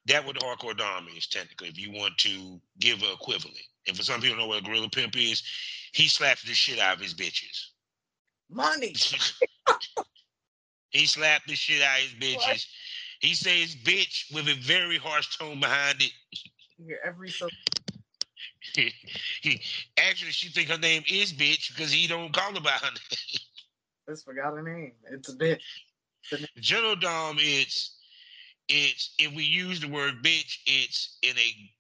That 0.06 0.26
what 0.26 0.36
the 0.36 0.46
hardcore 0.46 0.78
dom 0.78 1.08
is 1.16 1.28
technically, 1.28 1.70
if 1.70 1.80
you 1.80 1.92
want 1.92 2.18
to 2.20 2.62
give 2.80 3.02
an 3.02 3.10
equivalent. 3.12 3.58
And 3.88 3.98
for 3.98 4.04
some 4.04 4.22
people 4.22 4.38
know 4.38 4.48
what 4.48 4.60
a 4.60 4.64
gorilla 4.64 4.90
pimp 4.90 5.18
is, 5.18 5.44
he 5.94 6.08
slaps 6.08 6.44
the 6.44 6.54
shit 6.54 6.80
out 6.80 6.96
of 6.96 7.02
his 7.02 7.16
bitches. 7.16 7.68
Money. 8.50 8.94
he 10.92 11.06
slapped 11.06 11.48
the 11.48 11.56
shit 11.56 11.82
out 11.82 11.98
of 11.98 12.04
his 12.04 12.14
bitches. 12.14 12.48
What? 12.48 12.66
He 13.22 13.34
says 13.34 13.76
bitch 13.76 14.34
with 14.34 14.48
a 14.48 14.56
very 14.62 14.98
harsh 14.98 15.38
tone 15.38 15.60
behind 15.60 16.02
it. 16.02 16.12
Hear 16.78 17.00
every 17.04 17.30
so 17.30 17.48
he, 19.42 19.62
actually 19.98 20.32
she 20.32 20.50
think 20.50 20.70
her 20.70 20.78
name 20.78 21.04
is 21.10 21.34
bitch 21.34 21.76
because 21.76 21.92
he 21.92 22.08
don't 22.08 22.34
call 22.34 22.54
her 22.54 22.62
by 22.62 22.72
her 22.72 22.86
name. 22.92 23.40
just 24.10 24.26
forgot 24.26 24.54
her 24.54 24.62
name. 24.62 24.94
It's 25.12 25.30
a 25.30 25.36
bitch. 25.36 25.62
Gentle 26.60 26.96
Dom, 26.96 27.38
it's 27.40 27.98
it's 28.70 29.14
if 29.20 29.34
we 29.34 29.44
use 29.44 29.82
the 29.82 29.90
word 29.90 30.24
bitch, 30.24 30.60
it's 30.66 31.18
in 31.24 31.38
a 31.38 31.72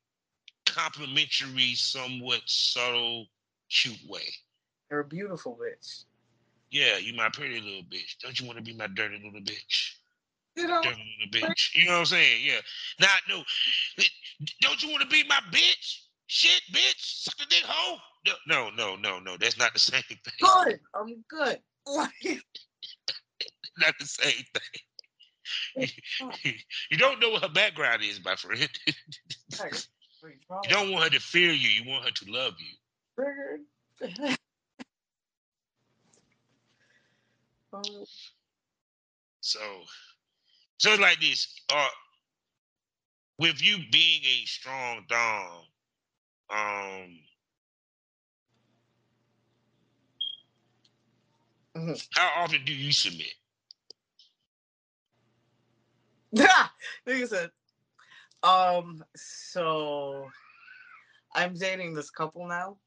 complimentary, 0.66 1.74
somewhat 1.76 2.42
subtle, 2.46 3.28
cute 3.70 4.00
way. 4.08 4.28
You're 4.90 5.02
a 5.02 5.06
beautiful 5.06 5.58
bitch. 5.62 6.06
Yeah, 6.70 6.98
you 6.98 7.14
my 7.14 7.30
pretty 7.30 7.60
little 7.60 7.84
bitch. 7.84 8.18
Don't 8.22 8.40
you 8.40 8.48
want 8.48 8.58
to 8.58 8.64
be 8.64 8.74
my 8.74 8.88
dirty 8.88 9.18
little 9.24 9.42
bitch? 9.42 9.96
You 10.56 10.68
know, 10.68 10.82
Dirty 10.82 11.18
little 11.20 11.50
bitch. 11.50 11.76
You 11.76 11.86
know 11.86 11.94
what 11.94 12.00
I'm 12.00 12.06
saying? 12.06 12.42
Yeah. 12.46 12.60
Not 13.00 13.22
no. 13.30 13.44
Don't 14.62 14.82
you 14.82 14.90
want 14.90 15.02
to 15.02 15.08
be 15.08 15.24
my 15.28 15.40
bitch? 15.52 15.91
Shit, 16.42 16.64
bitch. 16.74 16.96
Suck 16.98 17.38
the 17.38 17.46
dick 17.46 17.64
hoe. 17.64 18.00
No, 18.26 18.34
no, 18.48 18.70
no, 18.76 18.96
no, 18.96 19.20
no. 19.20 19.38
That's 19.38 19.60
not 19.60 19.74
the 19.74 19.80
same 19.92 20.02
thing. 20.02 20.18
good. 20.40 20.80
I'm 20.96 21.24
good. 21.30 21.60
Not 23.78 23.94
the 24.00 24.06
same 24.08 24.44
thing. 25.76 25.90
you 26.92 26.98
don't 26.98 27.20
know 27.20 27.30
what 27.30 27.44
her 27.44 27.50
background 27.50 28.02
is, 28.04 28.20
my 28.26 28.36
friend. 28.36 28.68
you 30.24 30.70
don't 30.70 30.92
want 30.92 31.04
her 31.06 31.10
to 31.12 31.20
fear 31.20 31.52
you. 31.52 31.70
You 31.70 31.90
want 31.92 32.06
her 32.06 32.12
to 32.12 32.32
love 32.32 32.54
you. 32.60 33.26
Um, 37.74 37.84
So, 39.42 39.60
so 40.80 40.96
like 40.96 41.20
this, 41.22 41.48
uh, 41.72 41.88
with 43.38 43.62
you 43.64 43.78
being 43.92 44.22
a 44.26 44.46
strong 44.46 45.06
dom, 45.08 45.66
um, 46.52 47.20
mhm. 51.76 52.08
how 52.16 52.44
often 52.44 52.64
do 52.66 52.74
you 52.74 52.92
submit? 52.92 53.34
Nigga 57.08 57.28
said, 57.28 57.52
um, 58.44 59.04
so 59.16 60.28
I'm 61.36 61.54
dating 61.56 61.94
this 61.94 62.10
couple 62.10 62.48
now. 62.48 62.78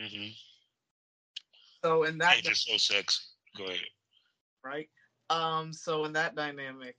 Mm-hmm. 0.00 0.28
So 1.84 2.04
in 2.04 2.18
that 2.18 2.34
Hey, 2.34 2.42
just 2.42 2.66
so 2.66 2.76
sexy. 2.76 3.22
Go 3.56 3.64
ahead. 3.66 3.80
right? 4.64 4.88
Um, 5.30 5.72
so 5.72 6.04
in 6.04 6.12
that 6.14 6.34
dynamic, 6.34 6.96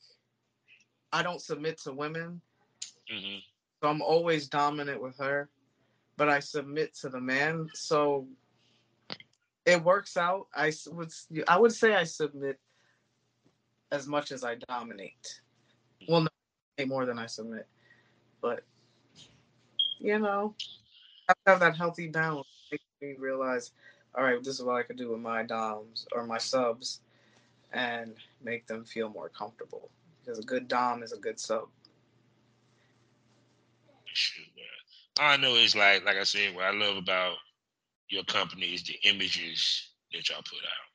I 1.12 1.24
don't 1.24 1.42
submit 1.42 1.80
to 1.84 1.94
women, 1.94 2.42
Mm-hmm. 3.12 3.40
so 3.84 3.90
I'm 3.90 4.02
always 4.02 4.48
dominant 4.48 5.02
with 5.02 5.18
her, 5.18 5.50
but 6.18 6.30
I 6.30 6.40
submit 6.40 6.94
to 6.96 7.10
the 7.10 7.20
man. 7.20 7.70
So 7.74 8.28
it 9.66 9.84
works 9.84 10.18
out. 10.18 10.48
I 10.54 10.72
would 10.88 11.12
I 11.48 11.58
would 11.58 11.74
say 11.74 11.96
I 11.96 12.04
submit 12.04 12.60
as 13.92 14.08
much 14.08 14.32
as 14.32 14.44
I 14.44 14.56
dominate. 14.56 15.42
Well, 16.08 16.22
no, 16.22 16.86
more 16.86 17.06
than 17.06 17.20
I 17.20 17.28
submit, 17.28 17.68
but 18.42 18.64
you 20.00 20.18
know, 20.18 20.56
I 21.30 21.34
have 21.46 21.60
that 21.60 21.78
healthy 21.78 22.08
balance. 22.08 22.48
Make 22.72 22.82
me 23.02 23.16
realize, 23.20 23.72
all 24.16 24.24
right, 24.24 24.44
this 24.44 24.60
is 24.60 24.66
what 24.66 24.78
I 24.78 24.84
could 24.84 24.98
do 24.98 25.12
with 25.12 25.20
my 25.20 25.44
doms 25.44 26.08
or 26.12 26.26
my 26.26 26.40
subs, 26.40 27.02
and 27.72 28.16
make 28.44 28.66
them 28.66 28.84
feel 28.84 29.10
more 29.10 29.30
comfortable. 29.30 29.90
Because 30.24 30.40
a 30.40 30.44
good 30.44 30.68
dom 30.68 31.04
is 31.04 31.12
a 31.12 31.18
good 31.18 31.40
sub. 31.40 31.68
Shoot, 35.18 35.24
man. 35.24 35.28
All 35.28 35.34
I 35.34 35.38
know 35.38 35.56
is 35.56 35.76
like, 35.76 36.06
like 36.06 36.18
I 36.18 36.24
said, 36.24 36.56
what 36.56 36.66
I 36.66 36.72
love 36.72 36.98
about 36.98 37.38
your 38.10 38.24
company 38.26 38.68
is 38.74 38.84
the 38.84 38.98
images 39.06 39.90
that 40.14 40.30
y'all 40.30 40.40
put 40.44 40.60
out. 40.64 40.88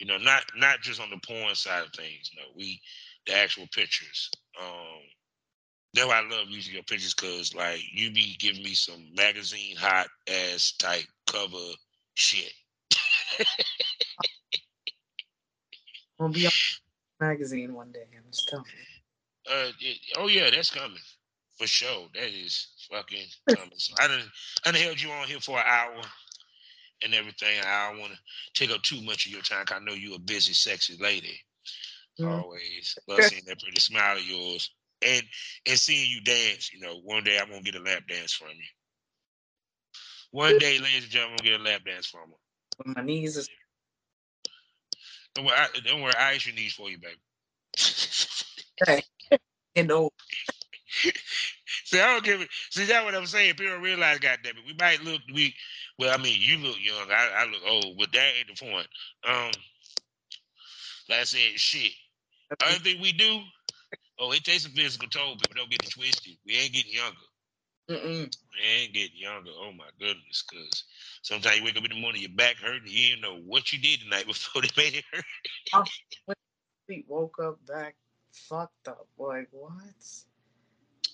You 0.00 0.06
know, 0.06 0.18
not 0.18 0.44
not 0.56 0.82
just 0.82 1.00
on 1.00 1.10
the 1.10 1.20
porn 1.26 1.54
side 1.56 1.84
of 1.86 1.92
things. 1.92 2.30
No, 2.36 2.44
we 2.56 2.80
the 3.26 3.34
actual 3.36 3.66
pictures. 3.74 4.30
Um, 4.60 5.02
that's 5.94 6.08
why 6.08 6.20
I 6.20 6.28
love 6.28 6.48
using 6.50 6.74
your 6.74 6.84
pictures 6.84 7.14
because 7.14 7.54
like 7.54 7.80
you 7.92 8.12
be 8.12 8.36
giving 8.38 8.62
me 8.64 8.74
some 8.74 9.04
magazine 9.16 9.76
hot 9.76 10.08
ass 10.28 10.74
type 10.78 11.06
cover 11.30 11.72
shit. 12.14 12.52
We'll 16.18 16.30
be 16.30 16.46
on 16.46 16.52
magazine 17.20 17.74
one 17.74 17.92
day. 17.92 18.06
I'm 18.16 18.24
just 18.30 18.48
telling 18.48 18.66
you. 18.72 18.84
Uh, 19.50 19.72
it- 19.80 19.98
oh 20.18 20.28
yeah, 20.28 20.50
that's 20.50 20.70
coming 20.70 20.98
for 21.56 21.66
sure. 21.66 22.08
That 22.14 22.28
is 22.30 22.68
fucking. 22.90 23.26
So 23.78 23.94
I 23.98 24.08
done, 24.08 24.22
I 24.66 24.72
done 24.72 24.80
held 24.80 25.00
you 25.00 25.10
on 25.10 25.28
here 25.28 25.40
for 25.40 25.58
an 25.58 25.64
hour 25.66 26.02
and 27.02 27.14
everything. 27.14 27.60
I 27.64 27.90
don't 27.90 28.00
want 28.00 28.12
to 28.14 28.18
take 28.54 28.70
up 28.70 28.82
too 28.82 29.02
much 29.02 29.26
of 29.26 29.32
your 29.32 29.42
time. 29.42 29.64
'cause 29.66 29.78
I 29.80 29.84
know 29.84 29.94
you're 29.94 30.16
a 30.16 30.20
busy, 30.20 30.52
sexy 30.54 30.96
lady. 30.96 31.40
Mhm. 32.20 32.44
Always 32.44 32.98
love 33.08 33.24
seeing 33.24 33.44
that 33.46 33.60
pretty 33.60 33.80
smile 33.80 34.16
of 34.18 34.24
yours 34.24 34.70
and 35.02 35.28
and 35.66 35.78
seeing 35.78 36.10
you 36.10 36.20
dance. 36.22 36.72
You 36.72 36.80
know, 36.80 36.96
one 37.00 37.24
day 37.24 37.38
I'm 37.38 37.48
gonna 37.48 37.62
get 37.62 37.74
a 37.76 37.80
lap 37.80 38.06
dance 38.08 38.32
from 38.32 38.50
you. 38.50 38.64
One 40.30 40.58
day, 40.58 40.78
ladies 40.78 41.04
and 41.04 41.12
gentlemen, 41.12 41.38
I'm 41.40 41.44
gonna 41.44 41.58
get 41.58 41.60
a 41.60 41.64
lap 41.64 41.84
dance 41.84 42.06
from 42.06 42.30
her. 42.30 42.36
When 42.78 42.94
my 42.96 43.02
knees 43.02 43.36
is 43.36 43.48
Don't 45.34 45.44
worry, 45.44 45.56
I, 45.56 45.68
don't 45.84 46.02
worry. 46.02 46.14
I 46.18 46.30
ice 46.30 46.46
your 46.46 46.54
knees 46.54 46.74
for 46.74 46.90
you, 46.90 46.98
baby. 46.98 47.20
Okay. 48.82 49.02
and 49.76 49.90
old. 49.92 50.12
See, 51.86 52.00
I 52.00 52.14
don't 52.14 52.24
give 52.24 52.40
it. 52.40 52.48
See, 52.70 52.84
that's 52.84 53.04
what 53.04 53.14
I'm 53.14 53.26
saying. 53.26 53.54
People 53.54 53.74
don't 53.74 53.82
realize, 53.82 54.18
goddamn 54.18 54.56
it, 54.56 54.66
we 54.66 54.74
might 54.74 55.04
look 55.04 55.22
we. 55.32 55.54
Well, 56.00 56.12
I 56.12 56.20
mean, 56.20 56.36
you 56.40 56.58
look 56.58 56.74
young. 56.80 57.08
I, 57.08 57.44
I 57.44 57.44
look 57.44 57.62
old, 57.64 57.96
but 57.96 58.10
that 58.12 58.32
ain't 58.36 58.48
the 58.48 58.66
point. 58.66 58.88
Um, 59.24 59.52
like 61.08 61.20
I 61.20 61.24
said, 61.24 61.60
shit. 61.60 61.92
Other 62.60 62.80
thing 62.80 63.00
we 63.00 63.12
do, 63.12 63.38
oh, 64.18 64.32
it 64.32 64.42
takes 64.42 64.66
a 64.66 64.70
physical 64.70 65.08
toll. 65.08 65.36
People 65.36 65.54
don't 65.54 65.70
get 65.70 65.84
it 65.84 65.90
twisted. 65.90 66.32
We 66.44 66.56
ain't 66.56 66.72
getting 66.72 66.92
younger. 66.92 67.16
Mm-mm. 67.88 68.36
We 68.52 68.82
ain't 68.82 68.92
getting 68.92 69.18
younger. 69.18 69.52
Oh 69.54 69.70
my 69.70 69.86
goodness, 70.00 70.42
because 70.50 70.82
sometimes 71.22 71.58
you 71.58 71.64
wake 71.64 71.76
up 71.76 71.84
in 71.84 71.90
the 71.90 72.00
morning, 72.00 72.20
your 72.20 72.32
back 72.32 72.56
hurting. 72.56 72.82
You 72.88 73.10
didn't 73.10 73.22
know 73.22 73.38
what 73.46 73.72
you 73.72 73.78
did 73.78 74.00
the 74.00 74.10
night 74.10 74.26
before 74.26 74.62
they 74.62 74.70
made 74.76 74.96
it 74.96 75.04
hurt. 75.12 75.86
Feet 76.88 77.04
woke 77.08 77.36
up 77.40 77.64
back 77.64 77.94
fucked 78.32 78.88
up. 78.88 79.06
Like 79.18 79.48
what? 79.52 79.72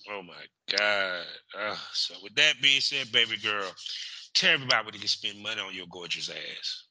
Oh 0.09 0.21
my 0.21 0.77
God. 0.77 1.25
Uh, 1.57 1.75
so 1.93 2.15
with 2.23 2.35
that 2.35 2.55
being 2.61 2.81
said, 2.81 3.11
baby 3.11 3.37
girl, 3.37 3.71
tell 4.33 4.53
everybody 4.53 4.83
where 4.83 4.91
they 4.91 4.97
can 4.97 5.07
spend 5.07 5.41
money 5.41 5.61
on 5.61 5.73
your 5.73 5.87
gorgeous 5.89 6.29
ass. 6.29 6.83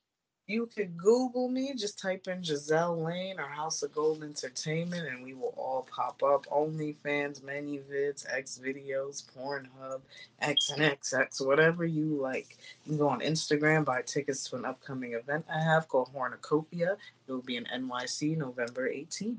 You 0.48 0.66
could 0.66 0.96
Google 0.96 1.48
me, 1.48 1.72
just 1.74 2.00
type 2.00 2.26
in 2.26 2.42
Giselle 2.42 3.00
Lane 3.00 3.38
or 3.38 3.46
House 3.46 3.82
of 3.84 3.92
Gold 3.92 4.24
Entertainment, 4.24 5.06
and 5.06 5.22
we 5.22 5.34
will 5.34 5.54
all 5.56 5.86
pop 5.94 6.20
up. 6.22 6.46
OnlyFans, 6.46 7.42
ManyVids, 7.42 8.26
X 8.28 8.60
videos, 8.62 9.22
Pornhub, 9.32 10.00
X 10.40 10.70
and 10.70 10.82
XX, 10.82 11.46
whatever 11.46 11.84
you 11.86 12.20
like. 12.20 12.58
You 12.84 12.90
can 12.90 12.98
go 12.98 13.08
on 13.08 13.20
Instagram, 13.20 13.84
buy 13.84 14.02
tickets 14.02 14.48
to 14.50 14.56
an 14.56 14.64
upcoming 14.64 15.12
event 15.12 15.46
I 15.48 15.60
have 15.60 15.86
called 15.86 16.10
Hornicopia. 16.12 16.96
It 17.28 17.32
will 17.32 17.42
be 17.42 17.56
in 17.56 17.64
NYC 17.66 18.36
November 18.36 18.90
18th. 18.90 19.38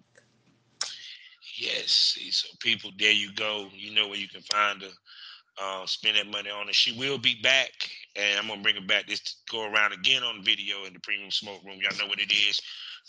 Yes. 1.58 2.18
So 2.32 2.48
people, 2.60 2.92
there 2.98 3.12
you 3.12 3.34
go. 3.34 3.68
You 3.76 3.94
know 3.94 4.08
where 4.08 4.18
you 4.18 4.28
can 4.28 4.42
find 4.42 4.82
her. 4.82 4.90
Uh, 5.62 5.86
spend 5.86 6.18
that 6.18 6.28
money 6.28 6.50
on 6.50 6.68
her. 6.68 6.74
She 6.74 6.98
will 6.98 7.20
be 7.20 7.36
back, 7.44 7.72
and 8.16 8.40
I'm 8.40 8.48
gonna 8.48 8.64
bring 8.64 8.76
her 8.76 8.82
back. 8.88 9.08
This 9.08 9.44
go 9.52 9.72
around 9.72 9.94
again 9.94 10.24
on 10.24 10.44
video 10.44 10.86
in 10.86 10.94
the 10.94 11.00
premium 11.00 11.30
smoke 11.30 11.64
room. 11.64 11.80
Y'all 11.80 11.98
know 12.00 12.08
what 12.08 12.20
it 12.20 12.32
is. 12.32 12.60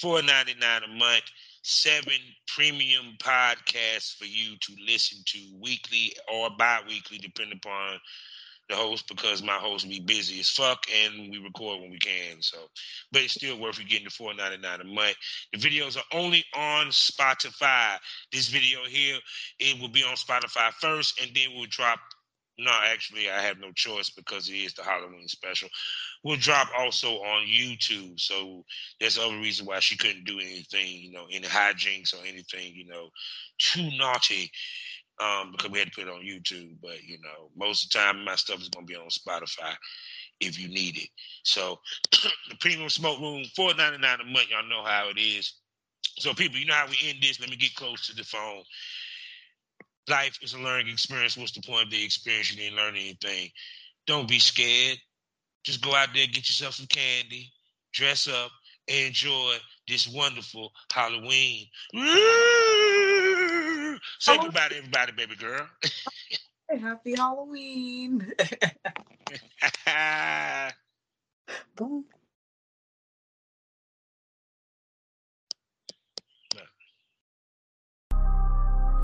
Four 0.00 0.22
ninety 0.22 0.54
nine 0.60 0.82
a 0.84 0.88
month. 0.88 1.24
Seven 1.62 2.12
premium 2.46 3.16
podcasts 3.18 4.14
for 4.18 4.26
you 4.26 4.56
to 4.60 4.76
listen 4.86 5.18
to 5.24 5.38
weekly 5.62 6.14
or 6.30 6.50
bi-weekly, 6.58 7.16
depending 7.16 7.58
upon 7.64 7.98
the 8.68 8.74
host 8.74 9.08
because 9.08 9.42
my 9.42 9.54
host 9.54 9.88
be 9.88 10.00
busy 10.00 10.40
as 10.40 10.50
fuck 10.50 10.84
and 11.04 11.30
we 11.30 11.38
record 11.38 11.80
when 11.80 11.90
we 11.90 11.98
can. 11.98 12.40
So, 12.40 12.58
but 13.12 13.22
it's 13.22 13.34
still 13.34 13.58
worth 13.58 13.78
you 13.78 13.84
getting 13.84 14.04
the 14.04 14.10
four 14.10 14.34
ninety 14.34 14.58
nine 14.58 14.80
a 14.80 14.84
month. 14.84 15.16
The 15.52 15.58
videos 15.58 15.96
are 15.96 16.18
only 16.18 16.44
on 16.54 16.86
Spotify. 16.86 17.98
This 18.32 18.48
video 18.48 18.80
here, 18.88 19.18
it 19.58 19.80
will 19.80 19.88
be 19.88 20.02
on 20.02 20.16
Spotify 20.16 20.72
first, 20.80 21.20
and 21.20 21.30
then 21.34 21.48
we'll 21.54 21.66
drop. 21.68 21.98
No, 22.56 22.70
actually, 22.86 23.28
I 23.28 23.40
have 23.40 23.58
no 23.58 23.72
choice 23.72 24.10
because 24.10 24.48
it 24.48 24.54
is 24.54 24.74
the 24.74 24.84
Halloween 24.84 25.26
special. 25.26 25.68
We'll 26.22 26.36
drop 26.36 26.68
also 26.78 27.14
on 27.14 27.46
YouTube. 27.48 28.20
So 28.20 28.64
that's 29.00 29.16
the 29.16 29.22
other 29.22 29.38
reason 29.38 29.66
why 29.66 29.80
she 29.80 29.96
couldn't 29.96 30.24
do 30.24 30.38
anything, 30.38 30.86
you 30.86 31.10
know, 31.10 31.26
any 31.32 31.48
hijinks 31.48 32.14
or 32.14 32.24
anything, 32.24 32.72
you 32.72 32.86
know, 32.86 33.08
too 33.58 33.90
naughty 33.98 34.52
um, 35.20 35.52
because 35.52 35.70
we 35.70 35.78
had 35.78 35.88
to 35.88 35.94
put 35.94 36.08
it 36.08 36.14
on 36.14 36.22
YouTube. 36.22 36.76
But 36.82 37.02
you 37.04 37.18
know, 37.18 37.50
most 37.56 37.84
of 37.84 37.90
the 37.90 37.98
time 37.98 38.24
my 38.24 38.36
stuff 38.36 38.60
is 38.60 38.68
gonna 38.68 38.86
be 38.86 38.96
on 38.96 39.08
Spotify 39.08 39.74
if 40.40 40.58
you 40.58 40.68
need 40.68 40.96
it. 40.96 41.08
So 41.42 41.78
the 42.12 42.56
premium 42.60 42.88
smoke 42.88 43.20
room, 43.20 43.44
four 43.56 43.74
ninety 43.74 43.98
nine 43.98 44.20
a 44.20 44.24
month. 44.24 44.50
Y'all 44.50 44.68
know 44.68 44.84
how 44.84 45.08
it 45.08 45.18
is. 45.20 45.54
So 46.18 46.32
people, 46.34 46.58
you 46.58 46.66
know 46.66 46.74
how 46.74 46.86
we 46.86 46.96
end 47.08 47.18
this. 47.20 47.40
Let 47.40 47.50
me 47.50 47.56
get 47.56 47.74
close 47.74 48.06
to 48.08 48.14
the 48.14 48.24
phone. 48.24 48.62
Life 50.08 50.38
is 50.42 50.54
a 50.54 50.58
learning 50.58 50.92
experience. 50.92 51.36
What's 51.36 51.52
the 51.52 51.62
point 51.62 51.84
of 51.84 51.90
the 51.90 52.04
experience? 52.04 52.52
You 52.52 52.58
didn't 52.62 52.76
learn 52.76 52.94
anything. 52.94 53.50
Don't 54.06 54.28
be 54.28 54.38
scared. 54.38 54.98
Just 55.64 55.82
go 55.82 55.94
out 55.94 56.08
there, 56.14 56.26
get 56.26 56.48
yourself 56.48 56.74
some 56.74 56.86
candy, 56.86 57.50
dress 57.94 58.28
up, 58.28 58.50
enjoy 58.86 59.54
this 59.88 60.06
wonderful 60.06 60.72
Halloween. 60.92 61.66
Say 64.18 64.38
goodbye 64.38 64.68
to 64.68 64.76
everybody, 64.76 65.12
baby 65.12 65.36
girl. 65.36 65.66
Happy 66.80 67.14
Halloween. 67.16 68.32
Boom. 71.76 72.04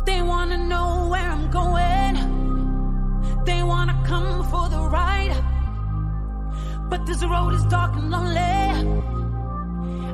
They 0.07 0.23
wanna 0.23 0.57
know 0.57 1.09
where 1.11 1.23
I'm 1.23 1.51
going. 1.51 2.15
They 3.45 3.63
wanna 3.63 4.03
come 4.07 4.43
for 4.51 4.69
the 4.69 4.81
ride. 4.81 5.37
But 6.89 7.07
this 7.07 7.23
road 7.23 7.53
is 7.55 7.65
dark 7.67 7.95
and 7.95 8.11
lonely. 8.11 8.39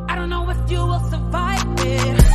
I 0.08 0.16
don't 0.16 0.28
know 0.28 0.50
if 0.50 0.70
you 0.70 0.78
will 0.78 1.00
survive 1.08 1.64
it. 1.78 2.25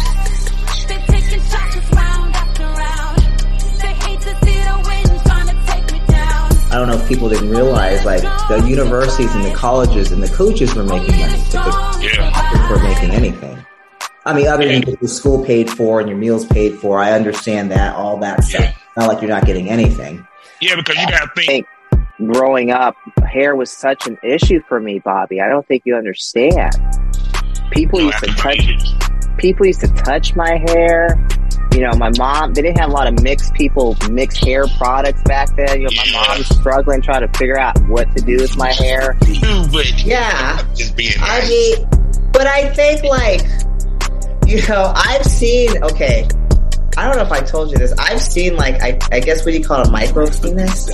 I 6.72 6.76
don't 6.76 6.88
know 6.88 6.96
if 6.96 7.06
people 7.08 7.28
didn't 7.28 7.50
realize 7.50 8.06
like 8.06 8.22
the 8.48 8.64
universities 8.66 9.36
and 9.36 9.44
the 9.44 9.54
colleges 9.54 10.14
and 10.14 10.24
the 10.24 10.30
coaches 10.30 10.74
were 10.74 10.86
making 10.86 11.20
money. 11.20 11.44
But 11.52 11.66
the 11.98 12.10
Yeah. 12.16 12.70
were 12.72 12.80
making 12.80 13.12
anything. 13.12 13.58
I 14.26 14.34
mean, 14.34 14.48
other 14.48 14.66
than 14.66 14.80
get 14.82 15.02
your 15.02 15.10
school 15.10 15.44
paid 15.44 15.70
for 15.70 16.00
and 16.00 16.08
your 16.08 16.18
meals 16.18 16.46
paid 16.46 16.76
for, 16.76 17.00
I 17.00 17.12
understand 17.12 17.72
that, 17.72 17.96
all 17.96 18.16
that 18.18 18.46
stuff. 18.46 18.62
Yeah. 18.62 18.72
Not 18.96 19.10
like 19.10 19.22
you're 19.22 19.30
not 19.30 19.46
getting 19.46 19.70
anything. 19.70 20.26
Yeah, 20.62 20.76
because 20.78 20.96
you 20.96 21.08
gotta 21.08 21.30
think. 21.36 21.48
think 21.48 21.68
growing 22.34 22.72
up, 22.72 22.96
hair 23.28 23.56
was 23.56 23.70
such 23.70 24.08
an 24.08 24.18
issue 24.24 24.62
for 24.70 24.80
me, 24.80 25.00
Bobby. 25.00 25.42
I 25.42 25.50
don't 25.50 25.68
think 25.68 25.84
you 25.86 25.96
understand. 25.96 26.72
People 27.72 28.00
you 28.00 28.06
used 28.08 28.20
to 28.20 28.28
touch 28.36 28.62
people 29.38 29.66
used 29.66 29.82
to 29.82 29.88
touch 29.88 30.36
my 30.36 30.58
hair. 30.68 31.18
You 31.74 31.82
know, 31.82 31.92
my 31.98 32.12
mom 32.18 32.54
they 32.54 32.62
didn't 32.62 32.80
have 32.80 32.90
a 32.90 32.94
lot 32.94 33.08
of 33.08 33.22
mixed 33.24 33.54
people 33.54 33.96
mixed 34.10 34.44
hair 34.44 34.66
products 34.78 35.22
back 35.24 35.48
then. 35.56 35.82
You 35.82 35.88
know, 35.88 35.96
my 35.96 36.04
Yeah. 36.06 36.24
mom 36.28 36.38
was 36.40 36.48
struggling 36.50 37.02
trying 37.02 37.22
to 37.22 37.38
figure 37.38 37.58
out 37.58 37.80
what 37.88 38.14
to 38.16 38.22
do 38.24 38.36
with 38.38 38.58
my 38.58 38.72
hair. 38.74 39.16
Too, 39.24 39.66
but 39.72 40.04
Yeah. 40.04 40.62
just 40.76 40.96
being 40.98 41.14
I 41.22 41.42
mean, 41.48 41.88
but 42.34 42.46
I 42.48 42.70
think 42.74 43.04
like, 43.04 43.42
you 44.48 44.62
know, 44.68 44.92
I've 44.96 45.24
seen, 45.26 45.82
okay, 45.84 46.28
I 46.98 47.08
don't 47.08 47.16
know 47.16 47.24
if 47.24 47.32
I 47.32 47.40
told 47.40 47.72
you 47.72 47.78
this. 47.78 47.94
I've 47.98 48.22
seen 48.22 48.58
like, 48.58 48.82
I, 48.82 49.00
I 49.12 49.20
guess 49.22 49.46
what 49.46 49.52
do 49.54 49.58
you 49.58 49.64
call 49.64 49.82
it, 49.82 49.88
a 49.88 49.92
micro 49.92 50.28
penis? 50.28 50.90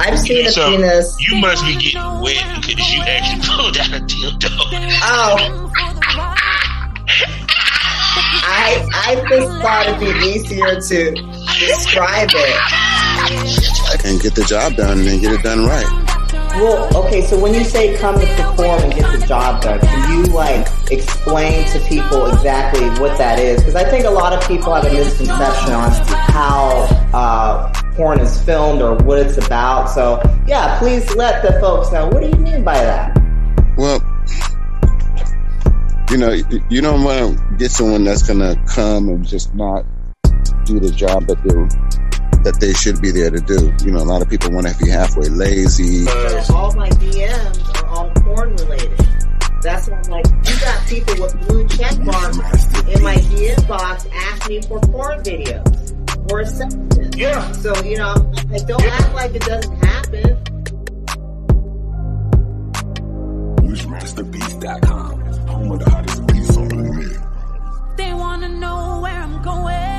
I've 0.00 0.18
seen 0.20 0.46
a 0.46 0.50
so 0.52 0.70
penis. 0.70 1.16
you 1.20 1.36
must 1.40 1.64
be 1.66 1.74
getting 1.76 2.20
wet 2.20 2.60
because 2.64 2.92
you 2.94 3.02
actually 3.02 3.42
pulled 3.56 3.76
out 3.76 3.88
a 3.88 4.00
dildo. 4.04 4.48
Oh, 5.02 5.72
I, 8.50 8.88
I 8.94 9.14
just 9.28 9.60
thought 9.60 9.86
it'd 9.86 10.00
be 10.00 10.06
easier 10.26 10.80
to 10.80 11.14
describe 11.60 12.30
it. 12.32 14.06
And 14.06 14.18
get 14.20 14.34
the 14.34 14.44
job 14.48 14.74
done 14.74 15.06
and 15.06 15.20
get 15.20 15.32
it 15.32 15.42
done 15.42 15.66
right. 15.66 15.84
Well, 16.56 17.04
okay, 17.04 17.26
so 17.26 17.38
when 17.38 17.52
you 17.52 17.62
say 17.62 17.96
come 17.98 18.18
to 18.18 18.26
perform 18.26 18.80
and 18.82 18.94
get 18.94 19.20
the 19.20 19.26
job 19.26 19.62
done, 19.62 19.80
can 19.80 20.24
you 20.24 20.32
like 20.32 20.66
explain 20.90 21.68
to 21.68 21.78
people 21.80 22.26
exactly 22.26 22.88
what 23.00 23.18
that 23.18 23.38
is? 23.38 23.60
Because 23.60 23.76
I 23.76 23.84
think 23.84 24.06
a 24.06 24.10
lot 24.10 24.32
of 24.32 24.46
people 24.48 24.74
have 24.74 24.86
a 24.86 24.92
misconception 24.92 25.72
on 25.74 25.90
how 26.32 26.88
uh, 27.12 27.72
porn 27.96 28.18
is 28.18 28.42
filmed 28.42 28.80
or 28.80 28.96
what 28.96 29.18
it's 29.18 29.36
about. 29.36 29.90
So 29.90 30.22
yeah, 30.46 30.78
please 30.78 31.14
let 31.16 31.42
the 31.42 31.60
folks 31.60 31.92
know. 31.92 32.08
What 32.08 32.22
do 32.22 32.28
you 32.28 32.36
mean 32.36 32.64
by 32.64 32.78
that? 32.78 33.14
Well, 33.76 34.00
you 36.10 36.16
know, 36.16 36.30
you- 36.32 36.62
you 36.70 36.80
don't 36.80 37.04
want 37.04 37.38
to 37.38 37.44
get 37.56 37.70
someone 37.70 38.04
that's 38.04 38.22
going 38.22 38.38
to 38.40 38.56
come 38.66 39.08
and 39.08 39.26
just 39.26 39.54
not 39.54 39.84
do 40.64 40.78
the 40.80 40.90
job 40.90 41.26
that 41.26 41.42
they 41.44 41.84
that 42.44 42.60
they 42.60 42.72
should 42.72 43.00
be 43.02 43.10
there 43.10 43.30
to 43.30 43.40
do. 43.40 43.72
You 43.84 43.90
know, 43.90 43.98
a 43.98 44.06
lot 44.06 44.22
of 44.22 44.28
people 44.30 44.52
want 44.52 44.66
to 44.68 44.76
be 44.78 44.88
halfway 44.88 45.28
lazy. 45.28 46.06
All 46.50 46.72
my 46.74 46.88
DMs 46.90 47.82
are 47.82 47.86
all 47.88 48.10
porn 48.22 48.54
related. 48.56 48.96
That's 49.60 49.88
why 49.88 49.96
I'm 49.96 50.10
like, 50.10 50.26
you 50.26 50.60
got 50.60 50.86
people 50.86 51.14
with 51.24 51.48
blue 51.48 51.66
check 51.68 51.98
marks 51.98 52.36
in 52.86 53.02
my 53.02 53.16
DM 53.16 53.66
box 53.66 54.06
asking 54.12 54.56
me 54.56 54.62
for 54.62 54.78
porn 54.80 55.20
videos 55.24 56.30
or 56.30 56.40
acceptance. 56.40 57.16
Yeah. 57.16 57.50
So, 57.52 57.74
you 57.82 57.96
know, 57.98 58.14
like, 58.50 58.66
don't 58.68 58.84
act 58.84 59.14
like 59.14 59.34
it 59.34 59.42
doesn't 59.42 59.84
happen. 59.84 60.36
Wishmasterbeats.com, 63.78 65.22
home 65.58 65.72
of 65.72 65.78
the 65.80 65.90
hottest 65.90 66.26
piece 66.28 66.56
on 66.56 66.68
the 66.68 66.76
net. 66.76 67.96
They 67.96 68.12
wanna 68.12 68.48
know 68.48 69.00
where 69.02 69.20
I'm 69.26 69.42
going. 69.42 69.97